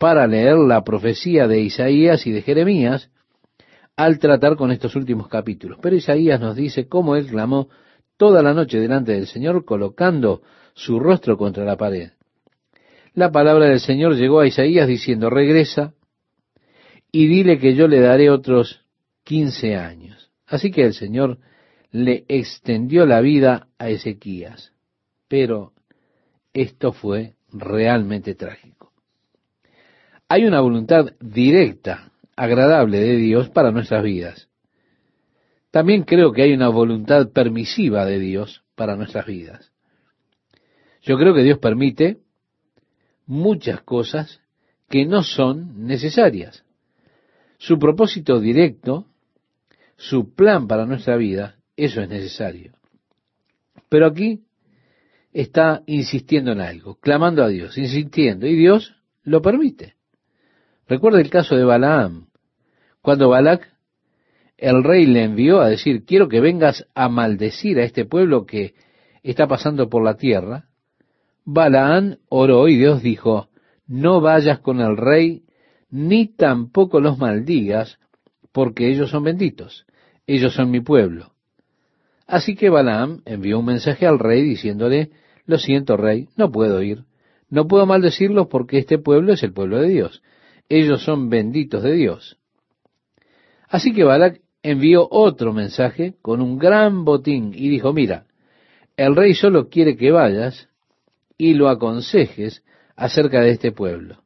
para 0.00 0.26
leer 0.26 0.56
la 0.56 0.82
profecía 0.82 1.46
de 1.46 1.60
Isaías 1.60 2.26
y 2.26 2.32
de 2.32 2.40
Jeremías 2.40 3.10
al 3.96 4.18
tratar 4.18 4.56
con 4.56 4.72
estos 4.72 4.96
últimos 4.96 5.28
capítulos. 5.28 5.78
Pero 5.82 5.94
Isaías 5.94 6.40
nos 6.40 6.56
dice 6.56 6.88
cómo 6.88 7.16
él 7.16 7.26
clamó 7.26 7.68
toda 8.16 8.42
la 8.42 8.54
noche 8.54 8.80
delante 8.80 9.12
del 9.12 9.26
Señor 9.26 9.66
colocando 9.66 10.40
su 10.72 10.98
rostro 10.98 11.36
contra 11.36 11.66
la 11.66 11.76
pared. 11.76 12.12
La 13.12 13.30
palabra 13.30 13.66
del 13.66 13.78
Señor 13.78 14.16
llegó 14.16 14.40
a 14.40 14.46
Isaías 14.46 14.88
diciendo, 14.88 15.28
regresa 15.28 15.92
y 17.12 17.26
dile 17.26 17.58
que 17.58 17.74
yo 17.74 17.86
le 17.86 18.00
daré 18.00 18.30
otros 18.30 18.86
quince 19.22 19.76
años. 19.76 20.30
Así 20.46 20.70
que 20.70 20.82
el 20.82 20.94
Señor 20.94 21.36
le 21.90 22.24
extendió 22.26 23.04
la 23.04 23.20
vida 23.20 23.68
a 23.78 23.90
Ezequías. 23.90 24.72
Pero 25.28 25.74
esto 26.54 26.94
fue 26.94 27.34
realmente 27.52 28.34
trágico. 28.34 28.79
Hay 30.32 30.44
una 30.44 30.60
voluntad 30.60 31.06
directa, 31.18 32.12
agradable 32.36 33.00
de 33.00 33.16
Dios 33.16 33.48
para 33.48 33.72
nuestras 33.72 34.04
vidas. 34.04 34.48
También 35.72 36.04
creo 36.04 36.30
que 36.30 36.42
hay 36.42 36.52
una 36.52 36.68
voluntad 36.68 37.32
permisiva 37.32 38.04
de 38.04 38.20
Dios 38.20 38.62
para 38.76 38.94
nuestras 38.94 39.26
vidas. 39.26 39.72
Yo 41.02 41.18
creo 41.18 41.34
que 41.34 41.42
Dios 41.42 41.58
permite 41.58 42.18
muchas 43.26 43.82
cosas 43.82 44.40
que 44.88 45.04
no 45.04 45.24
son 45.24 45.84
necesarias. 45.88 46.64
Su 47.58 47.80
propósito 47.80 48.38
directo, 48.38 49.06
su 49.96 50.32
plan 50.32 50.68
para 50.68 50.86
nuestra 50.86 51.16
vida, 51.16 51.56
eso 51.76 52.02
es 52.02 52.08
necesario. 52.08 52.74
Pero 53.88 54.06
aquí 54.06 54.44
está 55.32 55.82
insistiendo 55.86 56.52
en 56.52 56.60
algo, 56.60 57.00
clamando 57.00 57.42
a 57.42 57.48
Dios, 57.48 57.76
insistiendo, 57.76 58.46
y 58.46 58.54
Dios 58.54 58.94
lo 59.24 59.42
permite. 59.42 59.96
Recuerda 60.90 61.20
el 61.20 61.30
caso 61.30 61.54
de 61.54 61.62
Balaam, 61.62 62.26
cuando 63.00 63.28
Balac, 63.28 63.64
el 64.58 64.82
rey 64.82 65.06
le 65.06 65.22
envió 65.22 65.60
a 65.60 65.68
decir, 65.68 66.04
quiero 66.04 66.28
que 66.28 66.40
vengas 66.40 66.84
a 66.96 67.08
maldecir 67.08 67.78
a 67.78 67.84
este 67.84 68.06
pueblo 68.06 68.44
que 68.44 68.74
está 69.22 69.46
pasando 69.46 69.88
por 69.88 70.02
la 70.02 70.16
tierra, 70.16 70.64
Balaam 71.44 72.16
oró 72.28 72.66
y 72.66 72.76
Dios 72.76 73.04
dijo, 73.04 73.50
no 73.86 74.20
vayas 74.20 74.58
con 74.58 74.80
el 74.80 74.96
rey, 74.96 75.44
ni 75.90 76.26
tampoco 76.26 76.98
los 76.98 77.18
maldigas, 77.18 78.00
porque 78.50 78.90
ellos 78.90 79.10
son 79.10 79.22
benditos, 79.22 79.86
ellos 80.26 80.54
son 80.54 80.72
mi 80.72 80.80
pueblo. 80.80 81.34
Así 82.26 82.56
que 82.56 82.68
Balaam 82.68 83.22
envió 83.26 83.60
un 83.60 83.66
mensaje 83.66 84.08
al 84.08 84.18
rey 84.18 84.42
diciéndole, 84.42 85.12
lo 85.46 85.56
siento 85.56 85.96
rey, 85.96 86.28
no 86.34 86.50
puedo 86.50 86.82
ir, 86.82 87.04
no 87.48 87.68
puedo 87.68 87.86
maldecirlos 87.86 88.48
porque 88.48 88.78
este 88.78 88.98
pueblo 88.98 89.32
es 89.32 89.44
el 89.44 89.52
pueblo 89.52 89.78
de 89.78 89.88
Dios, 89.88 90.20
ellos 90.70 91.02
son 91.02 91.28
benditos 91.28 91.82
de 91.82 91.92
Dios. 91.92 92.38
Así 93.68 93.92
que 93.92 94.04
Balac 94.04 94.40
envió 94.62 95.06
otro 95.10 95.52
mensaje 95.52 96.14
con 96.22 96.40
un 96.40 96.58
gran 96.58 97.04
botín 97.04 97.52
y 97.54 97.68
dijo, 97.68 97.92
mira, 97.92 98.26
el 98.96 99.14
rey 99.16 99.34
solo 99.34 99.68
quiere 99.68 99.96
que 99.96 100.10
vayas 100.10 100.68
y 101.36 101.54
lo 101.54 101.68
aconsejes 101.68 102.62
acerca 102.96 103.40
de 103.40 103.50
este 103.50 103.72
pueblo. 103.72 104.22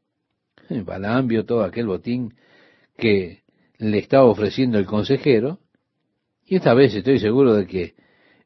Balaam 0.68 1.28
vio 1.28 1.44
todo 1.44 1.62
aquel 1.62 1.86
botín 1.86 2.34
que 2.96 3.42
le 3.78 3.98
estaba 3.98 4.24
ofreciendo 4.24 4.78
el 4.78 4.86
consejero 4.86 5.58
y 6.46 6.56
esta 6.56 6.74
vez 6.74 6.94
estoy 6.94 7.18
seguro 7.18 7.54
de 7.54 7.66
que 7.66 7.94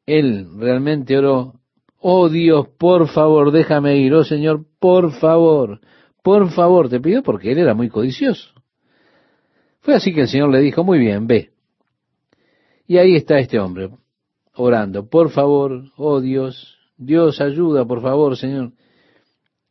él 0.07 0.49
realmente 0.57 1.17
oró, 1.19 1.55
oh 1.99 2.29
Dios, 2.29 2.69
por 2.79 3.09
favor, 3.09 3.51
déjame 3.51 3.97
ir, 3.99 4.15
oh 4.15 4.25
Señor, 4.25 4.65
por 4.79 5.13
favor, 5.13 5.81
por 6.29 6.51
favor, 6.51 6.91
te 6.91 7.01
pido 7.01 7.23
porque 7.23 7.53
él 7.53 7.57
era 7.57 7.73
muy 7.73 7.89
codicioso. 7.89 8.51
Fue 9.81 9.95
así 9.95 10.13
que 10.13 10.21
el 10.21 10.29
Señor 10.29 10.51
le 10.51 10.61
dijo, 10.61 10.85
muy 10.85 10.99
bien, 10.99 11.27
ve. 11.27 11.53
Y 12.87 12.99
ahí 12.99 13.17
está 13.17 13.39
este 13.39 13.59
hombre, 13.59 13.89
orando, 14.53 15.09
por 15.09 15.31
favor, 15.31 15.85
oh 15.97 16.21
Dios, 16.21 16.77
Dios 16.99 17.41
ayuda, 17.41 17.87
por 17.87 18.03
favor, 18.03 18.37
Señor. 18.37 18.73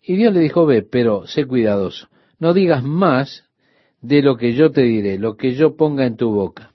Y 0.01 0.15
Dios 0.15 0.33
le 0.33 0.39
dijo, 0.39 0.65
ve, 0.65 0.81
pero 0.81 1.27
sé 1.27 1.45
cuidadoso, 1.45 2.07
no 2.39 2.55
digas 2.55 2.83
más 2.83 3.47
de 4.01 4.23
lo 4.23 4.35
que 4.35 4.53
yo 4.53 4.71
te 4.71 4.81
diré, 4.81 5.19
lo 5.19 5.37
que 5.37 5.53
yo 5.53 5.75
ponga 5.75 6.07
en 6.07 6.17
tu 6.17 6.31
boca. 6.31 6.71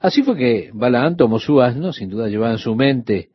Así 0.00 0.22
fue 0.22 0.36
que 0.36 0.70
Balaán 0.74 1.16
tomó 1.16 1.38
su 1.38 1.62
asno, 1.62 1.94
sin 1.94 2.10
duda 2.10 2.28
llevaba 2.28 2.52
en 2.52 2.58
su 2.58 2.74
mente 2.74 3.30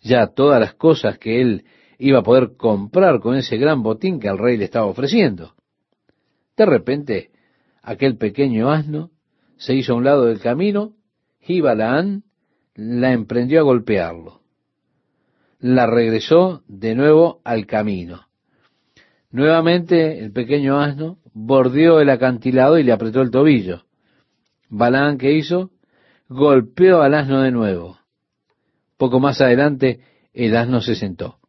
ya 0.00 0.28
todas 0.28 0.60
las 0.60 0.74
cosas 0.74 1.18
que 1.18 1.40
él 1.40 1.64
iba 2.02 2.18
a 2.18 2.22
poder 2.24 2.56
comprar 2.56 3.20
con 3.20 3.36
ese 3.36 3.56
gran 3.56 3.84
botín 3.84 4.18
que 4.18 4.26
el 4.26 4.36
rey 4.36 4.56
le 4.56 4.64
estaba 4.64 4.86
ofreciendo. 4.86 5.54
De 6.56 6.66
repente, 6.66 7.30
aquel 7.80 8.16
pequeño 8.16 8.72
asno 8.72 9.10
se 9.56 9.74
hizo 9.74 9.92
a 9.92 9.96
un 9.96 10.04
lado 10.04 10.24
del 10.24 10.40
camino 10.40 10.94
y 11.40 11.60
Balaán 11.60 12.24
la 12.74 13.12
emprendió 13.12 13.60
a 13.60 13.62
golpearlo. 13.62 14.40
La 15.60 15.86
regresó 15.86 16.64
de 16.66 16.96
nuevo 16.96 17.40
al 17.44 17.66
camino. 17.66 18.26
Nuevamente 19.30 20.18
el 20.18 20.32
pequeño 20.32 20.80
asno 20.80 21.18
bordeó 21.32 22.00
el 22.00 22.10
acantilado 22.10 22.78
y 22.78 22.82
le 22.82 22.92
apretó 22.92 23.22
el 23.22 23.30
tobillo. 23.30 23.84
Balaán, 24.68 25.18
¿qué 25.18 25.32
hizo? 25.34 25.70
golpeó 26.28 27.02
al 27.02 27.14
asno 27.14 27.42
de 27.42 27.52
nuevo. 27.52 27.98
Poco 28.96 29.20
más 29.20 29.40
adelante 29.40 30.00
el 30.32 30.56
asno 30.56 30.80
se 30.80 30.96
sentó. 30.96 31.41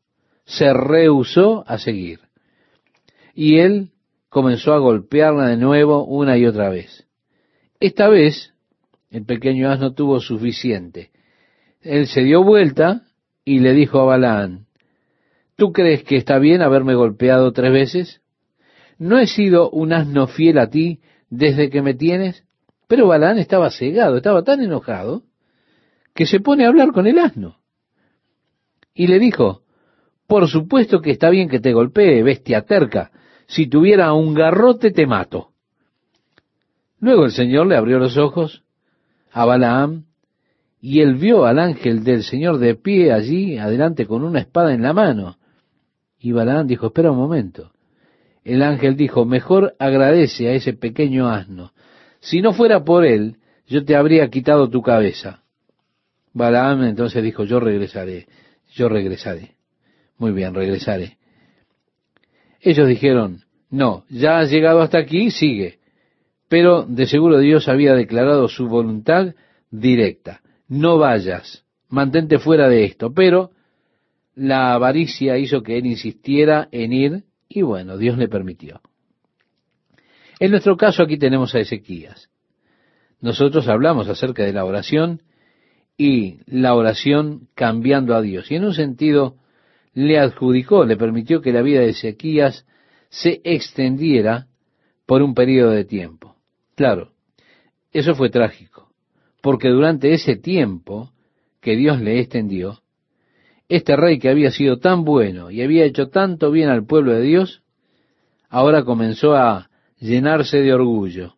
Se 0.45 0.73
rehusó 0.73 1.63
a 1.67 1.77
seguir. 1.77 2.19
Y 3.33 3.59
él 3.59 3.91
comenzó 4.29 4.73
a 4.73 4.79
golpearla 4.79 5.47
de 5.47 5.57
nuevo 5.57 6.05
una 6.05 6.37
y 6.37 6.45
otra 6.45 6.69
vez. 6.69 7.07
Esta 7.79 8.09
vez 8.09 8.53
el 9.09 9.25
pequeño 9.25 9.69
asno 9.69 9.93
tuvo 9.93 10.19
suficiente. 10.19 11.11
Él 11.81 12.07
se 12.07 12.23
dio 12.23 12.43
vuelta 12.43 13.03
y 13.45 13.59
le 13.59 13.73
dijo 13.73 13.99
a 13.99 14.05
Balaán, 14.05 14.65
¿tú 15.55 15.71
crees 15.71 16.03
que 16.03 16.15
está 16.15 16.39
bien 16.39 16.61
haberme 16.61 16.95
golpeado 16.95 17.51
tres 17.51 17.71
veces? 17.71 18.21
¿No 18.97 19.19
he 19.19 19.27
sido 19.27 19.69
un 19.69 19.93
asno 19.93 20.27
fiel 20.27 20.57
a 20.57 20.69
ti 20.69 21.01
desde 21.29 21.69
que 21.69 21.81
me 21.81 21.93
tienes? 21.93 22.43
Pero 22.87 23.07
Balaán 23.07 23.37
estaba 23.37 23.69
cegado, 23.69 24.17
estaba 24.17 24.43
tan 24.43 24.61
enojado, 24.61 25.23
que 26.15 26.25
se 26.25 26.39
pone 26.39 26.65
a 26.65 26.69
hablar 26.69 26.91
con 26.91 27.07
el 27.07 27.19
asno. 27.19 27.57
Y 28.93 29.07
le 29.07 29.19
dijo, 29.19 29.62
por 30.33 30.47
supuesto 30.47 30.99
que 30.99 31.11
está 31.11 31.29
bien 31.29 31.47
que 31.47 31.59
te 31.59 31.73
golpee, 31.73 32.23
bestia 32.23 32.63
terca, 32.63 33.11
si 33.45 33.67
tuviera 33.67 34.13
un 34.13 34.33
garrote 34.33 34.89
te 34.89 35.05
mato. 35.05 35.49
Luego 36.99 37.25
el 37.25 37.31
Señor 37.31 37.67
le 37.67 37.77
abrió 37.77 37.99
los 37.99 38.17
ojos 38.17 38.63
a 39.31 39.45
Balaam, 39.45 40.05
y 40.81 41.01
él 41.01 41.17
vio 41.17 41.45
al 41.45 41.59
ángel 41.59 42.03
del 42.03 42.23
Señor 42.23 42.57
de 42.57 42.73
pie 42.73 43.13
allí, 43.13 43.59
adelante 43.59 44.07
con 44.07 44.23
una 44.23 44.39
espada 44.39 44.73
en 44.73 44.81
la 44.81 44.91
mano. 44.91 45.37
Y 46.19 46.31
Balaam 46.31 46.65
dijo, 46.65 46.87
espera 46.87 47.11
un 47.11 47.17
momento. 47.19 47.71
El 48.43 48.63
ángel 48.63 48.95
dijo, 48.95 49.25
mejor 49.25 49.75
agradece 49.77 50.49
a 50.49 50.53
ese 50.53 50.73
pequeño 50.73 51.29
asno, 51.29 51.73
si 52.21 52.41
no 52.41 52.53
fuera 52.53 52.83
por 52.83 53.05
él, 53.05 53.37
yo 53.67 53.85
te 53.85 53.95
habría 53.95 54.27
quitado 54.31 54.67
tu 54.67 54.81
cabeza. 54.81 55.43
Balaam 56.33 56.85
entonces 56.85 57.21
dijo, 57.21 57.43
yo 57.43 57.59
regresaré, 57.59 58.25
yo 58.73 58.89
regresaré. 58.89 59.57
Muy 60.17 60.31
bien, 60.31 60.53
regresaré. 60.53 61.17
Ellos 62.61 62.87
dijeron, 62.87 63.41
no, 63.69 64.05
ya 64.09 64.39
has 64.39 64.51
llegado 64.51 64.81
hasta 64.81 64.97
aquí, 64.97 65.31
sigue. 65.31 65.79
Pero 66.47 66.83
de 66.83 67.07
seguro 67.07 67.39
Dios 67.39 67.67
había 67.67 67.95
declarado 67.95 68.47
su 68.47 68.67
voluntad 68.67 69.33
directa. 69.71 70.41
No 70.67 70.97
vayas, 70.97 71.65
mantente 71.89 72.39
fuera 72.39 72.69
de 72.69 72.85
esto. 72.85 73.13
Pero 73.13 73.51
la 74.35 74.73
avaricia 74.73 75.37
hizo 75.37 75.63
que 75.63 75.77
él 75.77 75.85
insistiera 75.85 76.69
en 76.71 76.93
ir 76.93 77.23
y 77.49 77.61
bueno, 77.61 77.97
Dios 77.97 78.17
le 78.17 78.27
permitió. 78.27 78.81
En 80.39 80.51
nuestro 80.51 80.77
caso 80.77 81.03
aquí 81.03 81.17
tenemos 81.17 81.53
a 81.55 81.59
Ezequías. 81.59 82.29
Nosotros 83.21 83.67
hablamos 83.67 84.09
acerca 84.09 84.43
de 84.43 84.53
la 84.53 84.65
oración 84.65 85.21
y 85.97 86.39
la 86.45 86.75
oración 86.75 87.47
cambiando 87.55 88.15
a 88.15 88.21
Dios. 88.21 88.51
Y 88.51 88.55
en 88.55 88.65
un 88.65 88.73
sentido 88.73 89.37
le 89.93 90.19
adjudicó, 90.19 90.85
le 90.85 90.97
permitió 90.97 91.41
que 91.41 91.51
la 91.51 91.61
vida 91.61 91.81
de 91.81 91.89
Ezequías 91.89 92.65
se 93.09 93.41
extendiera 93.43 94.47
por 95.05 95.21
un 95.21 95.33
periodo 95.33 95.71
de 95.71 95.85
tiempo. 95.85 96.35
Claro, 96.75 97.11
eso 97.91 98.15
fue 98.15 98.29
trágico, 98.29 98.89
porque 99.41 99.69
durante 99.69 100.13
ese 100.13 100.35
tiempo 100.35 101.11
que 101.61 101.75
Dios 101.75 102.01
le 102.01 102.19
extendió, 102.19 102.79
este 103.69 103.95
rey 103.95 104.19
que 104.19 104.29
había 104.29 104.51
sido 104.51 104.77
tan 104.79 105.03
bueno 105.03 105.49
y 105.49 105.61
había 105.61 105.85
hecho 105.85 106.09
tanto 106.09 106.51
bien 106.51 106.69
al 106.69 106.85
pueblo 106.85 107.13
de 107.13 107.21
Dios, 107.21 107.63
ahora 108.49 108.83
comenzó 108.83 109.35
a 109.35 109.69
llenarse 109.99 110.61
de 110.61 110.73
orgullo. 110.73 111.35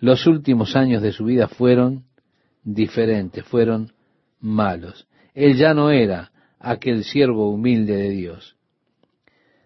Los 0.00 0.26
últimos 0.26 0.74
años 0.74 1.02
de 1.02 1.12
su 1.12 1.24
vida 1.24 1.46
fueron 1.46 2.04
diferentes, 2.64 3.44
fueron 3.44 3.92
malos. 4.40 5.06
Él 5.34 5.56
ya 5.56 5.74
no 5.74 5.90
era 5.90 6.31
aquel 6.62 7.04
siervo 7.04 7.50
humilde 7.50 7.96
de 7.96 8.10
Dios. 8.10 8.56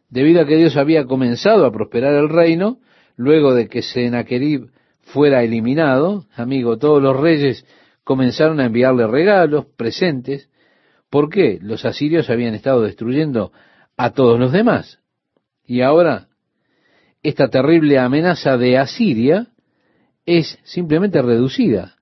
Debido 0.09 0.41
a 0.41 0.47
que 0.47 0.57
Dios 0.57 0.77
había 0.77 1.05
comenzado 1.05 1.67
a 1.67 1.73
prosperar 1.73 2.15
el 2.15 2.29
reino, 2.29 2.79
luego 3.17 3.55
de 3.55 3.69
que 3.69 3.83
Sennacherib 3.83 4.71
fuera 5.01 5.43
eliminado, 5.43 6.27
amigo, 6.35 6.79
todos 6.79 7.03
los 7.03 7.19
reyes 7.19 7.67
comenzaron 8.03 8.61
a 8.61 8.67
enviarle 8.67 9.07
regalos, 9.07 9.67
presentes. 9.77 10.49
¿Por 11.11 11.29
qué? 11.29 11.59
Los 11.61 11.85
asirios 11.85 12.31
habían 12.31 12.55
estado 12.55 12.83
destruyendo 12.83 13.53
a 13.97 14.11
todos 14.11 14.39
los 14.39 14.53
demás. 14.53 15.01
Y 15.67 15.81
ahora, 15.81 16.29
esta 17.23 17.49
terrible 17.49 17.99
amenaza 17.99 18.57
de 18.57 18.79
Asiria 18.79 19.49
es 20.25 20.59
simplemente 20.65 21.21
reducida, 21.23 21.97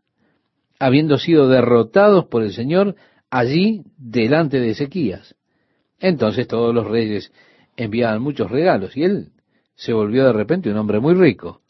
habiendo 0.79 1.19
sido 1.19 1.49
derrotados 1.49 2.27
por 2.27 2.43
el 2.43 2.53
Señor 2.53 2.97
allí 3.35 3.83
delante 3.99 4.61
de 4.61 4.71
Ezequías. 4.71 5.35
Entonces 5.99 6.47
todos 6.47 6.73
los 6.73 6.87
reyes 6.87 7.33
enviaban 7.77 8.23
muchos 8.23 8.49
regalos 8.49 8.97
y 8.97 9.03
él 9.03 9.33
se 9.75 9.93
volvió 9.93 10.25
de 10.25 10.33
repente 10.33 10.71
un 10.71 10.77
hombre 10.77 11.01
muy 11.01 11.15
rico. 11.15 11.61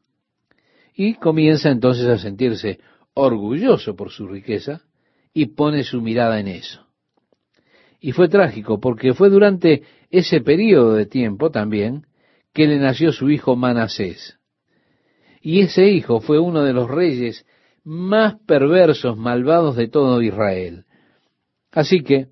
Y 0.95 1.15
comienza 1.15 1.71
entonces 1.71 2.07
a 2.07 2.19
sentirse 2.19 2.81
orgulloso 3.15 3.97
por 3.97 4.11
su 4.11 4.29
riqueza 4.29 4.83
y 5.33 5.47
pone 5.47 5.85
su 5.85 6.03
mirada 6.03 6.39
en 6.39 6.49
eso. 6.49 6.87
Y 7.99 8.13
fue 8.13 8.29
trágico 8.29 8.79
porque 8.79 9.15
fue 9.15 9.31
durante 9.31 9.85
ese 10.11 10.43
periodo 10.43 10.93
de 10.93 11.07
tiempo 11.07 11.51
también 11.51 12.07
que 12.53 12.67
le 12.67 12.79
nació 12.79 13.11
su 13.11 13.31
hijo 13.31 13.57
Manasés. 13.57 14.39
Y 15.41 15.63
ese 15.63 15.89
hijo 15.89 16.21
fue 16.21 16.39
uno 16.39 16.63
de 16.63 16.75
los 16.75 16.91
reyes 16.91 17.47
más 17.85 18.35
perversos, 18.47 19.17
malvados 19.17 19.77
de 19.77 19.89
todo 19.89 20.21
Israel. 20.21 20.85
Así 21.75 22.03
que 22.03 22.29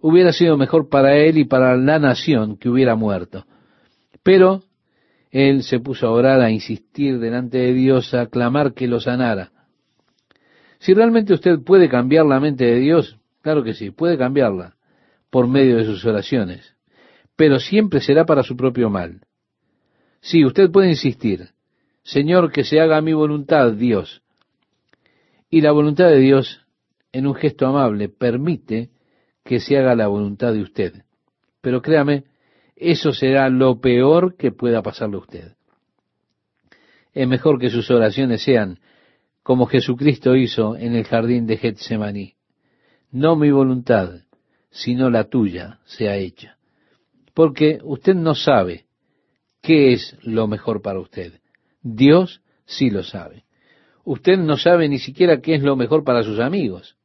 hubiera 0.00 0.32
sido 0.32 0.56
mejor 0.56 0.88
para 0.88 1.16
él 1.16 1.38
y 1.38 1.44
para 1.44 1.76
la 1.76 1.98
nación 1.98 2.56
que 2.56 2.70
hubiera 2.70 2.96
muerto. 2.96 3.44
Pero 4.22 4.62
él 5.30 5.62
se 5.62 5.78
puso 5.80 6.06
a 6.06 6.10
orar, 6.10 6.40
a 6.40 6.50
insistir 6.50 7.18
delante 7.18 7.58
de 7.58 7.74
Dios, 7.74 8.14
a 8.14 8.26
clamar 8.26 8.72
que 8.72 8.88
lo 8.88 9.00
sanara. 9.00 9.52
Si 10.78 10.94
realmente 10.94 11.34
usted 11.34 11.60
puede 11.60 11.88
cambiar 11.88 12.24
la 12.24 12.40
mente 12.40 12.64
de 12.64 12.80
Dios, 12.80 13.18
claro 13.42 13.62
que 13.62 13.74
sí, 13.74 13.90
puede 13.90 14.16
cambiarla 14.16 14.76
por 15.28 15.46
medio 15.46 15.76
de 15.76 15.84
sus 15.84 16.04
oraciones, 16.06 16.74
pero 17.36 17.60
siempre 17.60 18.00
será 18.00 18.24
para 18.24 18.42
su 18.42 18.56
propio 18.56 18.88
mal. 18.88 19.20
Sí, 20.22 20.44
usted 20.44 20.70
puede 20.70 20.88
insistir, 20.88 21.50
Señor, 22.02 22.50
que 22.50 22.64
se 22.64 22.80
haga 22.80 23.00
mi 23.02 23.12
voluntad, 23.12 23.72
Dios. 23.72 24.22
Y 25.50 25.60
la 25.60 25.72
voluntad 25.72 26.08
de 26.08 26.18
Dios, 26.18 26.59
en 27.12 27.26
un 27.26 27.34
gesto 27.34 27.66
amable, 27.66 28.08
permite 28.08 28.90
que 29.44 29.60
se 29.60 29.78
haga 29.78 29.94
la 29.94 30.06
voluntad 30.06 30.52
de 30.52 30.62
usted. 30.62 31.02
Pero 31.60 31.82
créame, 31.82 32.24
eso 32.76 33.12
será 33.12 33.48
lo 33.48 33.80
peor 33.80 34.36
que 34.36 34.52
pueda 34.52 34.82
pasarle 34.82 35.16
a 35.16 35.20
usted. 35.20 35.52
Es 37.12 37.26
mejor 37.26 37.58
que 37.58 37.70
sus 37.70 37.90
oraciones 37.90 38.42
sean 38.42 38.78
como 39.42 39.66
Jesucristo 39.66 40.36
hizo 40.36 40.76
en 40.76 40.94
el 40.94 41.04
jardín 41.04 41.46
de 41.46 41.56
Getsemaní. 41.56 42.34
No 43.10 43.36
mi 43.36 43.50
voluntad, 43.50 44.22
sino 44.70 45.10
la 45.10 45.24
tuya 45.24 45.80
sea 45.84 46.16
hecha. 46.16 46.56
Porque 47.34 47.80
usted 47.82 48.14
no 48.14 48.34
sabe 48.34 48.86
qué 49.60 49.92
es 49.92 50.16
lo 50.22 50.46
mejor 50.46 50.82
para 50.82 51.00
usted. 51.00 51.40
Dios 51.82 52.42
sí 52.64 52.90
lo 52.90 53.02
sabe. 53.02 53.44
Usted 54.04 54.38
no 54.38 54.56
sabe 54.56 54.88
ni 54.88 54.98
siquiera 54.98 55.40
qué 55.40 55.54
es 55.54 55.62
lo 55.62 55.76
mejor 55.76 56.04
para 56.04 56.22
sus 56.22 56.38
amigos. 56.38 56.96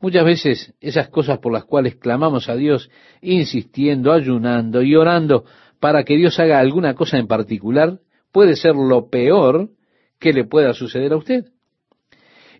Muchas 0.00 0.24
veces 0.24 0.74
esas 0.80 1.08
cosas 1.08 1.38
por 1.38 1.52
las 1.52 1.64
cuales 1.64 1.96
clamamos 1.96 2.48
a 2.48 2.56
Dios, 2.56 2.90
insistiendo, 3.22 4.12
ayunando 4.12 4.82
y 4.82 4.94
orando 4.94 5.44
para 5.80 6.04
que 6.04 6.16
Dios 6.16 6.38
haga 6.38 6.58
alguna 6.58 6.94
cosa 6.94 7.18
en 7.18 7.26
particular, 7.26 8.00
puede 8.32 8.56
ser 8.56 8.74
lo 8.74 9.08
peor 9.08 9.70
que 10.18 10.32
le 10.32 10.44
pueda 10.44 10.72
suceder 10.74 11.12
a 11.12 11.16
usted. 11.16 11.46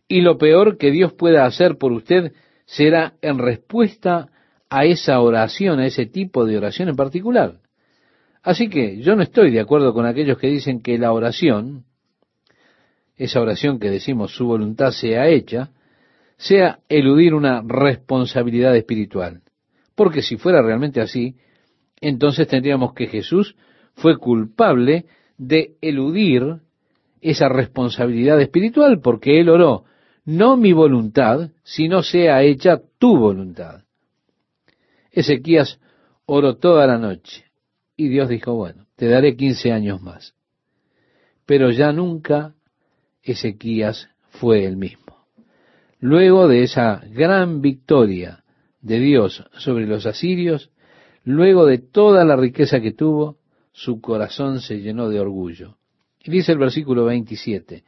Y 0.09 0.21
lo 0.21 0.39
peor 0.39 0.79
que 0.79 0.91
Dios 0.91 1.13
pueda 1.13 1.45
hacer 1.47 1.77
por 1.79 1.93
usted 1.93 2.33
será 2.65 3.15
en 3.23 3.39
respuesta 3.39 4.29
a 4.69 4.85
esa 4.85 5.21
oración, 5.21 5.81
a 5.81 5.87
ese 5.87 6.07
tipo 6.07 6.45
de 6.45 6.57
oración 6.57 6.89
en 6.89 6.97
particular. 6.97 7.61
Así 8.43 8.69
que 8.69 9.01
yo 9.01 9.17
no 9.17 9.23
estoy 9.23 9.51
de 9.51 9.61
acuerdo 9.61 9.93
con 9.93 10.07
aquellos 10.07 10.39
que 10.39 10.47
dicen 10.47 10.81
que 10.81 10.99
la 10.99 11.13
oración, 11.13 11.85
esa 13.17 13.41
oración 13.41 13.79
que 13.79 13.91
decimos 13.91 14.35
su 14.35 14.47
voluntad 14.47 14.93
sea 14.93 15.29
hecha, 15.29 15.71
sea 16.37 16.81
eludir 16.89 17.35
una 17.35 17.63
responsabilidad 17.67 18.77
espiritual. 18.77 19.43
Porque 19.95 20.23
si 20.23 20.37
fuera 20.37 20.63
realmente 20.63 21.01
así, 21.01 21.37
entonces 22.01 22.47
tendríamos 22.49 22.93
que 22.93 23.07
Jesús 23.07 23.57
fue 23.95 24.19
culpable 24.19 25.07
de 25.39 25.77
eludir 25.81 26.61
esa 27.21 27.49
responsabilidad 27.49 28.41
espiritual, 28.41 29.01
porque 29.01 29.41
él 29.41 29.49
oró, 29.49 29.85
no 30.25 30.57
mi 30.57 30.73
voluntad, 30.73 31.51
sino 31.63 32.03
sea 32.03 32.43
hecha 32.43 32.81
tu 32.99 33.17
voluntad. 33.17 33.83
Ezequías 35.11 35.81
oró 36.27 36.57
toda 36.57 36.87
la 36.87 36.99
noche 36.99 37.45
y 37.97 38.09
Dios 38.09 38.29
dijo, 38.29 38.55
bueno, 38.55 38.87
te 38.97 39.09
daré 39.09 39.37
quince 39.37 39.73
años 39.73 40.03
más. 40.03 40.35
Pero 41.47 41.71
ya 41.71 41.93
nunca 41.93 42.55
Ezequías 43.23 44.11
fue 44.31 44.65
el 44.65 44.77
mismo. 44.77 45.06
Luego 46.09 46.47
de 46.47 46.63
esa 46.63 47.03
gran 47.11 47.61
victoria 47.61 48.45
de 48.81 49.01
Dios 49.01 49.43
sobre 49.59 49.89
los 49.89 50.07
asirios, 50.07 50.71
luego 51.25 51.67
de 51.67 51.79
toda 51.79 52.25
la 52.25 52.37
riqueza 52.37 52.79
que 52.81 52.93
tuvo, 52.93 53.39
su 53.73 54.01
corazón 54.01 54.61
se 54.61 54.81
llenó 54.81 55.09
de 55.09 55.19
orgullo. 55.19 55.79
Y 56.23 56.31
dice 56.31 56.53
el 56.53 56.59
versículo 56.59 57.07
27, 57.07 57.83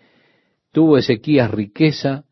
tuvo 0.72 0.98
Ezequías 0.98 1.48
riqueza 1.48 2.24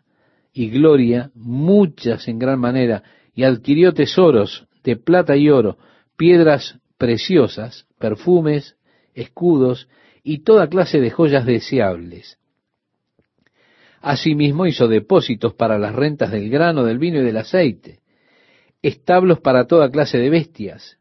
y 0.53 0.71
gloria, 0.71 1.31
muchas 1.37 2.27
en 2.27 2.41
gran 2.41 2.59
manera, 2.59 3.05
y 3.33 3.45
adquirió 3.45 3.95
tesoros 3.95 4.67
de 4.83 4.97
plata 4.97 5.37
y 5.37 5.51
oro, 5.51 5.79
piedras 6.17 6.81
preciosas, 6.99 7.87
perfumes, 8.01 8.75
escudos 9.15 9.89
y 10.25 10.39
toda 10.39 10.69
clase 10.69 11.01
de 11.01 11.13
joyas 11.13 11.47
deseables. 11.47 12.41
Asimismo 14.01 14.67
hizo 14.67 14.89
depósitos 14.89 15.55
para 15.55 15.79
las 15.79 15.95
rentas 15.95 16.31
del 16.31 16.51
grano, 16.51 16.85
del 16.85 16.99
vino 16.99 17.21
y 17.21 17.25
del 17.25 17.37
aceite, 17.37 18.01
establos 18.83 19.41
para 19.41 19.67
toda 19.67 19.91
clase 19.91 20.19
de 20.19 20.31
bestias 20.31 20.99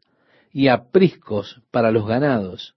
y 0.52 0.68
apriscos 0.68 1.62
para 1.70 1.90
los 1.90 2.06
ganados. 2.06 2.74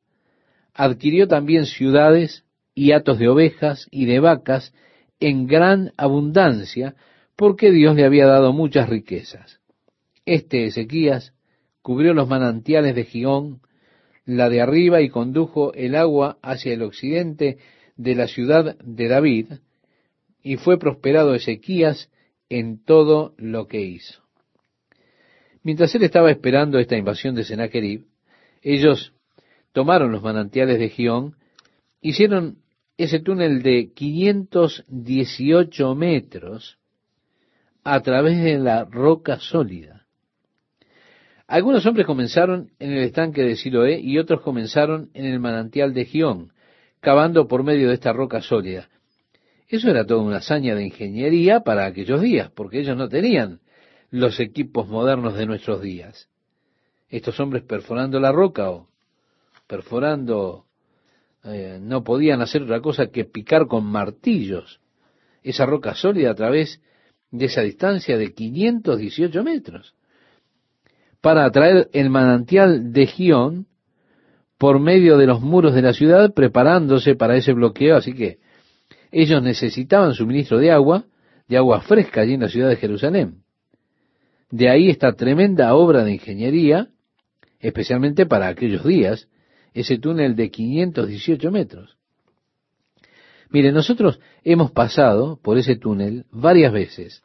Adquirió 0.74 1.28
también 1.28 1.66
ciudades 1.66 2.44
y 2.76 2.92
hatos 2.92 3.20
de 3.20 3.28
ovejas 3.28 3.88
y 3.92 4.06
de 4.06 4.20
vacas 4.20 4.74
en 5.20 5.48
gran 5.48 5.92
abundancia, 5.98 6.96
porque 7.36 7.72
Dios 7.72 7.96
le 7.96 8.06
había 8.06 8.26
dado 8.26 8.54
muchas 8.54 8.90
riquezas. 8.90 9.60
Este 10.26 10.66
Ezequías 10.66 11.34
cubrió 11.82 12.14
los 12.14 12.28
manantiales 12.28 12.96
de 12.96 13.06
Gión, 13.06 13.62
la 14.26 14.50
de 14.50 14.62
arriba, 14.62 15.02
y 15.02 15.10
condujo 15.10 15.74
el 15.74 15.96
agua 15.96 16.38
hacia 16.42 16.74
el 16.74 16.84
occidente 16.84 17.58
de 17.98 18.16
la 18.16 18.28
ciudad 18.28 18.78
de 18.78 19.08
David, 19.08 19.54
y 20.42 20.58
fue 20.58 20.80
prosperado 20.80 21.36
Ezequías 21.36 22.10
en 22.50 22.84
todo 22.84 23.34
lo 23.38 23.68
que 23.68 23.82
hizo. 23.82 24.24
Mientras 25.64 25.96
él 25.96 26.04
estaba 26.04 26.32
esperando 26.32 26.80
esta 26.80 26.98
invasión 26.98 27.36
de 27.36 27.44
Sennacherib, 27.44 28.06
ellos 28.62 29.14
tomaron 29.72 30.12
los 30.12 30.24
manantiales 30.24 30.80
de 30.80 30.90
Gión, 30.90 31.36
hicieron 32.02 32.58
ese 32.98 33.20
túnel 33.20 33.62
de 33.62 33.92
518 33.94 35.94
metros 35.96 36.80
a 37.84 38.02
través 38.02 38.42
de 38.42 38.58
la 38.60 38.86
roca 38.86 39.40
sólida. 39.40 40.06
Algunos 41.48 41.86
hombres 41.86 42.06
comenzaron 42.06 42.72
en 42.78 42.92
el 42.92 43.04
estanque 43.04 43.42
de 43.42 43.56
Siloé 43.56 44.00
y 44.00 44.20
otros 44.20 44.42
comenzaron 44.42 45.10
en 45.14 45.26
el 45.26 45.40
manantial 45.40 45.94
de 45.94 46.04
Gión, 46.06 46.52
cavando 47.00 47.48
por 47.48 47.64
medio 47.64 47.88
de 47.88 47.94
esta 47.96 48.14
roca 48.14 48.42
sólida. 48.42 48.90
Eso 49.70 49.90
era 49.90 50.04
toda 50.04 50.22
una 50.22 50.38
hazaña 50.38 50.74
de 50.74 50.84
ingeniería 50.84 51.60
para 51.62 51.86
aquellos 51.86 52.22
días, 52.22 52.50
porque 52.50 52.80
ellos 52.80 52.98
no 52.98 53.08
tenían 53.08 53.60
los 54.10 54.40
equipos 54.40 54.88
modernos 54.88 55.36
de 55.36 55.46
nuestros 55.46 55.82
días. 55.82 56.28
Estos 57.08 57.40
hombres 57.40 57.64
perforando 57.64 58.20
la 58.20 58.32
roca 58.32 58.72
o 58.72 58.90
perforando, 59.68 60.66
eh, 61.44 61.78
no 61.80 62.04
podían 62.04 62.42
hacer 62.42 62.64
otra 62.64 62.82
cosa 62.82 63.12
que 63.12 63.26
picar 63.26 63.68
con 63.68 63.86
martillos 63.86 64.82
esa 65.44 65.68
roca 65.68 65.94
sólida 65.94 66.32
a 66.32 66.36
través 66.36 66.82
de 67.30 67.46
esa 67.46 67.62
distancia 67.62 68.18
de 68.18 68.34
518 68.34 69.44
metros 69.44 69.94
para 71.22 71.46
atraer 71.46 71.90
el 71.94 72.10
manantial 72.10 72.92
de 72.92 73.06
Gión 73.06 73.68
por 74.58 74.80
medio 74.80 75.18
de 75.18 75.28
los 75.28 75.42
muros 75.42 75.76
de 75.76 75.84
la 75.84 75.94
ciudad, 75.94 76.34
preparándose 76.34 77.16
para 77.16 77.36
ese 77.38 77.54
bloqueo. 77.54 77.96
Así 77.96 78.14
que 78.14 78.40
ellos 79.12 79.42
necesitaban 79.42 80.14
suministro 80.14 80.58
de 80.58 80.72
agua, 80.72 81.06
de 81.48 81.58
agua 81.58 81.82
fresca 81.82 82.22
allí 82.22 82.34
en 82.34 82.42
la 82.42 82.50
ciudad 82.50 82.70
de 82.70 82.76
Jerusalén. 82.76 83.44
De 84.52 84.70
ahí 84.70 84.90
esta 84.90 85.14
tremenda 85.14 85.74
obra 85.76 86.04
de 86.04 86.14
ingeniería, 86.14 86.90
especialmente 87.60 88.26
para 88.26 88.48
aquellos 88.48 88.84
días, 88.84 89.28
ese 89.74 89.98
túnel 89.98 90.36
de 90.36 90.50
518 90.50 91.52
metros. 91.52 91.98
Mire, 93.50 93.72
nosotros 93.72 94.20
hemos 94.44 94.72
pasado 94.72 95.40
por 95.42 95.58
ese 95.58 95.76
túnel 95.76 96.26
varias 96.32 96.72
veces 96.72 97.24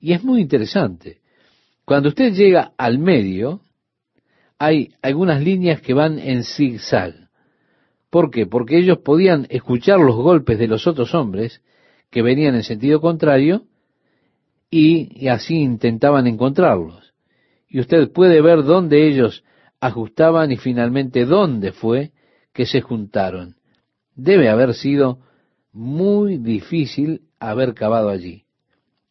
y 0.00 0.12
es 0.12 0.24
muy 0.24 0.40
interesante. 0.40 1.20
Cuando 1.84 2.08
usted 2.08 2.32
llega 2.32 2.72
al 2.76 2.98
medio, 2.98 3.60
hay 4.58 4.94
algunas 5.02 5.42
líneas 5.42 5.80
que 5.80 5.94
van 5.94 6.18
en 6.18 6.44
zigzag. 6.44 7.28
¿Por 8.12 8.30
qué? 8.30 8.44
Porque 8.44 8.76
ellos 8.76 8.98
podían 8.98 9.46
escuchar 9.48 9.98
los 9.98 10.16
golpes 10.16 10.58
de 10.58 10.68
los 10.68 10.86
otros 10.86 11.14
hombres 11.14 11.62
que 12.10 12.20
venían 12.20 12.54
en 12.54 12.62
sentido 12.62 13.00
contrario 13.00 13.62
y, 14.70 15.18
y 15.18 15.28
así 15.28 15.56
intentaban 15.56 16.26
encontrarlos. 16.26 17.14
Y 17.70 17.80
usted 17.80 18.12
puede 18.12 18.42
ver 18.42 18.64
dónde 18.64 19.08
ellos 19.08 19.44
ajustaban 19.80 20.52
y 20.52 20.58
finalmente 20.58 21.24
dónde 21.24 21.72
fue 21.72 22.10
que 22.52 22.66
se 22.66 22.82
juntaron. 22.82 23.56
Debe 24.14 24.50
haber 24.50 24.74
sido 24.74 25.20
muy 25.72 26.36
difícil 26.36 27.22
haber 27.40 27.72
cavado 27.72 28.10
allí. 28.10 28.44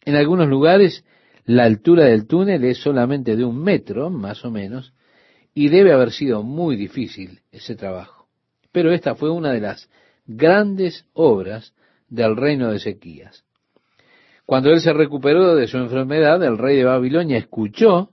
En 0.05 0.13
algunos 0.13 0.47
lugares 0.47 1.03
la 1.45 1.63
altura 1.63 2.05
del 2.05 2.27
túnel 2.27 2.63
es 2.65 2.77
solamente 2.77 3.35
de 3.35 3.45
un 3.45 3.63
metro, 3.63 4.11
más 4.11 4.45
o 4.45 4.51
menos, 4.51 4.93
y 5.55 5.69
debe 5.69 5.91
haber 5.91 6.11
sido 6.11 6.43
muy 6.43 6.75
difícil 6.75 7.39
ese 7.51 7.75
trabajo. 7.75 8.20
Pero 8.71 8.91
esta 8.91 9.15
fue 9.15 9.29
una 9.29 9.51
de 9.51 9.61
las 9.61 9.89
grandes 10.25 11.05
obras 11.13 11.73
del 12.09 12.35
reino 12.35 12.69
de 12.69 12.77
Ezequías. 12.77 13.43
Cuando 14.45 14.69
él 14.71 14.81
se 14.81 14.93
recuperó 14.93 15.55
de 15.55 15.67
su 15.67 15.77
enfermedad, 15.77 16.43
el 16.43 16.57
rey 16.57 16.77
de 16.77 16.85
Babilonia 16.85 17.37
escuchó 17.37 18.11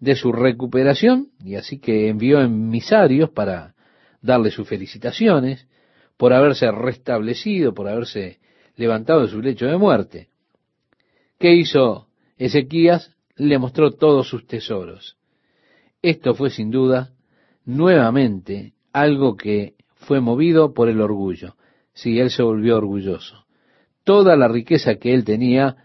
de 0.00 0.14
su 0.14 0.32
recuperación 0.32 1.28
y 1.42 1.56
así 1.56 1.78
que 1.78 2.08
envió 2.08 2.40
emisarios 2.40 3.30
para 3.30 3.74
darle 4.20 4.50
sus 4.50 4.68
felicitaciones 4.68 5.66
por 6.16 6.32
haberse 6.32 6.70
restablecido, 6.70 7.74
por 7.74 7.88
haberse 7.88 8.38
levantado 8.76 9.22
de 9.22 9.28
su 9.28 9.40
lecho 9.40 9.66
de 9.66 9.76
muerte. 9.76 10.28
¿Qué 11.38 11.54
hizo 11.54 12.08
Ezequías 12.36 13.14
le 13.36 13.58
mostró 13.58 13.92
todos 13.92 14.28
sus 14.28 14.46
tesoros. 14.46 15.16
Esto 16.02 16.34
fue 16.34 16.50
sin 16.50 16.70
duda 16.70 17.12
nuevamente 17.64 18.74
algo 18.92 19.36
que 19.36 19.74
fue 20.08 20.22
movido 20.22 20.72
por 20.72 20.88
el 20.88 21.02
orgullo. 21.02 21.54
Sí, 21.92 22.18
él 22.18 22.30
se 22.30 22.42
volvió 22.42 22.78
orgulloso. 22.78 23.44
Toda 24.04 24.36
la 24.36 24.48
riqueza 24.48 24.94
que 24.94 25.12
él 25.12 25.22
tenía 25.22 25.76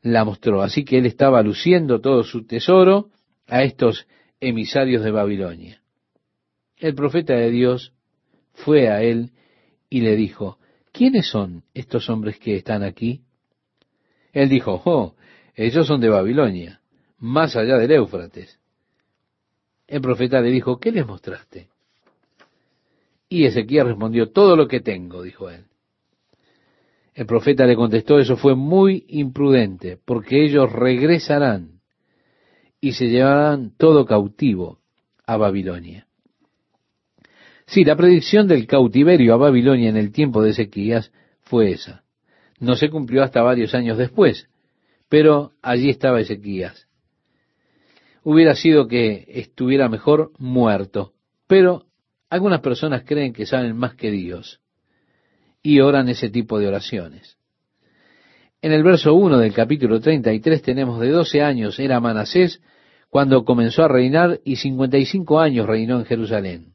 la 0.00 0.24
mostró. 0.24 0.62
Así 0.62 0.86
que 0.86 0.96
él 0.96 1.04
estaba 1.04 1.42
luciendo 1.42 2.00
todo 2.00 2.24
su 2.24 2.46
tesoro 2.46 3.10
a 3.46 3.62
estos 3.62 4.06
emisarios 4.40 5.04
de 5.04 5.10
Babilonia. 5.10 5.82
El 6.78 6.94
profeta 6.94 7.34
de 7.34 7.50
Dios 7.50 7.92
fue 8.54 8.88
a 8.88 9.02
él 9.02 9.32
y 9.90 10.00
le 10.00 10.16
dijo, 10.16 10.56
¿quiénes 10.90 11.26
son 11.26 11.62
estos 11.74 12.08
hombres 12.08 12.38
que 12.38 12.56
están 12.56 12.82
aquí? 12.82 13.20
Él 14.32 14.48
dijo, 14.48 14.80
oh, 14.86 15.14
ellos 15.54 15.86
son 15.86 16.00
de 16.00 16.08
Babilonia, 16.08 16.80
más 17.18 17.54
allá 17.54 17.76
del 17.76 17.92
Éufrates. 17.92 18.58
El 19.86 20.00
profeta 20.00 20.40
le 20.40 20.50
dijo, 20.50 20.80
¿qué 20.80 20.90
les 20.90 21.06
mostraste? 21.06 21.68
Y 23.32 23.46
Ezequiel 23.46 23.86
respondió, 23.86 24.30
todo 24.30 24.56
lo 24.56 24.68
que 24.68 24.80
tengo, 24.80 25.22
dijo 25.22 25.48
él. 25.48 25.64
El 27.14 27.24
profeta 27.24 27.64
le 27.64 27.76
contestó, 27.76 28.18
eso 28.18 28.36
fue 28.36 28.54
muy 28.54 29.06
imprudente, 29.08 29.98
porque 30.04 30.44
ellos 30.44 30.70
regresarán 30.70 31.80
y 32.78 32.92
se 32.92 33.08
llevarán 33.08 33.74
todo 33.78 34.04
cautivo 34.04 34.80
a 35.24 35.38
Babilonia. 35.38 36.06
Sí, 37.64 37.84
la 37.84 37.96
predicción 37.96 38.48
del 38.48 38.66
cautiverio 38.66 39.32
a 39.32 39.38
Babilonia 39.38 39.88
en 39.88 39.96
el 39.96 40.12
tiempo 40.12 40.42
de 40.42 40.50
Ezequías 40.50 41.10
fue 41.40 41.70
esa. 41.70 42.04
No 42.60 42.76
se 42.76 42.90
cumplió 42.90 43.22
hasta 43.22 43.40
varios 43.40 43.74
años 43.74 43.96
después, 43.96 44.50
pero 45.08 45.52
allí 45.62 45.88
estaba 45.88 46.20
Ezequías. 46.20 46.86
Hubiera 48.24 48.54
sido 48.54 48.88
que 48.88 49.24
estuviera 49.26 49.88
mejor 49.88 50.32
muerto, 50.36 51.14
pero 51.46 51.86
algunas 52.32 52.60
personas 52.60 53.02
creen 53.04 53.34
que 53.34 53.44
saben 53.44 53.76
más 53.76 53.94
que 53.94 54.10
Dios 54.10 54.62
y 55.62 55.80
oran 55.80 56.08
ese 56.08 56.30
tipo 56.30 56.58
de 56.58 56.66
oraciones. 56.66 57.36
En 58.62 58.72
el 58.72 58.82
verso 58.82 59.12
1 59.12 59.36
del 59.36 59.52
capítulo 59.52 60.00
33 60.00 60.62
tenemos 60.62 60.98
de 60.98 61.10
12 61.10 61.42
años 61.42 61.78
era 61.78 62.00
Manasés 62.00 62.62
cuando 63.10 63.44
comenzó 63.44 63.84
a 63.84 63.88
reinar 63.88 64.40
y 64.46 64.56
55 64.56 65.40
años 65.40 65.66
reinó 65.66 65.98
en 65.98 66.06
Jerusalén. 66.06 66.72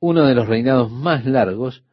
Uno 0.00 0.24
de 0.24 0.34
los 0.34 0.48
reinados 0.48 0.90
más 0.90 1.26
largos 1.26 1.84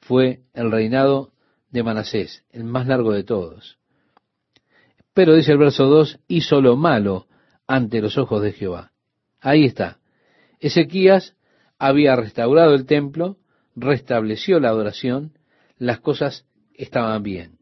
fue 0.00 0.40
el 0.52 0.70
reinado 0.70 1.32
de 1.70 1.82
Manasés, 1.82 2.44
el 2.50 2.64
más 2.64 2.86
largo 2.86 3.12
de 3.12 3.24
todos. 3.24 3.78
Pero 5.14 5.34
dice 5.34 5.52
el 5.52 5.58
verso 5.58 5.86
2, 5.86 6.20
hizo 6.28 6.60
lo 6.60 6.76
malo 6.76 7.28
ante 7.66 8.02
los 8.02 8.18
ojos 8.18 8.42
de 8.42 8.52
Jehová. 8.52 8.92
Ahí 9.40 9.64
está. 9.64 10.00
Ezequías 10.60 11.34
había 11.82 12.14
restaurado 12.14 12.74
el 12.74 12.86
templo, 12.86 13.38
restableció 13.74 14.60
la 14.60 14.68
adoración, 14.68 15.32
las 15.78 15.98
cosas 15.98 16.46
estaban 16.74 17.24
bien. 17.24 17.58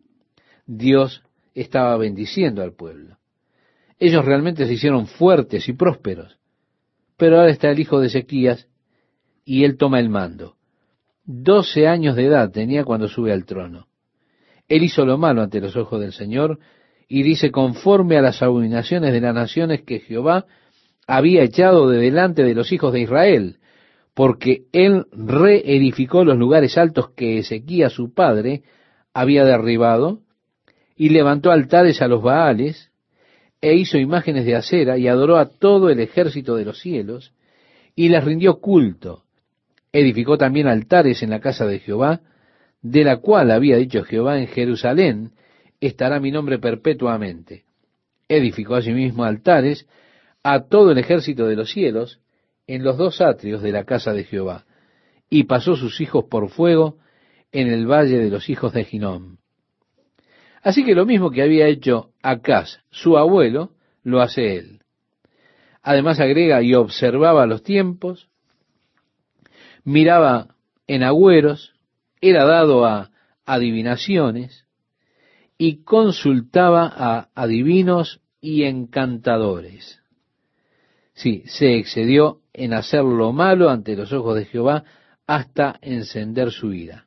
Dios 0.66 1.22
estaba 1.54 1.96
bendiciendo 1.96 2.62
al 2.62 2.74
pueblo. 2.74 3.16
Ellos 3.98 4.22
realmente 4.22 4.66
se 4.66 4.74
hicieron 4.74 5.06
fuertes 5.06 5.70
y 5.70 5.72
prósperos. 5.72 6.38
Pero 7.16 7.38
ahora 7.38 7.50
está 7.50 7.70
el 7.70 7.80
hijo 7.80 7.98
de 7.98 8.08
Ezequías 8.08 8.68
y 9.46 9.64
él 9.64 9.78
toma 9.78 10.00
el 10.00 10.10
mando. 10.10 10.56
Doce 11.24 11.86
años 11.88 12.14
de 12.14 12.26
edad 12.26 12.50
tenía 12.50 12.84
cuando 12.84 13.08
sube 13.08 13.32
al 13.32 13.46
trono. 13.46 13.86
Él 14.68 14.82
hizo 14.82 15.06
lo 15.06 15.16
malo 15.16 15.40
ante 15.40 15.62
los 15.62 15.76
ojos 15.76 15.98
del 15.98 16.12
Señor, 16.12 16.58
y 17.08 17.22
dice, 17.22 17.50
conforme 17.50 18.18
a 18.18 18.22
las 18.22 18.42
abominaciones 18.42 19.12
de 19.14 19.20
las 19.20 19.34
naciones 19.34 19.82
que 19.82 20.00
Jehová 20.00 20.44
había 21.06 21.42
echado 21.42 21.88
de 21.88 21.98
delante 21.98 22.44
de 22.44 22.54
los 22.54 22.70
hijos 22.70 22.92
de 22.92 23.00
Israel, 23.00 23.59
porque 24.14 24.64
él 24.72 25.06
reedificó 25.12 26.24
los 26.24 26.36
lugares 26.36 26.76
altos 26.76 27.10
que 27.10 27.38
Ezequías 27.38 27.92
su 27.92 28.12
padre 28.12 28.62
había 29.14 29.44
derribado, 29.44 30.20
y 30.96 31.08
levantó 31.08 31.50
altares 31.50 32.02
a 32.02 32.08
los 32.08 32.22
Baales, 32.22 32.90
e 33.60 33.74
hizo 33.74 33.98
imágenes 33.98 34.44
de 34.44 34.56
acera, 34.56 34.98
y 34.98 35.08
adoró 35.08 35.38
a 35.38 35.46
todo 35.46 35.90
el 35.90 36.00
ejército 36.00 36.56
de 36.56 36.64
los 36.64 36.80
cielos, 36.80 37.32
y 37.94 38.08
les 38.08 38.24
rindió 38.24 38.60
culto. 38.60 39.24
Edificó 39.92 40.38
también 40.38 40.66
altares 40.66 41.22
en 41.22 41.30
la 41.30 41.40
casa 41.40 41.66
de 41.66 41.78
Jehová, 41.78 42.20
de 42.82 43.04
la 43.04 43.18
cual 43.18 43.50
había 43.50 43.76
dicho 43.76 44.04
Jehová 44.04 44.38
en 44.38 44.46
Jerusalén, 44.46 45.32
estará 45.80 46.20
mi 46.20 46.30
nombre 46.30 46.58
perpetuamente. 46.58 47.64
Edificó 48.28 48.76
asimismo 48.76 49.24
altares 49.24 49.86
a 50.42 50.64
todo 50.64 50.92
el 50.92 50.98
ejército 50.98 51.46
de 51.46 51.56
los 51.56 51.70
cielos 51.70 52.20
en 52.74 52.84
los 52.84 52.96
dos 52.96 53.20
atrios 53.20 53.62
de 53.62 53.72
la 53.72 53.84
casa 53.84 54.12
de 54.12 54.22
Jehová, 54.22 54.64
y 55.28 55.44
pasó 55.44 55.74
sus 55.74 56.00
hijos 56.00 56.26
por 56.30 56.50
fuego 56.50 56.98
en 57.50 57.66
el 57.66 57.86
valle 57.86 58.18
de 58.18 58.30
los 58.30 58.48
hijos 58.48 58.72
de 58.72 58.84
Ginón. 58.84 59.38
Así 60.62 60.84
que 60.84 60.94
lo 60.94 61.04
mismo 61.04 61.32
que 61.32 61.42
había 61.42 61.66
hecho 61.66 62.12
Acaz, 62.22 62.78
su 62.90 63.18
abuelo, 63.18 63.72
lo 64.04 64.20
hace 64.20 64.56
él. 64.56 64.82
Además 65.82 66.20
agrega 66.20 66.62
y 66.62 66.74
observaba 66.74 67.44
los 67.46 67.64
tiempos, 67.64 68.28
miraba 69.82 70.54
en 70.86 71.02
agüeros, 71.02 71.74
era 72.20 72.44
dado 72.44 72.86
a 72.86 73.10
adivinaciones, 73.46 74.64
y 75.58 75.82
consultaba 75.82 76.86
a 76.86 77.30
adivinos 77.34 78.20
y 78.40 78.62
encantadores. 78.62 80.00
Sí, 81.14 81.42
se 81.46 81.76
excedió 81.76 82.39
en 82.52 82.72
hacer 82.74 83.04
lo 83.04 83.32
malo 83.32 83.70
ante 83.70 83.96
los 83.96 84.12
ojos 84.12 84.36
de 84.36 84.44
Jehová 84.44 84.84
hasta 85.26 85.78
encender 85.82 86.50
su 86.50 86.72
ira. 86.72 87.06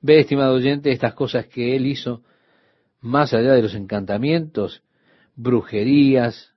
Ve, 0.00 0.20
estimado 0.20 0.54
oyente, 0.54 0.92
estas 0.92 1.14
cosas 1.14 1.46
que 1.46 1.76
él 1.76 1.86
hizo, 1.86 2.22
más 3.00 3.34
allá 3.34 3.52
de 3.52 3.62
los 3.62 3.74
encantamientos, 3.74 4.82
brujerías, 5.34 6.54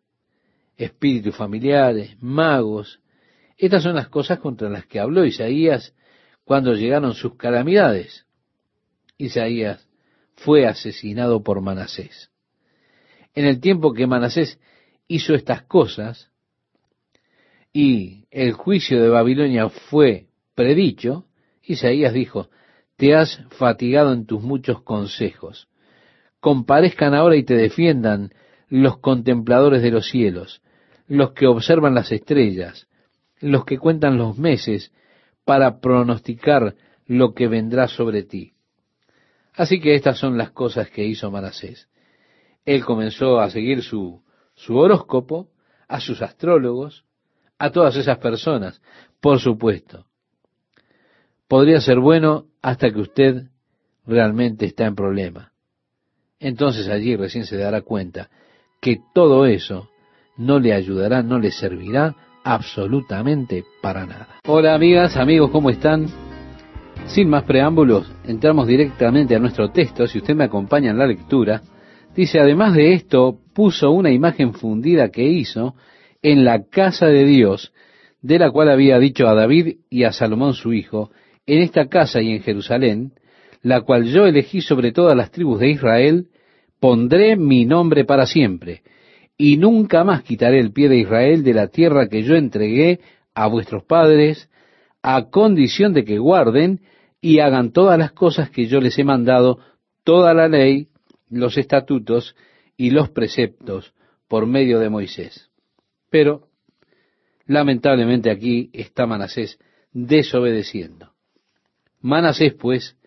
espíritus 0.78 1.36
familiares, 1.36 2.16
magos, 2.22 3.02
estas 3.58 3.84
son 3.84 3.96
las 3.96 4.08
cosas 4.08 4.40
contra 4.40 4.70
las 4.70 4.86
que 4.86 5.00
habló 5.00 5.26
Isaías 5.26 5.94
cuando 6.46 6.74
llegaron 6.74 7.14
sus 7.14 7.36
calamidades. 7.36 8.26
Isaías 9.18 9.86
fue 10.36 10.66
asesinado 10.66 11.44
por 11.44 11.60
Manasés. 11.60 12.32
En 13.36 13.46
el 13.46 13.60
tiempo 13.60 13.94
que 13.94 14.08
Manasés 14.08 14.60
hizo 15.08 15.36
estas 15.36 15.64
cosas 15.64 16.29
y 17.74 18.26
el 18.32 18.54
juicio 18.54 19.02
de 19.02 19.10
Babilonia 19.10 19.70
fue 19.70 20.28
predicho, 20.56 21.26
Isaías 21.64 22.14
dijo, 22.14 22.50
te 22.98 23.16
has 23.16 23.44
fatigado 23.52 24.12
en 24.14 24.26
tus 24.26 24.42
muchos 24.42 24.82
consejos. 24.82 25.68
Comparezcan 26.40 27.14
ahora 27.14 27.36
y 27.36 27.44
te 27.44 27.56
defiendan 27.56 28.32
los 28.68 28.98
contempladores 29.00 29.82
de 29.82 29.92
los 29.92 30.10
cielos, 30.10 30.62
los 31.08 31.32
que 31.32 31.48
observan 31.48 31.96
las 31.96 32.12
estrellas, 32.12 32.88
los 33.40 33.66
que 33.66 33.78
cuentan 33.78 34.18
los 34.18 34.38
meses 34.38 34.92
para 35.46 35.80
pronosticar 35.80 36.76
lo 37.06 37.34
que 37.34 37.48
vendrá 37.48 37.88
sobre 37.88 38.24
ti. 38.24 38.54
Así 39.54 39.80
que 39.80 39.96
estas 39.96 40.18
son 40.18 40.38
las 40.38 40.52
cosas 40.52 40.90
que 40.90 41.06
hizo 41.06 41.32
Manasés. 41.32 41.90
Él 42.66 42.86
comenzó 42.86 43.40
a 43.40 43.50
seguir 43.50 43.82
su, 43.82 44.22
su 44.54 44.78
horóscopo, 44.78 45.50
a 45.88 46.00
sus 46.00 46.22
astrólogos, 46.22 47.06
a 47.60 47.70
todas 47.72 47.96
esas 47.98 48.18
personas, 48.18 48.82
por 49.20 49.40
supuesto. 49.40 50.06
Podría 51.48 51.82
ser 51.82 52.00
bueno 52.00 52.46
hasta 52.62 52.92
que 52.92 53.00
usted 53.00 53.44
realmente 54.08 54.66
está 54.66 54.86
en 54.86 54.96
problema. 54.96 55.52
Entonces 56.40 56.88
allí 56.88 57.16
recién 57.16 57.46
se 57.46 57.58
dará 57.58 57.82
cuenta 57.82 58.30
que 58.82 59.02
todo 59.14 59.46
eso 59.46 59.90
no 60.38 60.60
le 60.60 60.74
ayudará, 60.74 61.22
no 61.22 61.38
le 61.38 61.52
servirá 61.52 62.16
absolutamente 62.44 63.66
para 63.82 64.06
nada. 64.06 64.40
Hola 64.48 64.74
amigas, 64.74 65.18
amigos, 65.18 65.52
¿cómo 65.52 65.70
están? 65.70 66.08
Sin 67.08 67.30
más 67.30 67.44
preámbulos, 67.44 68.10
entramos 68.24 68.68
directamente 68.68 69.36
a 69.36 69.40
nuestro 69.40 69.72
texto. 69.72 70.08
Si 70.08 70.20
usted 70.20 70.36
me 70.36 70.46
acompaña 70.46 70.92
en 70.92 70.98
la 70.98 71.08
lectura, 71.08 71.62
dice, 72.16 72.40
además 72.40 72.74
de 72.74 72.94
esto, 72.94 73.40
puso 73.54 73.92
una 73.92 74.12
imagen 74.12 74.54
fundida 74.54 75.10
que 75.10 75.24
hizo 75.24 75.76
en 76.22 76.44
la 76.44 76.64
casa 76.70 77.08
de 77.08 77.26
Dios, 77.26 77.74
de 78.22 78.40
la 78.40 78.52
cual 78.52 78.70
había 78.70 79.00
dicho 79.00 79.28
a 79.28 79.34
David 79.34 79.78
y 79.90 80.04
a 80.04 80.12
Salomón 80.12 80.54
su 80.54 80.74
hijo, 80.74 81.12
en 81.46 81.62
esta 81.62 81.88
casa 81.88 82.22
y 82.22 82.32
en 82.32 82.42
Jerusalén, 82.42 83.14
la 83.62 83.82
cual 83.82 84.06
yo 84.06 84.26
elegí 84.26 84.62
sobre 84.62 84.92
todas 84.92 85.16
las 85.16 85.32
tribus 85.32 85.60
de 85.60 85.70
Israel, 85.70 86.28
pondré 86.80 87.36
mi 87.36 87.66
nombre 87.66 88.06
para 88.06 88.26
siempre 88.26 88.84
y 89.42 89.56
nunca 89.56 90.04
más 90.04 90.24
quitaré 90.24 90.60
el 90.60 90.74
pie 90.74 90.90
de 90.90 90.98
Israel 90.98 91.44
de 91.44 91.54
la 91.54 91.68
tierra 91.68 92.10
que 92.10 92.24
yo 92.24 92.36
entregué 92.36 93.00
a 93.34 93.48
vuestros 93.48 93.86
padres, 93.86 94.50
a 95.02 95.30
condición 95.30 95.94
de 95.94 96.04
que 96.04 96.20
guarden 96.20 96.82
y 97.22 97.40
hagan 97.40 97.72
todas 97.72 97.98
las 97.98 98.12
cosas 98.12 98.50
que 98.50 98.68
yo 98.68 98.82
les 98.82 99.00
he 99.00 99.06
mandado, 99.06 99.60
toda 100.04 100.34
la 100.34 100.50
ley, 100.50 100.90
los 101.30 101.58
estatutos 101.58 102.36
y 102.76 102.92
los 102.92 103.10
preceptos 103.10 103.94
por 104.28 104.46
medio 104.46 104.80
de 104.80 104.90
Moisés. 104.90 105.49
Pero, 106.10 106.48
lamentablemente 107.46 108.32
aquí 108.32 108.70
está 108.74 109.06
Manasés 109.06 109.60
desobedeciendo. 109.92 111.14
Manasés, 112.02 112.54
pues, 112.54 112.98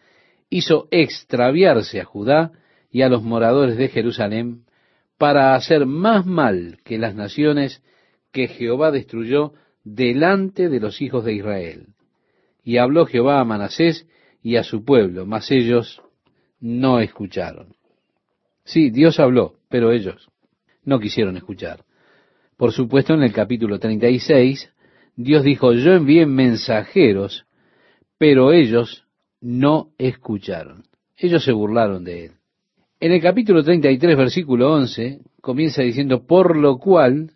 hizo 0.50 0.88
extraviarse 0.90 2.00
a 2.00 2.04
Judá 2.04 2.52
y 2.90 3.02
a 3.02 3.08
los 3.08 3.22
moradores 3.22 3.76
de 3.76 3.88
Jerusalén 3.88 4.64
para 5.18 5.54
hacer 5.54 5.86
más 5.86 6.26
mal 6.26 6.78
que 6.84 6.98
las 6.98 7.14
naciones 7.14 7.82
que 8.32 8.48
Jehová 8.48 8.90
destruyó 8.90 9.54
delante 9.84 10.68
de 10.68 10.80
los 10.80 11.00
hijos 11.00 11.24
de 11.24 11.34
Israel. 11.34 11.94
Y 12.64 12.76
habló 12.76 13.06
Jehová 13.06 13.40
a 13.40 13.44
Manasés 13.44 14.06
y 14.42 14.56
a 14.56 14.64
su 14.64 14.84
pueblo, 14.84 15.26
mas 15.26 15.50
ellos 15.50 16.02
no 16.60 17.00
escucharon. 17.00 17.74
Sí, 18.64 18.90
Dios 18.90 19.18
habló, 19.18 19.54
pero 19.68 19.92
ellos 19.92 20.28
no 20.84 21.00
quisieron 21.00 21.36
escuchar. 21.36 21.84
Por 22.56 22.72
supuesto, 22.72 23.14
en 23.14 23.22
el 23.22 23.32
capítulo 23.32 23.78
36, 23.78 24.70
Dios 25.16 25.42
dijo, 25.42 25.72
yo 25.72 25.92
envié 25.92 26.26
mensajeros, 26.26 27.44
pero 28.18 28.52
ellos 28.52 29.04
no 29.40 29.90
escucharon. 29.98 30.84
Ellos 31.16 31.44
se 31.44 31.52
burlaron 31.52 32.04
de 32.04 32.26
él. 32.26 32.32
En 33.00 33.12
el 33.12 33.20
capítulo 33.20 33.62
33, 33.64 34.16
versículo 34.16 34.72
11, 34.72 35.20
comienza 35.40 35.82
diciendo, 35.82 36.26
por 36.26 36.56
lo 36.56 36.78
cual 36.78 37.32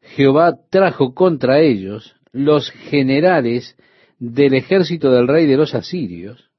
Jehová 0.00 0.58
trajo 0.70 1.14
contra 1.14 1.60
ellos 1.60 2.16
los 2.32 2.70
generales 2.70 3.76
del 4.18 4.54
ejército 4.54 5.10
del 5.10 5.28
rey 5.28 5.46
de 5.46 5.56
los 5.56 5.74
asirios, 5.74 6.50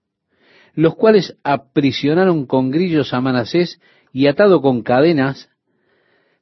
los 0.73 0.95
cuales 0.95 1.37
aprisionaron 1.43 2.45
con 2.45 2.71
grillos 2.71 3.13
a 3.13 3.21
Manasés 3.21 3.79
y 4.13 4.27
atado 4.27 4.61
con 4.61 4.81
cadenas, 4.81 5.49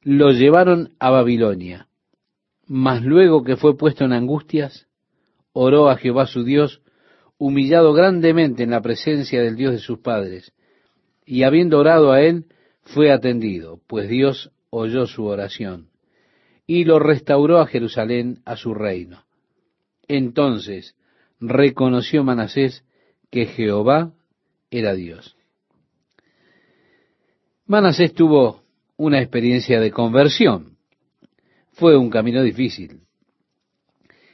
lo 0.02 0.30
llevaron 0.32 0.94
a 0.98 1.10
Babilonia. 1.10 1.88
Mas 2.66 3.02
luego 3.02 3.42
que 3.42 3.56
fue 3.56 3.76
puesto 3.76 4.04
en 4.04 4.12
angustias, 4.12 4.86
oró 5.52 5.88
a 5.88 5.96
Jehová 5.96 6.26
su 6.26 6.44
Dios, 6.44 6.82
humillado 7.38 7.92
grandemente 7.92 8.62
en 8.62 8.70
la 8.70 8.80
presencia 8.80 9.42
del 9.42 9.56
Dios 9.56 9.72
de 9.72 9.78
sus 9.78 9.98
padres, 9.98 10.52
y 11.24 11.42
habiendo 11.42 11.78
orado 11.78 12.12
a 12.12 12.22
él, 12.22 12.46
fue 12.82 13.12
atendido, 13.12 13.80
pues 13.86 14.08
Dios 14.08 14.50
oyó 14.70 15.06
su 15.06 15.24
oración, 15.24 15.88
y 16.66 16.84
lo 16.84 16.98
restauró 16.98 17.58
a 17.58 17.66
Jerusalén 17.66 18.40
a 18.44 18.56
su 18.56 18.74
reino. 18.74 19.24
Entonces 20.06 20.96
reconoció 21.40 22.24
Manasés 22.24 22.84
que 23.30 23.46
Jehová 23.46 24.12
era 24.70 24.94
Dios. 24.94 25.36
Manasés 27.66 28.12
tuvo 28.12 28.59
una 29.00 29.18
experiencia 29.22 29.80
de 29.80 29.90
conversión. 29.90 30.76
Fue 31.72 31.96
un 31.96 32.10
camino 32.10 32.42
difícil. 32.42 33.00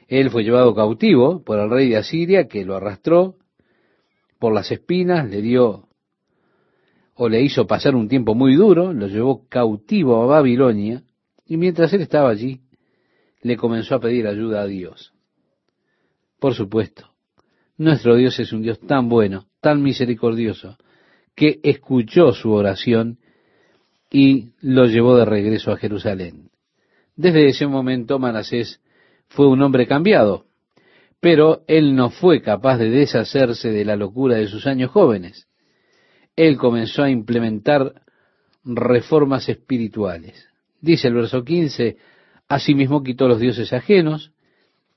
Él 0.08 0.28
fue 0.28 0.42
llevado 0.42 0.74
cautivo 0.74 1.44
por 1.44 1.60
el 1.60 1.70
rey 1.70 1.88
de 1.88 1.98
Asiria, 1.98 2.48
que 2.48 2.64
lo 2.64 2.74
arrastró 2.74 3.36
por 4.40 4.52
las 4.52 4.72
espinas, 4.72 5.30
le 5.30 5.40
dio 5.40 5.88
o 7.14 7.28
le 7.28 7.42
hizo 7.42 7.68
pasar 7.68 7.94
un 7.94 8.08
tiempo 8.08 8.34
muy 8.34 8.56
duro, 8.56 8.92
lo 8.92 9.06
llevó 9.06 9.46
cautivo 9.48 10.20
a 10.20 10.26
Babilonia, 10.26 11.04
y 11.46 11.56
mientras 11.56 11.92
él 11.92 12.00
estaba 12.00 12.28
allí, 12.28 12.62
le 13.42 13.56
comenzó 13.56 13.94
a 13.94 14.00
pedir 14.00 14.26
ayuda 14.26 14.62
a 14.62 14.66
Dios. 14.66 15.14
Por 16.40 16.54
supuesto, 16.54 17.12
nuestro 17.78 18.16
Dios 18.16 18.36
es 18.40 18.52
un 18.52 18.62
Dios 18.62 18.80
tan 18.80 19.08
bueno, 19.08 19.46
tan 19.60 19.80
misericordioso, 19.80 20.76
que 21.36 21.60
escuchó 21.62 22.32
su 22.32 22.50
oración 22.50 23.20
y 24.10 24.50
lo 24.60 24.86
llevó 24.86 25.16
de 25.16 25.24
regreso 25.24 25.72
a 25.72 25.76
Jerusalén. 25.76 26.50
Desde 27.16 27.48
ese 27.48 27.66
momento 27.66 28.18
Manasés 28.18 28.80
fue 29.28 29.48
un 29.48 29.62
hombre 29.62 29.86
cambiado, 29.86 30.46
pero 31.20 31.62
él 31.66 31.94
no 31.96 32.10
fue 32.10 32.42
capaz 32.42 32.78
de 32.78 32.90
deshacerse 32.90 33.70
de 33.70 33.84
la 33.84 33.96
locura 33.96 34.36
de 34.36 34.46
sus 34.46 34.66
años 34.66 34.90
jóvenes 34.90 35.46
él 36.36 36.58
comenzó 36.58 37.02
a 37.02 37.10
implementar 37.10 38.02
reformas 38.64 39.48
espirituales. 39.48 40.48
Dice 40.80 41.08
el 41.08 41.14
verso 41.14 41.42
15, 41.42 41.96
asimismo 42.46 43.02
quitó 43.02 43.26
los 43.26 43.40
dioses 43.40 43.72
ajenos 43.72 44.32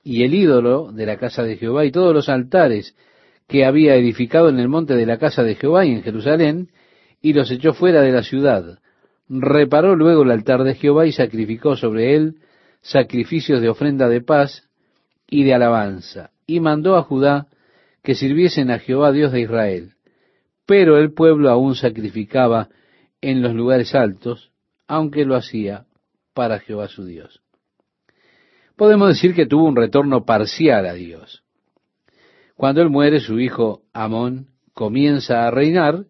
y 0.04 0.22
el 0.22 0.34
ídolo 0.34 0.92
de 0.92 1.06
la 1.06 1.16
casa 1.16 1.42
de 1.42 1.56
Jehová 1.56 1.84
y 1.86 1.90
todos 1.90 2.14
los 2.14 2.28
altares 2.28 2.94
que 3.48 3.64
había 3.64 3.96
edificado 3.96 4.48
en 4.50 4.60
el 4.60 4.68
monte 4.68 4.94
de 4.94 5.06
la 5.06 5.18
casa 5.18 5.42
de 5.42 5.56
Jehová 5.56 5.84
y 5.84 5.92
en 5.92 6.02
Jerusalén, 6.02 6.68
y 7.20 7.32
los 7.32 7.50
echó 7.50 7.74
fuera 7.74 8.00
de 8.00 8.12
la 8.12 8.22
ciudad. 8.22 8.78
Reparó 9.30 9.96
luego 9.96 10.24
el 10.24 10.30
altar 10.30 10.64
de 10.64 10.74
Jehová 10.74 11.06
y 11.06 11.12
sacrificó 11.12 11.76
sobre 11.76 12.14
él 12.14 12.36
sacrificios 12.82 13.62
de 13.62 13.70
ofrenda 13.70 14.08
de 14.08 14.20
paz 14.20 14.68
y 15.26 15.44
de 15.44 15.54
alabanza, 15.54 16.30
y 16.46 16.60
mandó 16.60 16.96
a 16.96 17.02
Judá 17.02 17.46
que 18.02 18.14
sirviesen 18.14 18.70
a 18.70 18.78
Jehová 18.78 19.12
Dios 19.12 19.32
de 19.32 19.40
Israel 19.40 19.94
pero 20.70 20.98
el 20.98 21.12
pueblo 21.12 21.50
aún 21.50 21.74
sacrificaba 21.74 22.68
en 23.20 23.42
los 23.42 23.54
lugares 23.54 23.92
altos, 23.92 24.52
aunque 24.86 25.24
lo 25.24 25.34
hacía 25.34 25.86
para 26.32 26.60
Jehová 26.60 26.86
su 26.86 27.04
Dios. 27.04 27.42
Podemos 28.76 29.08
decir 29.08 29.34
que 29.34 29.46
tuvo 29.46 29.64
un 29.64 29.74
retorno 29.74 30.24
parcial 30.24 30.86
a 30.86 30.92
Dios. 30.92 31.42
Cuando 32.54 32.82
él 32.82 32.88
muere, 32.88 33.18
su 33.18 33.40
hijo 33.40 33.82
Amón 33.92 34.50
comienza 34.72 35.44
a 35.44 35.50
reinar 35.50 36.04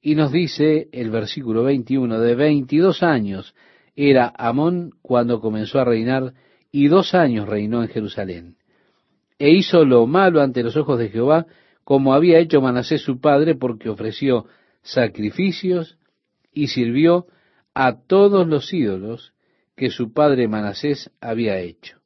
y 0.00 0.14
nos 0.14 0.32
dice 0.32 0.88
el 0.92 1.10
versículo 1.10 1.64
21, 1.64 2.20
de 2.20 2.34
22 2.34 3.02
años 3.02 3.54
era 3.96 4.32
Amón 4.36 4.92
cuando 5.02 5.40
comenzó 5.40 5.80
a 5.80 5.84
reinar 5.84 6.34
y 6.70 6.88
dos 6.88 7.14
años 7.14 7.48
reinó 7.48 7.82
en 7.82 7.88
Jerusalén. 7.88 8.56
E 9.38 9.50
hizo 9.50 9.84
lo 9.84 10.06
malo 10.06 10.40
ante 10.40 10.62
los 10.62 10.76
ojos 10.76 10.98
de 10.98 11.08
Jehová, 11.08 11.46
como 11.84 12.14
había 12.14 12.38
hecho 12.38 12.60
Manasés 12.60 13.02
su 13.02 13.20
padre, 13.20 13.54
porque 13.54 13.88
ofreció 13.88 14.46
sacrificios 14.82 15.98
y 16.52 16.68
sirvió 16.68 17.26
a 17.74 18.00
todos 18.06 18.46
los 18.46 18.72
ídolos 18.72 19.32
que 19.76 19.90
su 19.90 20.12
padre 20.12 20.48
Manasés 20.48 21.10
había 21.20 21.58
hecho. 21.58 21.98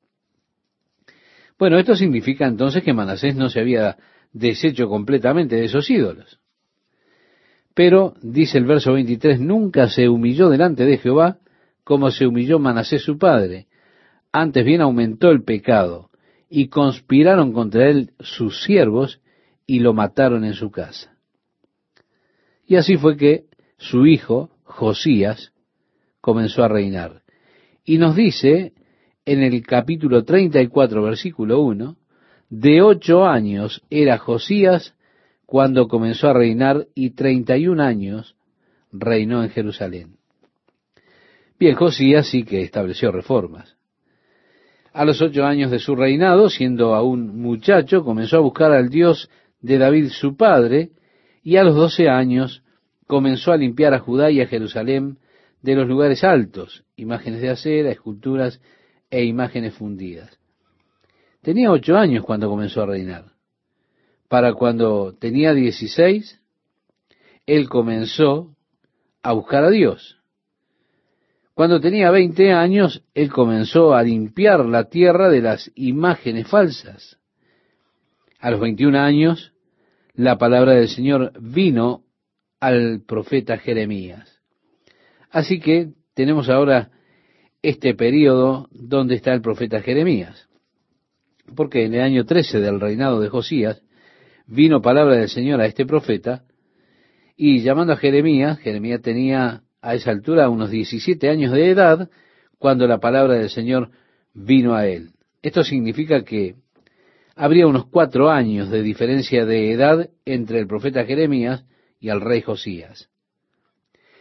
Bueno, 1.58 1.78
esto 1.78 1.94
significa 1.96 2.46
entonces 2.46 2.82
que 2.82 2.92
Manasés 2.92 3.34
no 3.34 3.48
se 3.48 3.60
había 3.60 3.96
deshecho 4.32 4.88
completamente 4.88 5.56
de 5.56 5.64
esos 5.64 5.88
ídolos. 5.90 6.41
Pero, 7.74 8.14
dice 8.22 8.58
el 8.58 8.64
verso 8.64 8.92
23, 8.92 9.40
nunca 9.40 9.88
se 9.88 10.08
humilló 10.08 10.48
delante 10.48 10.84
de 10.84 10.98
Jehová 10.98 11.38
como 11.84 12.10
se 12.10 12.26
humilló 12.26 12.58
Manasés 12.58 13.02
su 13.02 13.18
padre. 13.18 13.66
Antes 14.30 14.64
bien 14.64 14.80
aumentó 14.80 15.30
el 15.30 15.42
pecado 15.42 16.10
y 16.48 16.68
conspiraron 16.68 17.52
contra 17.52 17.88
él 17.88 18.12
sus 18.20 18.62
siervos 18.62 19.20
y 19.66 19.80
lo 19.80 19.94
mataron 19.94 20.44
en 20.44 20.54
su 20.54 20.70
casa. 20.70 21.16
Y 22.66 22.76
así 22.76 22.96
fue 22.96 23.16
que 23.16 23.44
su 23.78 24.06
hijo, 24.06 24.50
Josías, 24.64 25.52
comenzó 26.20 26.62
a 26.62 26.68
reinar. 26.68 27.22
Y 27.84 27.98
nos 27.98 28.14
dice 28.14 28.72
en 29.24 29.42
el 29.42 29.62
capítulo 29.66 30.24
34, 30.24 31.02
versículo 31.02 31.60
1, 31.60 31.96
de 32.50 32.82
ocho 32.82 33.24
años 33.24 33.82
era 33.90 34.18
Josías 34.18 34.94
cuando 35.52 35.86
comenzó 35.86 36.28
a 36.28 36.32
reinar 36.32 36.86
y 36.94 37.10
treinta 37.10 37.58
y 37.58 37.68
un 37.68 37.78
años 37.78 38.36
reinó 38.90 39.44
en 39.44 39.50
Jerusalén. 39.50 40.16
Bien, 41.58 41.74
Josías 41.74 42.26
sí 42.26 42.44
que 42.44 42.62
estableció 42.62 43.12
reformas. 43.12 43.76
A 44.94 45.04
los 45.04 45.20
ocho 45.20 45.44
años 45.44 45.70
de 45.70 45.78
su 45.78 45.94
reinado, 45.94 46.48
siendo 46.48 46.94
aún 46.94 47.38
muchacho, 47.38 48.02
comenzó 48.02 48.38
a 48.38 48.40
buscar 48.40 48.72
al 48.72 48.88
Dios 48.88 49.28
de 49.60 49.76
David 49.76 50.08
su 50.08 50.38
padre, 50.38 50.92
y 51.42 51.58
a 51.58 51.64
los 51.64 51.74
doce 51.74 52.08
años 52.08 52.62
comenzó 53.06 53.52
a 53.52 53.58
limpiar 53.58 53.92
a 53.92 53.98
Judá 53.98 54.30
y 54.30 54.40
a 54.40 54.46
Jerusalén 54.46 55.18
de 55.60 55.74
los 55.74 55.86
lugares 55.86 56.24
altos, 56.24 56.82
imágenes 56.96 57.42
de 57.42 57.50
acera, 57.50 57.90
esculturas 57.90 58.58
e 59.10 59.22
imágenes 59.26 59.74
fundidas. 59.74 60.30
Tenía 61.42 61.70
ocho 61.70 61.98
años 61.98 62.24
cuando 62.24 62.48
comenzó 62.48 62.80
a 62.80 62.86
reinar. 62.86 63.31
Para 64.32 64.54
cuando 64.54 65.12
tenía 65.12 65.52
dieciséis, 65.52 66.40
él 67.44 67.68
comenzó 67.68 68.56
a 69.22 69.34
buscar 69.34 69.62
a 69.62 69.68
Dios. 69.68 70.22
Cuando 71.52 71.82
tenía 71.82 72.10
veinte 72.10 72.50
años, 72.50 73.04
él 73.12 73.30
comenzó 73.30 73.92
a 73.92 74.02
limpiar 74.02 74.64
la 74.64 74.88
tierra 74.88 75.28
de 75.28 75.42
las 75.42 75.70
imágenes 75.74 76.48
falsas. 76.48 77.18
A 78.38 78.50
los 78.50 78.58
veintiún 78.58 78.96
años, 78.96 79.52
la 80.14 80.38
palabra 80.38 80.72
del 80.76 80.88
Señor 80.88 81.34
vino 81.38 82.04
al 82.58 83.02
profeta 83.06 83.58
Jeremías. 83.58 84.40
Así 85.28 85.60
que 85.60 85.90
tenemos 86.14 86.48
ahora 86.48 86.90
este 87.60 87.94
periodo 87.94 88.66
donde 88.70 89.16
está 89.16 89.34
el 89.34 89.42
profeta 89.42 89.82
Jeremías. 89.82 90.48
Porque 91.54 91.84
en 91.84 91.92
el 91.92 92.00
año 92.00 92.24
13 92.24 92.60
del 92.60 92.80
reinado 92.80 93.20
de 93.20 93.28
Josías 93.28 93.82
vino 94.46 94.82
palabra 94.82 95.16
del 95.16 95.28
Señor 95.28 95.60
a 95.60 95.66
este 95.66 95.86
profeta 95.86 96.44
y 97.36 97.60
llamando 97.60 97.92
a 97.92 97.96
Jeremías, 97.96 98.58
Jeremías 98.58 99.02
tenía 99.02 99.62
a 99.80 99.94
esa 99.94 100.10
altura 100.10 100.48
unos 100.48 100.70
17 100.70 101.28
años 101.28 101.52
de 101.52 101.70
edad 101.70 102.10
cuando 102.58 102.86
la 102.86 102.98
palabra 102.98 103.34
del 103.34 103.50
Señor 103.50 103.90
vino 104.32 104.74
a 104.74 104.86
él. 104.86 105.10
Esto 105.42 105.64
significa 105.64 106.22
que 106.22 106.54
habría 107.34 107.66
unos 107.66 107.86
cuatro 107.86 108.30
años 108.30 108.70
de 108.70 108.82
diferencia 108.82 109.44
de 109.44 109.72
edad 109.72 110.10
entre 110.24 110.60
el 110.60 110.66
profeta 110.66 111.04
Jeremías 111.04 111.64
y 111.98 112.10
el 112.10 112.20
rey 112.20 112.42
Josías. 112.42 113.08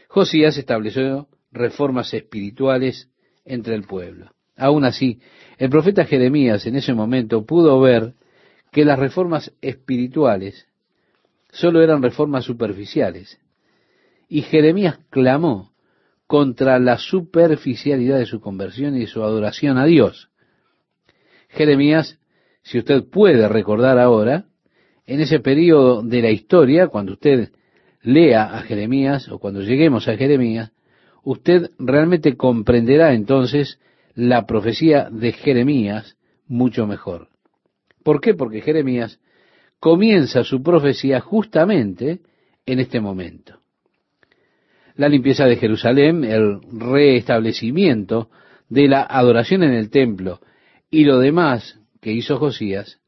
Josías 0.08 0.58
estableció 0.58 1.28
reformas 1.52 2.14
espirituales 2.14 3.10
entre 3.46 3.76
el 3.76 3.84
pueblo. 3.84 4.32
Aún 4.58 4.86
así, 4.86 5.20
el 5.58 5.70
profeta 5.70 6.06
Jeremías 6.06 6.66
en 6.66 6.76
ese 6.76 6.94
momento 6.94 7.46
pudo 7.46 7.80
ver 7.80 8.14
que 8.72 8.86
las 8.86 8.98
reformas 8.98 9.54
espirituales 9.62 10.68
solo 11.52 11.82
eran 11.82 12.02
reformas 12.02 12.46
superficiales. 12.46 13.40
Y 14.30 14.44
Jeremías 14.44 15.00
clamó 15.10 15.72
contra 16.26 16.80
la 16.80 16.98
superficialidad 16.98 18.18
de 18.18 18.26
su 18.26 18.40
conversión 18.40 18.96
y 18.96 19.06
su 19.06 19.22
adoración 19.22 19.78
a 19.78 19.86
Dios. 19.86 20.30
Jeremías, 21.50 22.20
si 22.64 22.78
usted 22.78 23.04
puede 23.10 23.50
recordar 23.50 24.00
ahora, 24.00 24.46
en 25.06 25.20
ese 25.20 25.40
periodo 25.40 26.02
de 26.04 26.22
la 26.22 26.30
historia, 26.30 26.88
cuando 26.88 27.14
usted 27.14 27.52
lea 28.02 28.44
a 28.56 28.62
Jeremías 28.62 29.28
o 29.28 29.40
cuando 29.40 29.62
lleguemos 29.62 30.08
a 30.08 30.16
Jeremías, 30.16 30.72
usted 31.24 31.72
realmente 31.78 32.38
comprenderá 32.38 33.14
entonces 33.14 33.80
la 34.16 34.46
profecía 34.46 35.10
de 35.12 35.34
Jeremías 35.34 36.16
mucho 36.48 36.88
mejor. 36.88 37.31
¿Por 38.04 38.22
qué? 38.22 38.34
Porque 38.34 38.62
Jeremías 38.62 39.20
comienza 39.80 40.43
su 40.43 40.62
profecía 40.62 41.20
justamente 41.20 42.22
en 42.66 42.80
este 42.80 42.99
momento. 42.99 43.60
La 44.95 45.10
limpieza 45.10 45.45
de 45.45 45.56
Jerusalén, 45.56 46.24
el 46.24 46.60
restablecimiento 46.72 48.30
de 48.70 48.88
la 48.88 49.02
adoración 49.04 49.64
en 49.64 49.74
el 49.74 49.89
templo 49.89 50.39
y 50.89 51.06
lo 51.06 51.20
demás 51.20 51.80
que 52.02 52.12
hizo 52.12 52.38
Josías, 52.38 52.99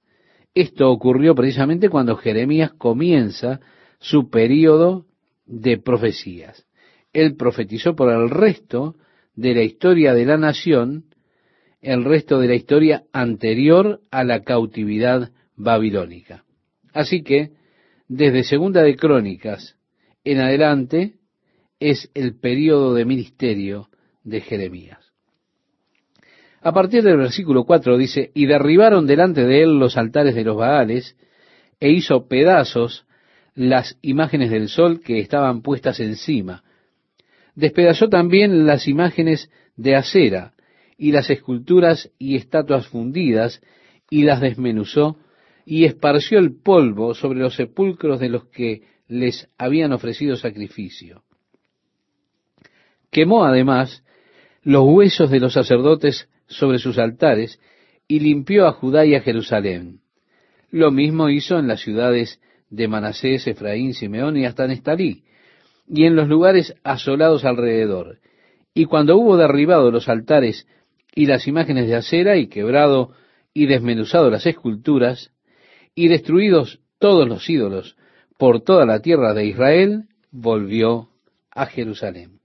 esto 0.56 0.90
ocurrió 0.90 1.36
precisamente 1.36 1.90
cuando 1.90 2.16
Jeremías 2.16 2.72
comienza 2.74 3.60
su 4.00 4.30
periodo 4.30 5.06
de 5.46 5.78
profecías 5.78 6.66
él 7.14 7.36
profetizó 7.36 7.96
por 7.96 8.12
el 8.12 8.30
resto 8.30 8.96
de 9.36 9.54
la 9.54 9.62
historia 9.62 10.14
de 10.14 10.26
la 10.26 10.38
nación, 10.38 11.06
el 11.84 12.04
resto 12.04 12.40
de 12.40 12.48
la 12.48 12.56
historia 12.56 13.04
anterior 13.14 14.00
a 14.10 14.24
la 14.24 14.42
cautividad 14.42 15.32
babilónica. 15.56 16.44
Así 16.94 17.22
que, 17.24 17.52
desde 18.08 18.44
Segunda 18.44 18.82
de 18.82 18.96
Crónicas 18.96 19.76
en 20.24 20.40
adelante, 20.40 21.14
es 21.80 22.10
el 22.14 22.40
periodo 22.40 22.94
de 22.94 23.06
ministerio 23.06 23.90
de 24.24 24.42
Jeremías. 24.42 25.00
A 26.62 26.72
partir 26.72 27.04
del 27.04 27.18
versículo 27.18 27.66
4 27.66 27.98
dice, 27.98 28.32
y 28.34 28.46
derribaron 28.46 29.06
delante 29.06 29.44
de 29.44 29.64
él 29.64 29.78
los 29.78 29.98
altares 29.98 30.34
de 30.34 30.46
los 30.46 30.56
Baales, 30.56 31.18
e 31.80 31.92
hizo 31.92 32.28
pedazos 32.28 33.06
las 33.54 33.98
imágenes 34.02 34.50
del 34.50 34.70
sol 34.70 35.02
que 35.02 35.20
estaban 35.20 35.62
puestas 35.62 36.00
encima, 36.00 36.64
Despedazó 37.56 38.10
también 38.10 38.66
las 38.66 38.88
imágenes 38.88 39.50
de 39.76 39.96
acera 39.96 40.54
y 40.98 41.12
las 41.12 41.30
esculturas 41.30 42.12
y 42.18 42.36
estatuas 42.36 42.88
fundidas 42.88 43.62
y 44.10 44.24
las 44.24 44.42
desmenuzó 44.42 45.18
y 45.66 45.86
esparció 45.86 46.40
el 46.40 46.56
polvo 46.56 47.14
sobre 47.14 47.40
los 47.40 47.56
sepulcros 47.56 48.20
de 48.20 48.30
los 48.30 48.46
que 48.46 48.84
les 49.08 49.50
habían 49.58 49.94
ofrecido 49.94 50.36
sacrificio. 50.36 51.24
Quemó 53.12 53.46
además 53.46 54.04
los 54.64 54.84
huesos 54.86 55.30
de 55.30 55.40
los 55.40 55.54
sacerdotes 55.54 56.30
sobre 56.48 56.80
sus 56.80 56.98
altares 56.98 57.60
y 58.08 58.20
limpió 58.20 58.68
a 58.68 58.74
Judá 58.74 59.06
y 59.06 59.16
a 59.16 59.22
Jerusalén. 59.22 60.00
Lo 60.72 60.92
mismo 60.92 61.30
hizo 61.30 61.60
en 61.60 61.68
las 61.68 61.82
ciudades 61.82 62.42
de 62.70 62.88
Manasés, 62.88 63.46
Efraín, 63.48 63.94
Simeón 63.94 64.38
y 64.38 64.46
hasta 64.46 64.68
Nestalí, 64.68 65.24
y 65.88 66.06
en 66.06 66.16
los 66.16 66.28
lugares 66.28 66.76
asolados 66.84 67.46
alrededor. 67.46 68.20
Y 68.74 68.86
cuando 68.86 69.18
hubo 69.18 69.38
derribado 69.38 69.92
los 69.92 70.10
altares 70.10 70.68
y 71.16 71.26
las 71.26 71.48
imágenes 71.48 71.88
de 71.88 71.96
acera, 71.96 72.38
y 72.38 72.48
quebrado 72.48 73.12
y 73.54 73.68
desmenuzado 73.68 74.30
las 74.30 74.46
esculturas, 74.46 75.32
y 75.96 76.08
destruidos 76.08 76.80
todos 77.00 77.28
los 77.28 77.50
ídolos 77.50 77.98
por 78.38 78.62
toda 78.62 78.86
la 78.86 79.00
tierra 79.00 79.34
de 79.34 79.46
Israel, 79.46 80.06
volvió 80.32 81.10
a 81.52 81.68
Jerusalén. 81.68 82.40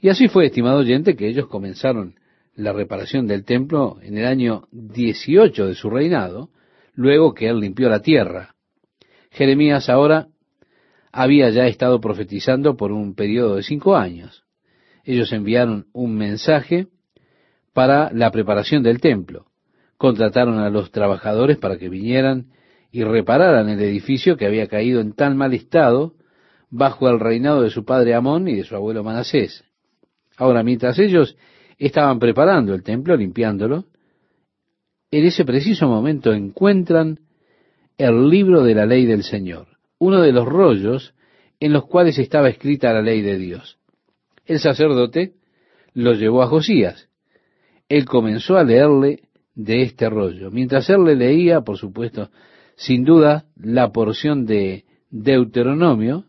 Y 0.00 0.08
así 0.08 0.28
fue, 0.28 0.46
estimado 0.46 0.80
oyente, 0.80 1.16
que 1.16 1.28
ellos 1.28 1.46
comenzaron 1.46 2.16
la 2.54 2.72
reparación 2.72 3.26
del 3.26 3.44
templo 3.44 3.98
en 4.02 4.18
el 4.18 4.26
año 4.26 4.68
18 4.72 5.66
de 5.66 5.74
su 5.74 5.88
reinado, 5.88 6.50
luego 6.94 7.32
que 7.34 7.48
él 7.48 7.60
limpió 7.60 7.88
la 7.88 8.00
tierra. 8.00 8.54
Jeremías 9.30 9.88
ahora 9.88 10.28
había 11.10 11.48
ya 11.50 11.66
estado 11.66 12.00
profetizando 12.00 12.76
por 12.76 12.92
un 12.92 13.14
periodo 13.14 13.56
de 13.56 13.62
cinco 13.62 13.96
años. 13.96 14.44
Ellos 15.04 15.32
enviaron 15.32 15.86
un 15.92 16.16
mensaje 16.16 16.88
para 17.74 18.10
la 18.12 18.30
preparación 18.30 18.82
del 18.82 19.00
templo. 19.00 19.46
Contrataron 19.98 20.58
a 20.58 20.70
los 20.70 20.90
trabajadores 20.90 21.58
para 21.58 21.76
que 21.76 21.90
vinieran 21.90 22.46
y 22.90 23.04
repararan 23.04 23.68
el 23.68 23.80
edificio 23.82 24.36
que 24.36 24.46
había 24.46 24.68
caído 24.68 25.00
en 25.00 25.12
tan 25.12 25.36
mal 25.36 25.52
estado 25.52 26.14
bajo 26.70 27.08
el 27.08 27.20
reinado 27.20 27.62
de 27.62 27.70
su 27.70 27.84
padre 27.84 28.14
Amón 28.14 28.48
y 28.48 28.54
de 28.54 28.64
su 28.64 28.74
abuelo 28.74 29.04
Manasés. 29.04 29.64
Ahora, 30.36 30.62
mientras 30.62 30.98
ellos 30.98 31.36
estaban 31.78 32.18
preparando 32.18 32.74
el 32.74 32.82
templo, 32.82 33.16
limpiándolo, 33.16 33.84
en 35.10 35.24
ese 35.24 35.44
preciso 35.44 35.86
momento 35.86 36.32
encuentran 36.32 37.20
el 37.98 38.28
libro 38.28 38.62
de 38.64 38.74
la 38.74 38.86
ley 38.86 39.06
del 39.06 39.22
Señor, 39.22 39.68
uno 39.98 40.20
de 40.20 40.32
los 40.32 40.46
rollos 40.46 41.14
en 41.60 41.72
los 41.72 41.86
cuales 41.86 42.18
estaba 42.18 42.48
escrita 42.48 42.92
la 42.92 43.02
ley 43.02 43.22
de 43.22 43.38
Dios. 43.38 43.78
El 44.44 44.58
sacerdote 44.58 45.34
lo 45.92 46.14
llevó 46.14 46.42
a 46.42 46.48
Josías. 46.48 47.08
Él 47.94 48.06
comenzó 48.06 48.56
a 48.56 48.64
leerle 48.64 49.20
de 49.54 49.82
este 49.82 50.10
rollo. 50.10 50.50
Mientras 50.50 50.90
él 50.90 51.04
le 51.04 51.14
leía, 51.14 51.60
por 51.60 51.78
supuesto, 51.78 52.28
sin 52.74 53.04
duda, 53.04 53.44
la 53.54 53.92
porción 53.92 54.46
de 54.46 54.84
Deuteronomio, 55.10 56.24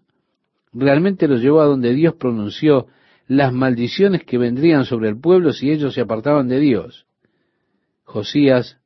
realmente 0.73 1.27
lo 1.27 1.37
llevó 1.37 1.61
a 1.61 1.65
donde 1.65 1.95
Dios 1.95 2.13
pronunció 2.19 2.85
las 3.27 3.51
maldiciones 3.51 4.23
que 4.25 4.37
vendrían 4.37 4.85
sobre 4.85 5.09
el 5.09 5.19
pueblo 5.19 5.53
si 5.53 5.71
ellos 5.71 5.95
se 5.95 6.01
apartaban 6.01 6.47
de 6.47 6.59
Dios. 6.59 7.07
Josías 8.03 8.77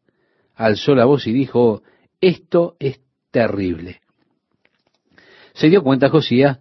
alzó 0.56 0.96
la 0.96 1.04
voz 1.04 1.28
y 1.28 1.34
dijo, 1.34 1.84
esto 2.22 2.78
es 2.80 3.02
terrible. 3.30 4.00
Se 5.52 5.68
dio 5.68 5.84
cuenta 5.84 6.08
Josías 6.08 6.60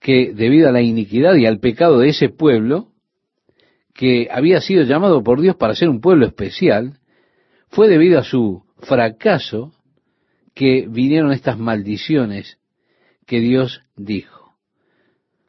que 0.00 0.32
debido 0.34 0.68
a 0.68 0.72
la 0.72 0.82
iniquidad 0.82 1.36
y 1.36 1.46
al 1.46 1.60
pecado 1.60 2.00
de 2.00 2.08
ese 2.08 2.30
pueblo, 2.30 2.88
que 3.96 4.28
había 4.30 4.60
sido 4.60 4.82
llamado 4.84 5.22
por 5.22 5.40
Dios 5.40 5.56
para 5.56 5.74
ser 5.74 5.88
un 5.88 6.00
pueblo 6.00 6.26
especial, 6.26 6.98
fue 7.68 7.88
debido 7.88 8.18
a 8.18 8.24
su 8.24 8.62
fracaso 8.78 9.72
que 10.54 10.86
vinieron 10.88 11.32
estas 11.32 11.58
maldiciones 11.58 12.58
que 13.26 13.40
Dios 13.40 13.82
dijo. 13.96 14.54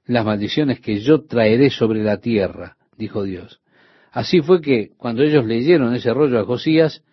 Las 0.06 0.26
maldiciones 0.26 0.80
que 0.80 0.99
yo 1.02 1.26
traeré 1.26 1.69
sobre 1.69 2.03
la 2.03 2.18
tierra, 2.18 2.78
dijo 2.98 3.24
Dios. 3.24 3.61
Así 4.11 4.41
fue 4.41 4.61
que 4.61 4.91
cuando 4.98 5.24
ellos 5.24 5.45
leyeron 5.45 5.94
ese 5.94 6.14
rollo 6.14 6.40
a 6.40 6.45
Josías, 6.45 7.03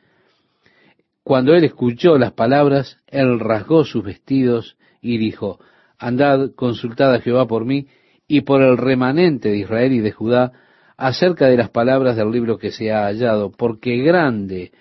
cuando 1.25 1.55
él 1.55 1.65
escuchó 1.65 2.17
las 2.17 2.33
palabras, 2.33 2.99
él 3.09 3.41
rasgó 3.41 3.85
sus 3.85 4.05
vestidos 4.05 4.77
y 5.03 5.19
dijo, 5.19 5.59
Andad, 5.99 6.53
consultad 6.55 7.13
a 7.13 7.21
Jehová 7.21 7.47
por 7.47 7.65
mí 7.65 7.89
y 8.29 8.43
por 8.43 8.63
el 8.63 8.77
remanente 8.77 9.51
de 9.51 9.59
Israel 9.59 9.93
y 9.93 10.01
de 10.01 10.13
Judá 10.13 10.53
acerca 10.97 11.49
de 11.49 11.57
las 11.57 11.71
palabras 11.71 12.17
del 12.17 12.31
libro 12.31 12.59
que 12.59 12.71
se 12.71 12.93
ha 12.93 13.07
hallado, 13.07 13.51
porque 13.51 13.99
grande 13.99 14.73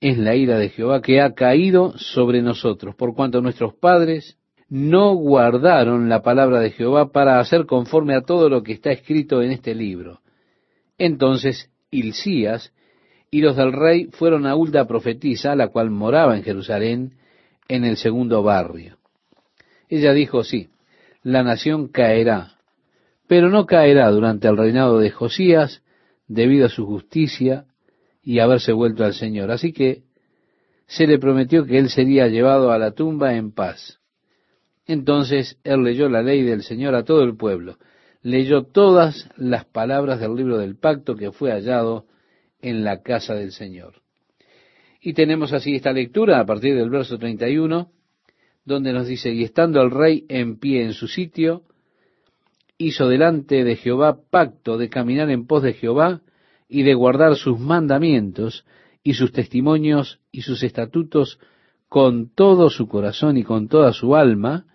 es 0.00 0.18
la 0.18 0.34
ira 0.34 0.58
de 0.58 0.68
Jehová 0.68 1.00
que 1.00 1.20
ha 1.20 1.34
caído 1.34 1.96
sobre 1.96 2.42
nosotros, 2.42 2.94
por 2.94 3.14
cuanto 3.14 3.40
nuestros 3.40 3.74
padres 3.74 4.36
no 4.68 5.14
guardaron 5.14 6.08
la 6.08 6.22
palabra 6.22 6.60
de 6.60 6.70
Jehová 6.70 7.12
para 7.12 7.38
hacer 7.38 7.66
conforme 7.66 8.14
a 8.14 8.22
todo 8.22 8.48
lo 8.48 8.62
que 8.62 8.72
está 8.72 8.90
escrito 8.90 9.42
en 9.42 9.52
este 9.52 9.74
libro. 9.74 10.20
Entonces 10.98 11.70
Hilcías 11.90 12.72
y 13.30 13.40
los 13.40 13.56
del 13.56 13.72
rey 13.72 14.06
fueron 14.12 14.46
a 14.46 14.54
Hulda 14.54 14.86
profetisa, 14.86 15.54
la 15.56 15.68
cual 15.68 15.90
moraba 15.90 16.36
en 16.36 16.42
Jerusalén, 16.42 17.14
en 17.68 17.84
el 17.84 17.96
segundo 17.96 18.42
barrio. 18.42 18.98
Ella 19.88 20.12
dijo, 20.12 20.44
sí, 20.44 20.68
la 21.22 21.42
nación 21.42 21.88
caerá, 21.88 22.53
pero 23.26 23.48
no 23.48 23.66
caerá 23.66 24.10
durante 24.10 24.48
el 24.48 24.56
reinado 24.56 24.98
de 24.98 25.10
Josías, 25.10 25.82
debido 26.26 26.66
a 26.66 26.70
su 26.70 26.86
justicia 26.86 27.66
y 28.22 28.38
haberse 28.38 28.72
vuelto 28.72 29.04
al 29.04 29.14
Señor. 29.14 29.50
Así 29.50 29.72
que 29.72 30.02
se 30.86 31.06
le 31.06 31.18
prometió 31.18 31.64
que 31.64 31.78
él 31.78 31.90
sería 31.90 32.28
llevado 32.28 32.72
a 32.72 32.78
la 32.78 32.92
tumba 32.92 33.34
en 33.34 33.52
paz. 33.52 34.00
Entonces 34.86 35.58
él 35.64 35.82
leyó 35.82 36.08
la 36.08 36.22
ley 36.22 36.42
del 36.42 36.62
Señor 36.62 36.94
a 36.94 37.04
todo 37.04 37.22
el 37.22 37.36
pueblo, 37.36 37.78
leyó 38.22 38.64
todas 38.64 39.30
las 39.36 39.64
palabras 39.64 40.20
del 40.20 40.34
libro 40.34 40.58
del 40.58 40.76
pacto 40.76 41.16
que 41.16 41.32
fue 41.32 41.52
hallado 41.52 42.06
en 42.60 42.84
la 42.84 43.02
casa 43.02 43.34
del 43.34 43.52
Señor. 43.52 44.02
Y 45.00 45.12
tenemos 45.12 45.52
así 45.52 45.74
esta 45.74 45.92
lectura 45.92 46.40
a 46.40 46.46
partir 46.46 46.74
del 46.74 46.90
verso 46.90 47.18
31, 47.18 47.90
donde 48.64 48.92
nos 48.92 49.06
dice, 49.06 49.30
y 49.32 49.44
estando 49.44 49.82
el 49.82 49.90
rey 49.90 50.24
en 50.28 50.58
pie 50.58 50.82
en 50.82 50.94
su 50.94 51.08
sitio, 51.08 51.64
hizo 52.78 53.08
delante 53.08 53.64
de 53.64 53.76
Jehová 53.76 54.18
pacto 54.30 54.78
de 54.78 54.88
caminar 54.88 55.30
en 55.30 55.46
pos 55.46 55.62
de 55.62 55.74
Jehová 55.74 56.22
y 56.68 56.82
de 56.82 56.94
guardar 56.94 57.36
sus 57.36 57.58
mandamientos 57.58 58.64
y 59.02 59.14
sus 59.14 59.32
testimonios 59.32 60.20
y 60.32 60.42
sus 60.42 60.62
estatutos 60.62 61.38
con 61.88 62.34
todo 62.34 62.70
su 62.70 62.88
corazón 62.88 63.36
y 63.36 63.44
con 63.44 63.68
toda 63.68 63.92
su 63.92 64.16
alma, 64.16 64.66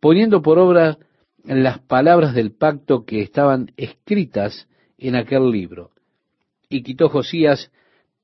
poniendo 0.00 0.40
por 0.40 0.58
obra 0.58 0.98
las 1.44 1.80
palabras 1.80 2.34
del 2.34 2.52
pacto 2.52 3.04
que 3.04 3.20
estaban 3.20 3.72
escritas 3.76 4.68
en 4.96 5.16
aquel 5.16 5.50
libro. 5.50 5.90
Y 6.68 6.82
quitó 6.82 7.08
Josías 7.08 7.70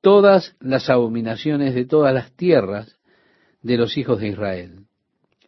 todas 0.01 0.57
las 0.61 0.89
abominaciones 0.89 1.75
de 1.75 1.85
todas 1.85 2.15
las 2.15 2.33
tierras 2.35 2.99
de 3.63 3.77
los 3.77 3.97
hijos 3.97 4.21
de 4.21 4.29
Israel, 4.29 4.87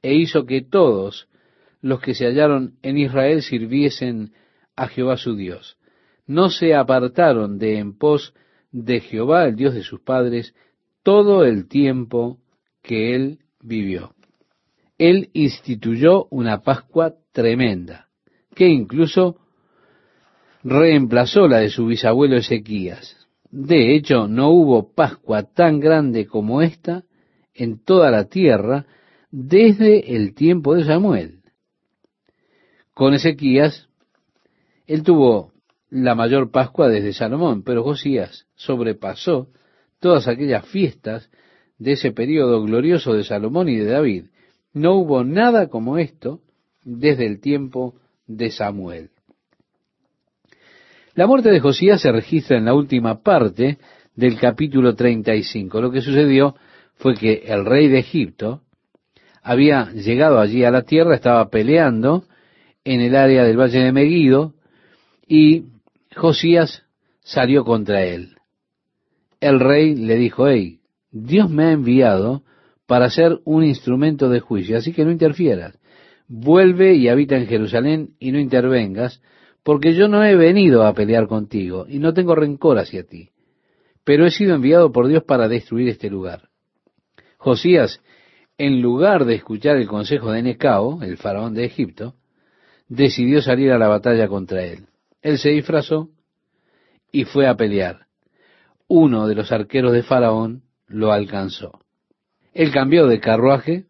e 0.03 0.15
hizo 0.15 0.45
que 0.45 0.62
todos 0.62 1.28
los 1.85 2.01
que 2.01 2.15
se 2.15 2.24
hallaron 2.24 2.78
en 2.81 2.97
Israel 2.97 3.43
sirviesen 3.43 4.32
a 4.74 4.89
Jehová 4.89 5.19
su 5.19 5.36
Dios. 5.36 5.77
No 6.27 6.48
se 6.48 6.74
apartaron 6.74 7.59
de 7.59 7.77
en 7.77 7.98
pos 7.98 8.32
de 8.73 9.01
Jehová, 9.01 9.44
el 9.44 9.55
Dios 9.55 9.74
de 9.74 9.82
sus 9.82 10.01
padres, 10.01 10.55
todo 11.02 11.44
el 11.44 11.69
tiempo 11.69 12.39
que 12.82 13.15
él 13.15 13.40
vivió. 13.61 14.15
Él 14.97 15.28
instituyó 15.35 16.27
una 16.31 16.62
Pascua 16.62 17.16
tremenda, 17.32 18.09
que 18.55 18.66
incluso 18.66 19.36
reemplazó 20.62 21.48
la 21.48 21.59
de 21.59 21.69
su 21.69 21.85
bisabuelo 21.85 22.39
Ezequías. 22.39 23.28
De 23.51 23.94
hecho, 23.94 24.27
no 24.27 24.48
hubo 24.48 24.94
Pascua 24.94 25.43
tan 25.43 25.81
grande 25.81 26.27
como 26.27 26.62
esta 26.62 27.05
en 27.52 27.85
toda 27.85 28.11
la 28.11 28.24
tierra 28.24 28.86
desde 29.31 30.16
el 30.16 30.35
tiempo 30.35 30.74
de 30.77 30.85
Samuel. 30.85 31.44
Con 32.95 33.12
Ezequías, 33.12 33.89
él 34.87 35.03
tuvo 35.03 35.53
la 35.91 36.15
mayor 36.15 36.51
Pascua 36.51 36.89
desde 36.89 37.12
Salomón, 37.12 37.65
pero 37.65 37.83
Josías 37.83 38.47
sobrepasó 38.55 39.49
todas 39.99 40.29
aquellas 40.29 40.66
fiestas 40.66 41.29
de 41.79 41.93
ese 41.93 42.12
periodo 42.12 42.62
glorioso 42.62 43.15
de 43.15 43.25
Salomón 43.25 43.69
y 43.69 43.77
de 43.77 43.91
David. 43.91 44.27
No 44.73 44.95
hubo 44.95 45.25
nada 45.25 45.69
como 45.69 45.99
esto 45.99 46.41
desde 46.85 47.27
el 47.27 47.41
tiempo 47.41 47.95
de 48.27 48.51
Samuel. 48.51 49.11
La 51.15 51.27
muerte 51.27 51.51
de 51.51 51.61
Josías 51.61 52.01
se 52.01 52.12
registra 52.12 52.59
en 52.59 52.65
la 52.65 52.75
última 52.75 53.23
parte 53.23 53.79
del 54.15 54.39
capítulo 54.39 54.95
35. 54.95 55.81
Lo 55.81 55.91
que 55.91 56.01
sucedió 56.01 56.55
fue 56.95 57.15
que 57.15 57.43
el 57.47 57.65
rey 57.65 57.89
de 57.89 57.99
Egipto 57.99 58.62
había 59.43 59.91
llegado 59.93 60.39
allí 60.39 60.65
a 60.65 60.71
la 60.71 60.83
tierra, 60.83 61.15
estaba 61.15 61.49
peleando 61.51 62.25
en 62.85 63.01
el 63.01 63.16
área 63.16 63.44
del 63.44 63.59
valle 63.59 63.81
de 63.82 63.93
Meguido 63.93 64.55
y 65.27 65.65
Josías 66.15 66.85
salió 67.20 67.65
contra 67.65 68.05
él. 68.05 68.36
El 69.40 69.61
rey 69.61 69.94
le 69.94 70.16
dijo, 70.16 70.48
hey, 70.48 70.81
Dios 71.11 71.51
me 71.51 71.65
ha 71.65 71.73
enviado 71.73 72.43
para 72.86 73.11
ser 73.11 73.40
un 73.44 73.65
instrumento 73.65 74.28
de 74.28 74.40
juicio, 74.40 74.77
así 74.77 74.93
que 74.93 75.05
no 75.05 75.11
interfieras. 75.11 75.78
Vuelve 76.28 76.94
y 76.94 77.09
habita 77.09 77.36
en 77.36 77.47
Jerusalén 77.47 78.11
y 78.19 78.32
no 78.32 78.39
intervengas, 78.39 79.23
porque 79.62 79.94
yo 79.94 80.09
no 80.09 80.23
he 80.24 80.36
venido 80.36 80.86
a 80.86 80.94
pelear 80.94 81.27
contigo 81.27 81.86
y 81.89 81.98
no 81.98 82.12
tengo 82.12 82.35
rencor 82.35 82.78
hacia 82.78 83.05
ti, 83.05 83.31
pero 84.05 84.27
he 84.27 84.31
sido 84.31 84.55
enviado 84.55 84.93
por 84.93 85.09
Dios 85.09 85.24
para 85.24 85.48
destruir 85.48 85.89
este 85.89 86.11
lugar. 86.11 86.48
Josías, 87.39 88.01
en 88.59 88.81
lugar 88.81 89.24
de 89.24 89.35
escuchar 89.35 89.77
el 89.77 89.86
consejo 89.86 90.31
de 90.32 90.43
Necao, 90.43 91.02
el 91.02 91.16
faraón 91.16 91.55
de 91.55 91.65
Egipto, 91.65 92.15
decidió 92.89 93.43
salir 93.43 93.73
a 93.73 93.78
la 93.78 93.89
batalla 93.89 94.28
contra 94.28 94.65
él. 94.65 94.86
Él 95.23 95.39
se 95.39 95.51
disfrazó 95.51 96.11
y 97.11 97.24
fue 97.24 97.47
a 97.47 97.56
pelear. 97.56 98.06
Uno 98.86 99.27
de 99.27 99.35
los 99.35 99.52
arqueros 99.52 99.93
de 99.93 100.02
Faraón 100.02 100.62
lo 100.86 101.12
alcanzó. 101.12 101.81
Él 102.52 102.70
cambió 102.70 103.06
de 103.06 103.20
carruaje, 103.20 103.86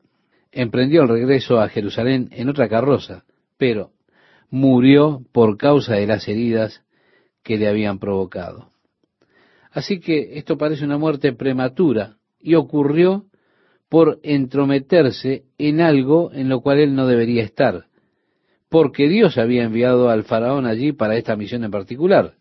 emprendió 0.52 1.02
el 1.02 1.08
regreso 1.08 1.60
a 1.60 1.68
Jerusalén 1.68 2.28
en 2.32 2.48
otra 2.48 2.68
carroza, 2.68 3.24
pero 3.58 3.90
murió 4.50 5.22
por 5.32 5.56
causa 5.56 5.94
de 5.94 6.06
las 6.06 6.28
heridas 6.28 6.82
que 7.42 7.58
le 7.58 7.68
habían 7.68 7.98
provocado. 7.98 8.70
Así 9.70 9.98
que 9.98 10.38
esto 10.38 10.56
parece 10.56 10.84
una 10.84 10.98
muerte 10.98 11.32
prematura 11.32 12.16
y 12.40 12.54
ocurrió 12.54 13.26
por 13.88 14.20
entrometerse 14.22 15.44
en 15.58 15.80
algo 15.80 16.32
en 16.32 16.48
lo 16.48 16.60
cual 16.60 16.78
él 16.78 16.94
no 16.94 17.06
debería 17.06 17.42
estar, 17.42 17.86
porque 18.74 19.08
Dios 19.08 19.38
había 19.38 19.62
enviado 19.62 20.10
al 20.10 20.24
faraón 20.24 20.66
allí 20.66 20.90
para 20.90 21.14
esta 21.16 21.36
misión 21.36 21.62
en 21.62 21.70
particular. 21.70 22.34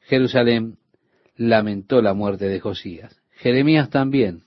Jerusalén 0.00 0.76
lamentó 1.34 2.02
la 2.02 2.12
muerte 2.12 2.46
de 2.46 2.60
Josías. 2.60 3.22
Jeremías 3.36 3.88
también 3.88 4.42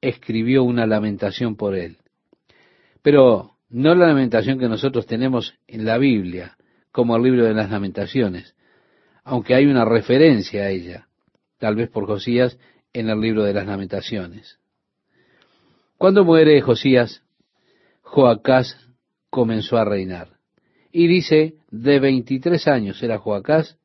escribió 0.00 0.64
una 0.64 0.86
lamentación 0.86 1.54
por 1.54 1.74
él. 1.74 1.98
Pero 3.02 3.58
no 3.68 3.94
la 3.94 4.06
lamentación 4.06 4.58
que 4.58 4.70
nosotros 4.70 5.04
tenemos 5.04 5.52
en 5.66 5.84
la 5.84 5.98
Biblia, 5.98 6.56
como 6.92 7.14
el 7.14 7.24
libro 7.24 7.44
de 7.44 7.52
las 7.52 7.70
lamentaciones, 7.70 8.56
aunque 9.24 9.54
hay 9.54 9.66
una 9.66 9.84
referencia 9.84 10.62
a 10.62 10.70
ella, 10.70 11.08
tal 11.58 11.76
vez 11.76 11.90
por 11.90 12.06
Josías, 12.06 12.58
en 12.94 13.10
el 13.10 13.20
libro 13.20 13.44
de 13.44 13.52
las 13.52 13.66
lamentaciones. 13.66 14.58
Cuando 15.98 16.24
muere 16.24 16.58
Josías, 16.62 17.22
Joacás 18.00 18.81
comenzó 19.32 19.78
a 19.78 19.86
reinar. 19.86 20.28
Y 20.92 21.06
dice, 21.06 21.54
de 21.70 21.98
23 21.98 22.68
años 22.68 23.02
era 23.02 23.16
Joacás 23.16 23.78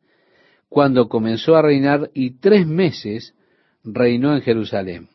cuando 0.68 1.08
comenzó 1.08 1.56
a 1.56 1.62
reinar 1.62 2.12
y 2.14 2.32
tres 2.32 2.68
meses 2.68 3.34
reinó 3.86 4.36
en 4.36 4.42
Jerusalén. 4.42 5.08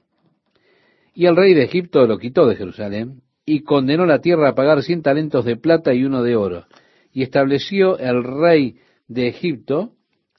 Y 1.14 1.26
el 1.26 1.36
rey 1.36 1.52
de 1.52 1.64
Egipto 1.64 2.06
lo 2.06 2.16
quitó 2.16 2.46
de 2.46 2.56
Jerusalén 2.56 3.20
y 3.44 3.60
condenó 3.60 4.06
la 4.06 4.20
tierra 4.22 4.48
a 4.48 4.54
pagar 4.54 4.82
cien 4.82 5.02
talentos 5.02 5.44
de 5.44 5.56
plata 5.56 5.92
y 5.92 6.02
uno 6.04 6.22
de 6.22 6.34
oro. 6.34 6.64
Y 7.12 7.22
estableció 7.22 7.98
el 7.98 8.24
rey 8.24 8.78
de 9.08 9.28
Egipto 9.28 9.92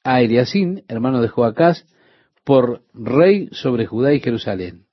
a 0.04 0.24
Eliasín, 0.24 0.86
hermano 0.88 1.22
de 1.22 1.28
Joacás, 1.28 1.86
por 2.44 2.82
rey 2.96 3.48
sobre 3.52 3.86
Judá 3.86 4.12
y 4.12 4.22
Jerusalén. 4.22 4.86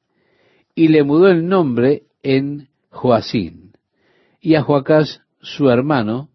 Y 0.75 0.89
le 0.89 1.05
mudó 1.05 1.29
el 1.29 1.49
nombre 1.49 2.03
en 2.23 2.69
Joacín. 2.91 3.70
Y 4.41 4.55
a 4.55 4.63
Joacás, 4.63 5.23
su 5.41 5.71
hermano, 5.71 6.31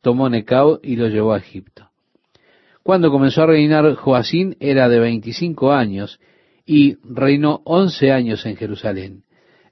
tomó 0.00 0.28
Necao 0.28 0.80
y 0.82 0.96
lo 0.96 1.08
llevó 1.08 1.32
a 1.32 1.38
Egipto. 1.38 1.90
Cuando 2.82 3.10
comenzó 3.10 3.42
a 3.42 3.46
reinar 3.46 3.94
Joacín 3.94 4.56
era 4.60 4.88
de 4.88 4.98
veinticinco 4.98 5.72
años 5.72 6.20
y 6.64 6.96
reinó 7.02 7.60
once 7.64 8.12
años 8.12 8.46
en 8.46 8.56
Jerusalén, 8.56 9.24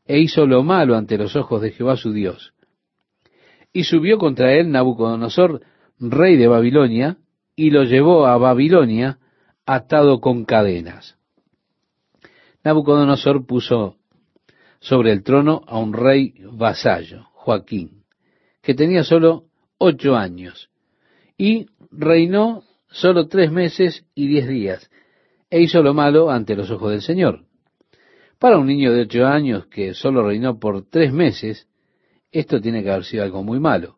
e 0.07 0.19
hizo 0.19 0.47
lo 0.47 0.63
malo 0.63 0.97
ante 0.97 1.19
los 1.19 1.37
ojos 1.37 1.63
de 1.63 1.71
Jehová 1.71 1.97
su 1.97 2.13
Dios. 2.13 2.53
Y 3.73 3.85
subió 3.85 4.19
contra 4.19 4.55
él 4.55 4.71
Nabucodonosor, 4.71 5.63
rey 6.01 6.37
de 6.37 6.49
Babilonia, 6.49 7.19
y 7.55 7.71
lo 7.71 7.85
llevó 7.85 8.27
a 8.27 8.37
Babilonia 8.39 9.19
atado 9.67 10.21
con 10.21 10.45
cadenas. 10.45 11.19
Nabucodonosor 12.65 13.47
puso 13.47 13.97
sobre 14.81 15.13
el 15.13 15.23
trono 15.23 15.63
a 15.67 15.79
un 15.79 15.93
rey 15.93 16.35
vasallo, 16.53 17.28
Joaquín, 17.49 18.05
que 18.61 18.75
tenía 18.75 19.05
solo 19.05 19.45
ocho 19.79 20.17
años, 20.17 20.69
y 21.39 21.65
reinó 21.91 22.63
solo 22.91 23.27
tres 23.27 23.51
meses 23.51 24.05
y 24.15 24.27
diez 24.27 24.47
días, 24.47 24.91
e 25.49 25.63
hizo 25.63 25.83
lo 25.83 25.95
malo 25.95 26.31
ante 26.31 26.55
los 26.55 26.71
ojos 26.71 26.91
del 26.91 27.01
Señor. 27.01 27.47
Para 28.39 28.59
un 28.59 28.67
niño 28.67 28.93
de 28.93 29.01
ocho 29.01 29.25
años 29.25 29.67
que 29.69 29.95
solo 29.95 30.27
reinó 30.27 30.59
por 30.59 30.91
tres 30.91 31.11
meses, 31.11 31.69
esto 32.33 32.61
tiene 32.61 32.83
que 32.83 32.91
haber 32.91 33.05
sido 33.05 33.23
algo 33.23 33.43
muy 33.43 33.61
malo. 33.61 33.97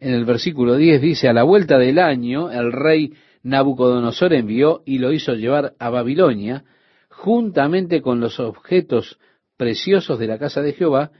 En 0.00 0.12
el 0.12 0.24
versículo 0.24 0.74
10 0.74 1.00
dice, 1.00 1.28
a 1.28 1.32
la 1.32 1.44
vuelta 1.44 1.78
del 1.78 2.00
año, 2.00 2.50
el 2.50 2.72
rey 2.72 3.12
Nabucodonosor 3.44 4.32
envió 4.32 4.82
y 4.84 4.98
lo 4.98 5.12
hizo 5.12 5.34
llevar 5.34 5.74
a 5.78 5.90
Babilonia, 5.90 6.64
juntamente 7.08 8.02
con 8.02 8.18
los 8.18 8.40
objetos 8.40 9.20
preciosos 9.56 10.18
de 10.18 10.26
la 10.26 10.40
casa 10.40 10.60
de 10.60 10.72
Jehová, 10.72 11.12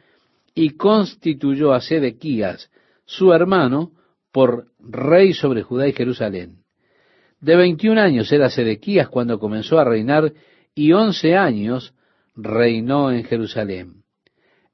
y 0.59 0.71
constituyó 0.71 1.73
a 1.73 1.81
Sedequías, 1.81 2.69
su 3.05 3.33
hermano, 3.33 3.93
por 4.33 4.67
rey 4.81 5.33
sobre 5.33 5.63
Judá 5.63 5.87
y 5.87 5.93
Jerusalén. 5.93 6.65
De 7.41 7.55
veintiún 7.55 7.97
años 7.97 8.33
era 8.33 8.51
Sedequías 8.51 9.09
cuando 9.09 9.39
comenzó 9.39 9.79
a 9.79 9.85
reinar 9.85 10.33
y 10.75 10.93
once 10.93 11.37
años 11.37 11.95
reinó 12.35 13.13
en 13.13 13.23
Jerusalén. 13.23 14.03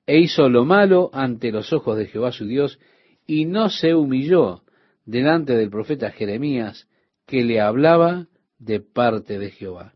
E 0.06 0.20
hizo 0.20 0.48
lo 0.48 0.64
malo 0.64 1.10
ante 1.12 1.52
los 1.52 1.70
ojos 1.74 1.98
de 1.98 2.06
Jehová 2.06 2.32
su 2.32 2.46
Dios 2.46 2.78
y 3.26 3.44
no 3.44 3.68
se 3.68 3.94
humilló 3.94 4.62
delante 5.04 5.54
del 5.54 5.68
profeta 5.68 6.10
Jeremías 6.12 6.88
que 7.26 7.44
le 7.44 7.60
hablaba 7.60 8.28
de 8.58 8.80
parte 8.80 9.38
de 9.38 9.50
Jehová. 9.50 9.92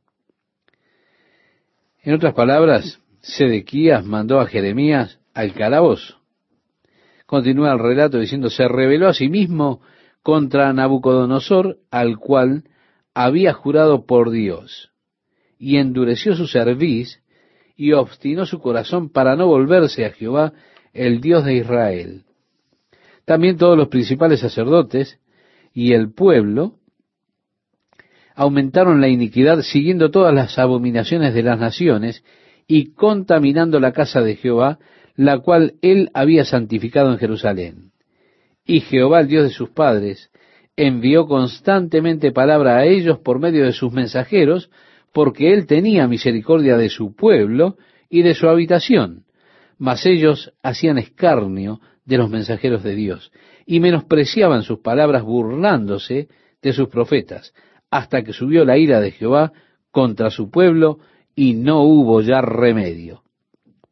En 2.02 2.12
otras 2.12 2.35
palabras, 2.35 3.01
Sedequías 3.23 4.05
mandó 4.05 4.39
a 4.39 4.47
Jeremías 4.47 5.19
al 5.39 5.55
calabozo. 5.55 6.16
Continúa 7.24 7.73
el 7.73 7.78
relato 7.78 8.19
diciendo, 8.19 8.51
se 8.51 8.66
rebeló 8.66 9.06
a 9.06 9.15
sí 9.15 9.28
mismo 9.28 9.81
contra 10.20 10.73
Nabucodonosor, 10.73 11.78
al 11.93 12.19
cual 12.19 12.65
había 13.15 13.52
jurado 13.52 14.05
por 14.05 14.32
Dios, 14.32 14.90
y 15.56 15.77
endureció 15.77 16.35
su 16.35 16.48
cerviz 16.48 17.23
y 17.77 17.93
obstinó 17.93 18.47
su 18.47 18.59
corazón 18.59 19.10
para 19.10 19.36
no 19.36 19.47
volverse 19.47 20.05
a 20.06 20.10
Jehová, 20.10 20.55
el 20.93 21.20
Dios 21.20 21.44
de 21.44 21.55
Israel. 21.55 22.24
También 23.24 23.59
todos 23.59 23.78
los 23.78 23.86
principales 23.86 24.40
sacerdotes 24.40 25.20
y 25.73 25.93
el 25.93 26.12
pueblo 26.12 26.81
aumentaron 28.35 29.01
la 29.01 29.06
iniquidad 29.06 29.60
siguiendo 29.60 30.10
todas 30.10 30.35
las 30.35 30.59
abominaciones 30.59 31.32
de 31.32 31.44
las 31.44 31.60
naciones 31.60 32.24
y 32.66 32.93
contaminando 32.94 33.78
la 33.78 33.93
casa 33.93 34.20
de 34.20 34.35
Jehová, 34.35 34.81
la 35.18 35.40
cual 35.40 35.74
él 35.82 36.10
había 36.14 36.44
santificado 36.44 37.10
en 37.10 37.18
Jerusalén. 37.18 37.90
Y 38.64 38.82
Jehová, 38.82 39.18
el 39.18 39.26
Dios 39.26 39.42
de 39.42 39.50
sus 39.50 39.70
padres, 39.70 40.30
envió 40.76 41.26
constantemente 41.26 42.30
palabra 42.30 42.76
a 42.76 42.84
ellos 42.84 43.18
por 43.18 43.40
medio 43.40 43.64
de 43.64 43.72
sus 43.72 43.92
mensajeros, 43.92 44.70
porque 45.12 45.52
él 45.52 45.66
tenía 45.66 46.06
misericordia 46.06 46.76
de 46.76 46.88
su 46.88 47.16
pueblo 47.16 47.76
y 48.08 48.22
de 48.22 48.34
su 48.34 48.48
habitación. 48.48 49.24
Mas 49.76 50.06
ellos 50.06 50.52
hacían 50.62 50.98
escarnio 50.98 51.80
de 52.04 52.16
los 52.16 52.30
mensajeros 52.30 52.84
de 52.84 52.94
Dios 52.94 53.32
y 53.66 53.80
menospreciaban 53.80 54.62
sus 54.62 54.78
palabras 54.78 55.24
burlándose 55.24 56.28
de 56.62 56.72
sus 56.72 56.88
profetas, 56.90 57.52
hasta 57.90 58.22
que 58.22 58.32
subió 58.32 58.64
la 58.64 58.78
ira 58.78 59.00
de 59.00 59.10
Jehová 59.10 59.52
contra 59.90 60.30
su 60.30 60.48
pueblo 60.48 61.00
y 61.34 61.54
no 61.54 61.82
hubo 61.82 62.20
ya 62.20 62.40
remedio. 62.40 63.24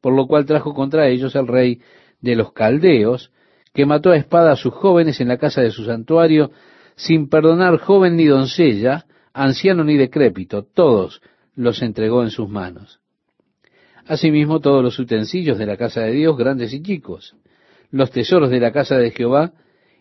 Por 0.00 0.14
lo 0.14 0.26
cual 0.26 0.46
trajo 0.46 0.74
contra 0.74 1.08
ellos 1.08 1.34
el 1.34 1.46
rey 1.46 1.80
de 2.20 2.36
los 2.36 2.52
caldeos, 2.52 3.32
que 3.72 3.86
mató 3.86 4.10
a 4.10 4.16
espada 4.16 4.52
a 4.52 4.56
sus 4.56 4.72
jóvenes 4.72 5.20
en 5.20 5.28
la 5.28 5.38
casa 5.38 5.60
de 5.60 5.70
su 5.70 5.84
santuario, 5.84 6.50
sin 6.96 7.28
perdonar 7.28 7.78
joven 7.78 8.16
ni 8.16 8.24
doncella, 8.24 9.06
anciano 9.34 9.84
ni 9.84 9.96
decrépito, 9.96 10.64
todos 10.64 11.20
los 11.54 11.82
entregó 11.82 12.22
en 12.22 12.30
sus 12.30 12.48
manos. 12.48 13.00
Asimismo 14.06 14.60
todos 14.60 14.82
los 14.82 14.98
utensilios 14.98 15.58
de 15.58 15.66
la 15.66 15.76
casa 15.76 16.02
de 16.02 16.12
Dios, 16.12 16.36
grandes 16.36 16.72
y 16.72 16.82
chicos, 16.82 17.36
los 17.90 18.10
tesoros 18.10 18.50
de 18.50 18.60
la 18.60 18.72
casa 18.72 18.96
de 18.96 19.10
Jehová 19.10 19.52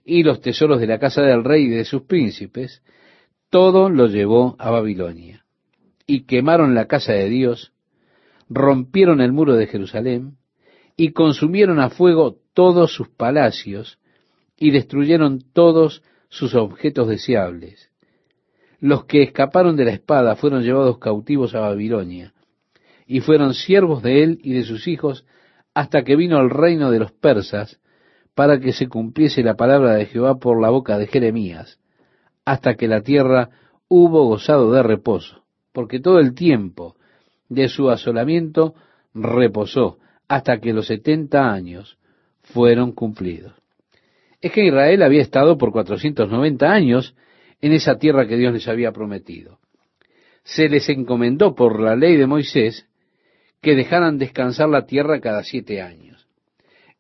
y 0.05 0.23
los 0.23 0.41
tesoros 0.41 0.79
de 0.79 0.87
la 0.87 0.99
casa 0.99 1.21
del 1.23 1.43
rey 1.43 1.65
y 1.65 1.69
de 1.69 1.85
sus 1.85 2.03
príncipes, 2.03 2.83
todo 3.49 3.89
lo 3.89 4.07
llevó 4.07 4.55
a 4.59 4.69
Babilonia. 4.69 5.45
Y 6.05 6.25
quemaron 6.25 6.75
la 6.75 6.85
casa 6.85 7.13
de 7.13 7.29
Dios, 7.29 7.73
rompieron 8.49 9.21
el 9.21 9.31
muro 9.31 9.55
de 9.55 9.67
Jerusalén, 9.67 10.37
y 10.97 11.11
consumieron 11.11 11.79
a 11.79 11.89
fuego 11.89 12.37
todos 12.53 12.93
sus 12.93 13.09
palacios 13.09 13.99
y 14.57 14.71
destruyeron 14.71 15.41
todos 15.53 16.03
sus 16.29 16.55
objetos 16.55 17.07
deseables. 17.07 17.91
Los 18.79 19.05
que 19.05 19.23
escaparon 19.23 19.75
de 19.75 19.85
la 19.85 19.91
espada 19.91 20.35
fueron 20.35 20.63
llevados 20.63 20.99
cautivos 20.99 21.55
a 21.55 21.61
Babilonia 21.61 22.33
y 23.05 23.19
fueron 23.19 23.53
siervos 23.53 24.01
de 24.03 24.23
él 24.23 24.39
y 24.41 24.53
de 24.53 24.63
sus 24.63 24.87
hijos 24.87 25.25
hasta 25.73 26.03
que 26.03 26.15
vino 26.15 26.39
el 26.39 26.49
reino 26.49 26.91
de 26.91 26.99
los 26.99 27.11
persas 27.11 27.79
para 28.33 28.59
que 28.59 28.73
se 28.73 28.87
cumpliese 28.87 29.43
la 29.43 29.55
palabra 29.55 29.95
de 29.95 30.05
Jehová 30.05 30.39
por 30.39 30.61
la 30.61 30.69
boca 30.69 30.97
de 30.97 31.07
Jeremías, 31.07 31.79
hasta 32.43 32.75
que 32.75 32.87
la 32.87 33.01
tierra 33.01 33.49
hubo 33.87 34.25
gozado 34.25 34.71
de 34.71 34.83
reposo, 34.83 35.43
porque 35.71 35.99
todo 35.99 36.19
el 36.19 36.33
tiempo 36.33 36.95
de 37.49 37.67
su 37.67 37.89
asolamiento 37.89 38.75
reposó 39.13 39.97
hasta 40.27 40.59
que 40.59 40.73
los 40.73 40.87
setenta 40.87 41.51
años 41.51 41.97
fueron 42.41 42.91
cumplidos. 42.91 43.53
Es 44.41 44.51
que 44.51 44.65
Israel 44.65 45.01
había 45.03 45.21
estado 45.21 45.57
por 45.57 45.71
490 45.71 46.71
años 46.71 47.15
en 47.61 47.71
esa 47.71 47.97
tierra 47.97 48.27
que 48.27 48.37
Dios 48.37 48.53
les 48.53 48.67
había 48.67 48.91
prometido. 48.91 49.59
Se 50.43 50.69
les 50.69 50.87
encomendó 50.89 51.55
por 51.55 51.79
la 51.79 51.95
ley 51.95 52.17
de 52.17 52.27
Moisés 52.27 52.87
que 53.61 53.75
dejaran 53.75 54.19
descansar 54.19 54.69
la 54.69 54.85
tierra 54.85 55.19
cada 55.19 55.43
siete 55.43 55.81
años. 55.81 56.27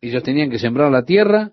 Ellos 0.01 0.23
tenían 0.23 0.49
que 0.49 0.59
sembrar 0.59 0.91
la 0.91 1.05
tierra, 1.05 1.51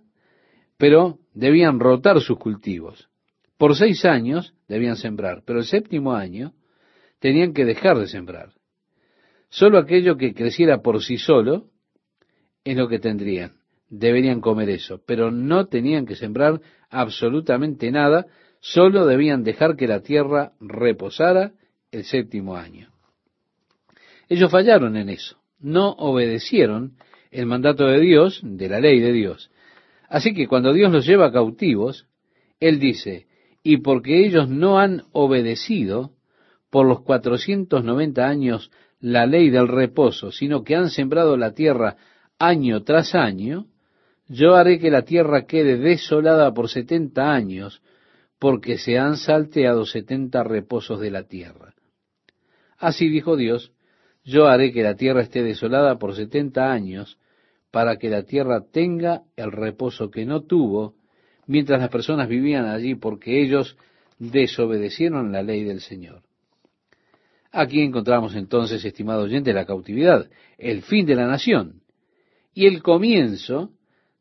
pero 0.79 1.19
debían 1.35 1.81
rotar 1.81 2.21
sus 2.21 2.39
cultivos. 2.39 3.11
Por 3.59 3.77
seis 3.77 4.05
años 4.05 4.55
debían 4.69 4.97
sembrar, 4.97 5.43
pero 5.45 5.59
el 5.59 5.67
séptimo 5.67 6.15
año 6.15 6.55
tenían 7.19 7.53
que 7.53 7.65
dejar 7.65 7.99
de 7.99 8.09
sembrar. 8.09 8.53
Solo 9.53 9.77
aquello 9.77 10.17
que 10.17 10.33
creciera 10.33 10.81
por 10.81 11.03
sí 11.03 11.19
solo 11.19 11.67
es 12.65 12.75
lo 12.75 12.89
que 12.89 12.99
tendrían. 12.99 13.53
Deberían 13.91 14.41
comer 14.41 14.71
eso, 14.71 15.03
pero 15.07 15.31
no 15.31 15.67
tenían 15.67 16.07
que 16.07 16.17
sembrar 16.17 16.59
absolutamente 16.89 17.91
nada, 17.91 18.27
solo 18.61 19.05
debían 19.05 19.45
dejar 19.45 19.77
que 19.77 19.87
la 19.87 20.01
tierra 20.01 20.53
reposara 20.59 21.53
el 21.91 22.05
séptimo 22.05 22.57
año. 22.57 22.89
Ellos 24.31 24.51
fallaron 24.51 24.97
en 24.97 25.11
eso, 25.11 25.37
no 25.59 25.91
obedecieron 25.99 26.97
el 27.31 27.45
mandato 27.45 27.85
de 27.85 28.01
Dios, 28.01 28.41
de 28.43 28.71
la 28.71 28.81
ley 28.81 29.01
de 29.01 29.13
Dios. 29.13 29.51
Así 30.09 30.33
que 30.33 30.49
cuando 30.49 30.73
Dios 30.73 30.91
los 30.91 31.05
lleva 31.05 31.31
cautivos, 31.31 32.07
Él 32.59 32.79
dice, 32.79 33.27
y 33.63 33.79
porque 33.79 34.25
ellos 34.25 34.49
no 34.49 34.79
han 34.79 35.03
obedecido 35.13 36.13
por 36.71 36.87
los 36.87 37.03
cuatrocientos 37.03 37.85
noventa 37.85 38.27
años 38.27 38.71
la 39.03 39.27
ley 39.27 39.51
del 39.51 39.69
reposo, 39.69 40.31
sino 40.31 40.63
que 40.63 40.77
han 40.77 40.89
sembrado 40.89 41.37
la 41.37 41.53
tierra 41.53 41.97
año 42.39 42.83
tras 42.85 43.15
año, 43.15 43.67
yo 44.29 44.55
haré 44.55 44.79
que 44.79 44.91
la 44.91 45.03
tierra 45.03 45.45
quede 45.45 45.77
desolada 45.77 46.55
por 46.55 46.69
setenta 46.69 47.33
años, 47.33 47.83
porque 48.39 48.79
se 48.79 48.99
han 48.99 49.17
salteado 49.17 49.85
setenta 49.85 50.45
reposos 50.45 51.01
de 51.01 51.11
la 51.11 51.25
tierra. 51.25 51.75
Así 52.79 53.09
dijo 53.09 53.37
Dios, 53.37 53.73
yo 54.25 54.47
haré 54.47 54.73
que 54.73 54.85
la 54.85 54.95
tierra 54.95 55.23
esté 55.23 55.43
desolada 55.43 55.99
por 55.99 56.15
setenta 56.15 56.73
años, 56.73 57.19
para 57.73 57.97
que 57.97 58.09
la 58.09 58.23
tierra 58.23 58.65
tenga 58.71 59.23
el 59.35 59.51
reposo 59.51 60.11
que 60.11 60.25
no 60.25 60.43
tuvo, 60.43 60.95
mientras 61.47 61.81
las 61.81 61.91
personas 61.91 62.29
vivían 62.29 62.67
allí, 62.67 62.95
porque 62.95 63.43
ellos 63.43 63.77
desobedecieron 64.19 65.33
la 65.33 65.43
ley 65.43 65.65
del 65.65 65.81
Señor. 65.81 66.23
Aquí 67.53 67.83
encontramos 67.83 68.35
entonces, 68.35 68.83
estimado 68.83 69.25
oyente, 69.25 69.53
la 69.53 69.67
cautividad, 69.67 70.31
el 70.57 70.83
fin 70.83 71.05
de 71.05 71.15
la 71.15 71.27
nación 71.27 71.83
y 72.55 72.67
el 72.67 72.83
comienzo 72.83 73.71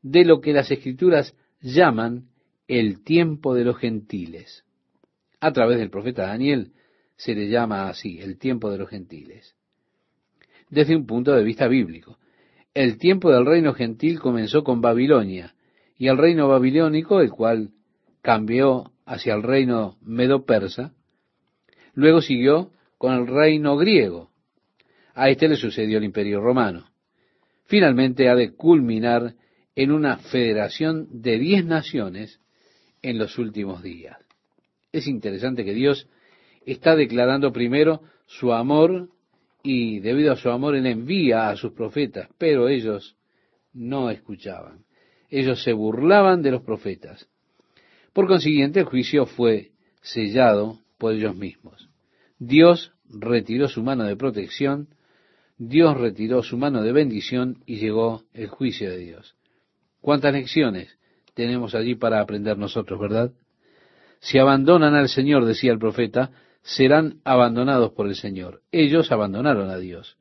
de 0.02 0.26
lo 0.26 0.42
que 0.42 0.52
las 0.52 0.70
escrituras 0.70 1.36
llaman 1.62 2.26
el 2.68 3.04
tiempo 3.04 3.54
de 3.56 3.64
los 3.64 3.78
gentiles. 3.78 4.66
A 5.40 5.54
través 5.54 5.80
del 5.80 5.90
profeta 5.90 6.28
Daniel 6.28 6.74
se 7.16 7.34
le 7.34 7.50
llama 7.50 7.88
así, 7.88 8.20
el 8.20 8.38
tiempo 8.38 8.70
de 8.70 8.78
los 8.78 8.90
gentiles. 8.90 9.56
Desde 10.70 10.96
un 10.96 11.06
punto 11.06 11.34
de 11.34 11.44
vista 11.44 11.68
bíblico, 11.68 12.18
el 12.74 12.98
tiempo 12.98 13.32
del 13.32 13.46
reino 13.46 13.74
gentil 13.74 14.20
comenzó 14.20 14.64
con 14.64 14.82
Babilonia, 14.82 15.56
y 15.98 16.08
el 16.08 16.18
reino 16.18 16.48
babilónico, 16.48 17.22
el 17.22 17.30
cual 17.30 17.70
cambió 18.22 18.92
hacia 19.06 19.36
el 19.36 19.44
reino 19.44 19.98
medo-persa, 20.02 20.94
luego 21.94 22.22
siguió 22.22 22.72
con 23.02 23.16
el 23.16 23.26
reino 23.26 23.78
griego. 23.78 24.30
A 25.16 25.32
este 25.32 25.48
le 25.48 25.56
sucedió 25.56 25.98
el 25.98 26.04
imperio 26.04 26.40
romano. 26.40 26.86
Finalmente 27.66 28.30
ha 28.30 28.36
de 28.36 28.54
culminar 28.54 29.34
en 29.76 29.92
una 29.92 30.18
federación 30.18 31.08
de 31.10 31.40
diez 31.40 31.66
naciones 31.66 32.40
en 33.02 33.18
los 33.18 33.40
últimos 33.40 33.82
días. 33.82 34.20
Es 34.92 35.08
interesante 35.08 35.66
que 35.66 35.74
Dios 35.74 36.08
está 36.64 36.96
declarando 36.96 37.52
primero 37.52 38.04
su 38.28 38.54
amor 38.54 39.10
y 39.64 40.00
debido 40.02 40.34
a 40.34 40.38
su 40.38 40.52
amor 40.52 40.76
él 40.76 40.86
envía 40.86 41.50
a 41.50 41.56
sus 41.56 41.74
profetas, 41.74 42.30
pero 42.38 42.70
ellos 42.70 43.18
no 43.74 44.12
escuchaban. 44.12 44.86
Ellos 45.32 45.64
se 45.64 45.74
burlaban 45.74 46.44
de 46.44 46.52
los 46.52 46.62
profetas. 46.62 47.28
Por 48.14 48.28
consiguiente, 48.28 48.82
el 48.82 48.86
juicio 48.86 49.26
fue 49.26 49.72
sellado 50.04 50.82
por 51.00 51.14
ellos 51.14 51.36
mismos. 51.36 51.91
Dios 52.44 52.92
retiró 53.08 53.68
su 53.68 53.84
mano 53.84 54.04
de 54.04 54.16
protección, 54.16 54.88
Dios 55.60 55.96
retiró 55.96 56.42
su 56.42 56.58
mano 56.58 56.82
de 56.82 56.92
bendición 56.92 57.60
y 57.68 57.76
llegó 57.76 58.24
el 58.34 58.48
juicio 58.48 58.90
de 58.90 58.98
Dios. 58.98 59.36
¿Cuántas 60.02 60.34
lecciones 60.34 60.98
tenemos 61.36 61.76
allí 61.76 61.94
para 61.94 62.20
aprender 62.20 62.58
nosotros, 62.58 63.00
verdad? 63.00 63.32
Si 64.22 64.40
abandonan 64.40 64.96
al 64.96 65.08
Señor, 65.08 65.46
decía 65.46 65.72
el 65.72 65.78
profeta, 65.78 66.32
serán 66.64 67.22
abandonados 67.26 67.92
por 67.92 68.08
el 68.08 68.16
Señor. 68.16 68.64
Ellos 68.72 69.12
abandonaron 69.12 69.70
a 69.70 69.78
Dios. 69.78 70.18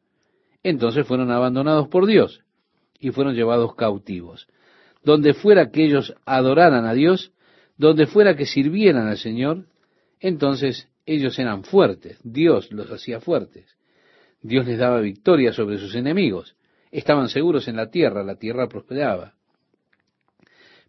Entonces 0.63 1.07
fueron 1.07 1.31
abandonados 1.31 1.89
por 1.89 2.05
Dios 2.05 2.43
y 2.99 3.13
fueron 3.13 3.35
llevados 3.35 3.75
cautivos. 3.77 4.47
Donde 5.03 5.33
fuera 5.33 5.71
que 5.71 5.87
ellos 5.87 6.15
adoraran 6.27 6.85
a 6.85 6.93
Dios, 6.93 7.33
donde 7.79 8.07
fuera 8.07 8.37
que 8.37 8.45
sirvieran 8.45 9.09
al 9.09 9.17
Señor, 9.17 9.65
entonces 10.21 10.90
ellos 11.13 11.37
eran 11.41 11.65
fuertes, 11.65 12.21
Dios 12.23 12.71
los 12.71 12.89
hacía 12.89 13.19
fuertes. 13.21 13.77
Dios 14.43 14.65
les 14.65 14.79
daba 14.79 15.01
victoria 15.01 15.53
sobre 15.53 15.77
sus 15.77 15.97
enemigos. 15.97 16.55
Estaban 16.93 17.29
seguros 17.29 17.67
en 17.67 17.75
la 17.75 17.91
tierra, 17.91 18.23
la 18.23 18.37
tierra 18.37 18.69
prosperaba. 18.69 19.35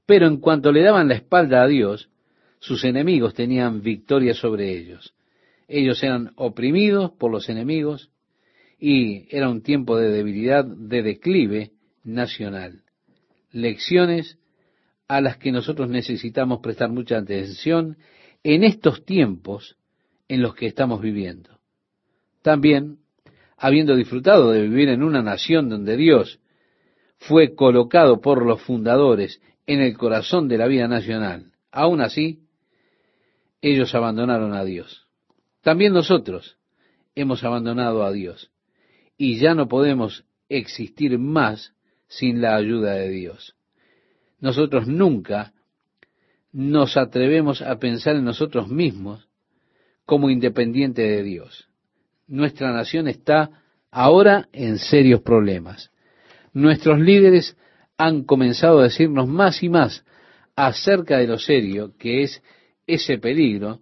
Pero 0.05 0.27
en 0.27 0.37
cuanto 0.37 0.71
le 0.71 0.83
daban 0.83 1.07
la 1.07 1.15
espalda 1.15 1.63
a 1.63 1.67
Dios, 1.67 2.11
sus 2.59 2.83
enemigos 2.83 3.33
tenían 3.33 3.81
victoria 3.81 4.35
sobre 4.35 4.77
ellos. 4.77 5.15
Ellos 5.67 6.03
eran 6.03 6.33
oprimidos 6.35 7.13
por 7.13 7.31
los 7.31 7.49
enemigos 7.49 8.11
y 8.77 9.25
era 9.35 9.49
un 9.49 9.63
tiempo 9.63 9.97
de 9.97 10.09
debilidad, 10.09 10.65
de 10.65 11.01
declive 11.01 11.71
nacional. 12.03 12.83
Lecciones 13.51 14.37
a 15.07 15.19
las 15.19 15.37
que 15.37 15.51
nosotros 15.51 15.89
necesitamos 15.89 16.59
prestar 16.59 16.91
mucha 16.91 17.17
atención 17.17 17.97
en 18.43 18.63
estos 18.63 19.03
tiempos 19.03 19.77
en 20.31 20.41
los 20.41 20.55
que 20.55 20.65
estamos 20.65 21.01
viviendo. 21.01 21.59
También, 22.41 22.99
habiendo 23.57 23.97
disfrutado 23.97 24.51
de 24.51 24.61
vivir 24.61 24.87
en 24.87 25.03
una 25.03 25.21
nación 25.21 25.67
donde 25.67 25.97
Dios 25.97 26.39
fue 27.17 27.53
colocado 27.53 28.21
por 28.21 28.45
los 28.45 28.61
fundadores 28.61 29.41
en 29.67 29.81
el 29.81 29.97
corazón 29.97 30.47
de 30.47 30.57
la 30.57 30.67
vida 30.67 30.87
nacional, 30.87 31.51
aún 31.69 31.99
así, 31.99 32.39
ellos 33.61 33.93
abandonaron 33.93 34.53
a 34.53 34.63
Dios. 34.63 35.05
También 35.63 35.91
nosotros 35.91 36.55
hemos 37.13 37.43
abandonado 37.43 38.05
a 38.05 38.13
Dios 38.13 38.51
y 39.17 39.37
ya 39.37 39.53
no 39.53 39.67
podemos 39.67 40.23
existir 40.47 41.19
más 41.19 41.73
sin 42.07 42.39
la 42.39 42.55
ayuda 42.55 42.93
de 42.93 43.09
Dios. 43.09 43.57
Nosotros 44.39 44.87
nunca 44.87 45.51
nos 46.53 46.95
atrevemos 46.95 47.61
a 47.61 47.79
pensar 47.79 48.15
en 48.15 48.23
nosotros 48.23 48.69
mismos 48.69 49.27
como 50.11 50.29
independiente 50.29 51.03
de 51.03 51.23
Dios. 51.23 51.69
Nuestra 52.27 52.73
nación 52.73 53.07
está 53.07 53.63
ahora 53.91 54.49
en 54.51 54.77
serios 54.77 55.21
problemas. 55.21 55.89
Nuestros 56.51 56.99
líderes 56.99 57.55
han 57.97 58.25
comenzado 58.25 58.81
a 58.81 58.83
decirnos 58.83 59.29
más 59.29 59.63
y 59.63 59.69
más 59.69 60.03
acerca 60.57 61.19
de 61.19 61.27
lo 61.27 61.39
serio 61.39 61.93
que 61.97 62.23
es 62.23 62.43
ese 62.87 63.19
peligro 63.19 63.79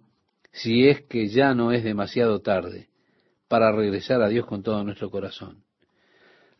si 0.52 0.86
es 0.86 1.00
que 1.00 1.26
ya 1.26 1.52
no 1.52 1.72
es 1.72 1.82
demasiado 1.82 2.38
tarde 2.38 2.90
para 3.48 3.72
regresar 3.72 4.22
a 4.22 4.28
Dios 4.28 4.46
con 4.46 4.62
todo 4.62 4.84
nuestro 4.84 5.10
corazón. 5.10 5.64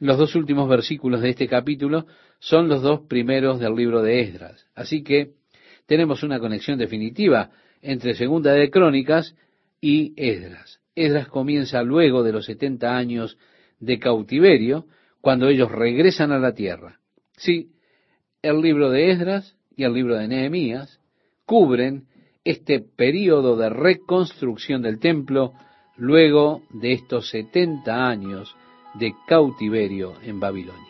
Los 0.00 0.18
dos 0.18 0.34
últimos 0.34 0.68
versículos 0.68 1.20
de 1.20 1.30
este 1.30 1.46
capítulo 1.46 2.06
son 2.40 2.68
los 2.68 2.82
dos 2.82 3.02
primeros 3.02 3.60
del 3.60 3.76
libro 3.76 4.02
de 4.02 4.20
Esdras. 4.20 4.66
Así 4.74 5.04
que 5.04 5.34
tenemos 5.86 6.24
una 6.24 6.40
conexión 6.40 6.76
definitiva 6.76 7.52
entre 7.82 8.14
Segunda 8.14 8.52
de 8.52 8.68
Crónicas 8.68 9.36
y 9.80 10.12
Esdras. 10.16 10.80
Esdras 10.94 11.28
comienza 11.28 11.82
luego 11.82 12.22
de 12.22 12.32
los 12.32 12.46
setenta 12.46 12.96
años 12.96 13.38
de 13.78 13.98
cautiverio, 13.98 14.86
cuando 15.20 15.48
ellos 15.48 15.70
regresan 15.70 16.32
a 16.32 16.38
la 16.38 16.54
tierra. 16.54 16.98
Sí, 17.36 17.72
el 18.42 18.60
libro 18.60 18.90
de 18.90 19.10
Esdras 19.10 19.56
y 19.76 19.84
el 19.84 19.94
libro 19.94 20.16
de 20.16 20.28
Nehemías 20.28 21.00
cubren 21.46 22.06
este 22.44 22.80
período 22.80 23.56
de 23.56 23.68
reconstrucción 23.68 24.82
del 24.82 24.98
templo 24.98 25.52
luego 25.96 26.62
de 26.70 26.92
estos 26.92 27.28
70 27.30 28.08
años 28.08 28.54
de 28.94 29.12
cautiverio 29.26 30.14
en 30.22 30.40
Babilonia. 30.40 30.88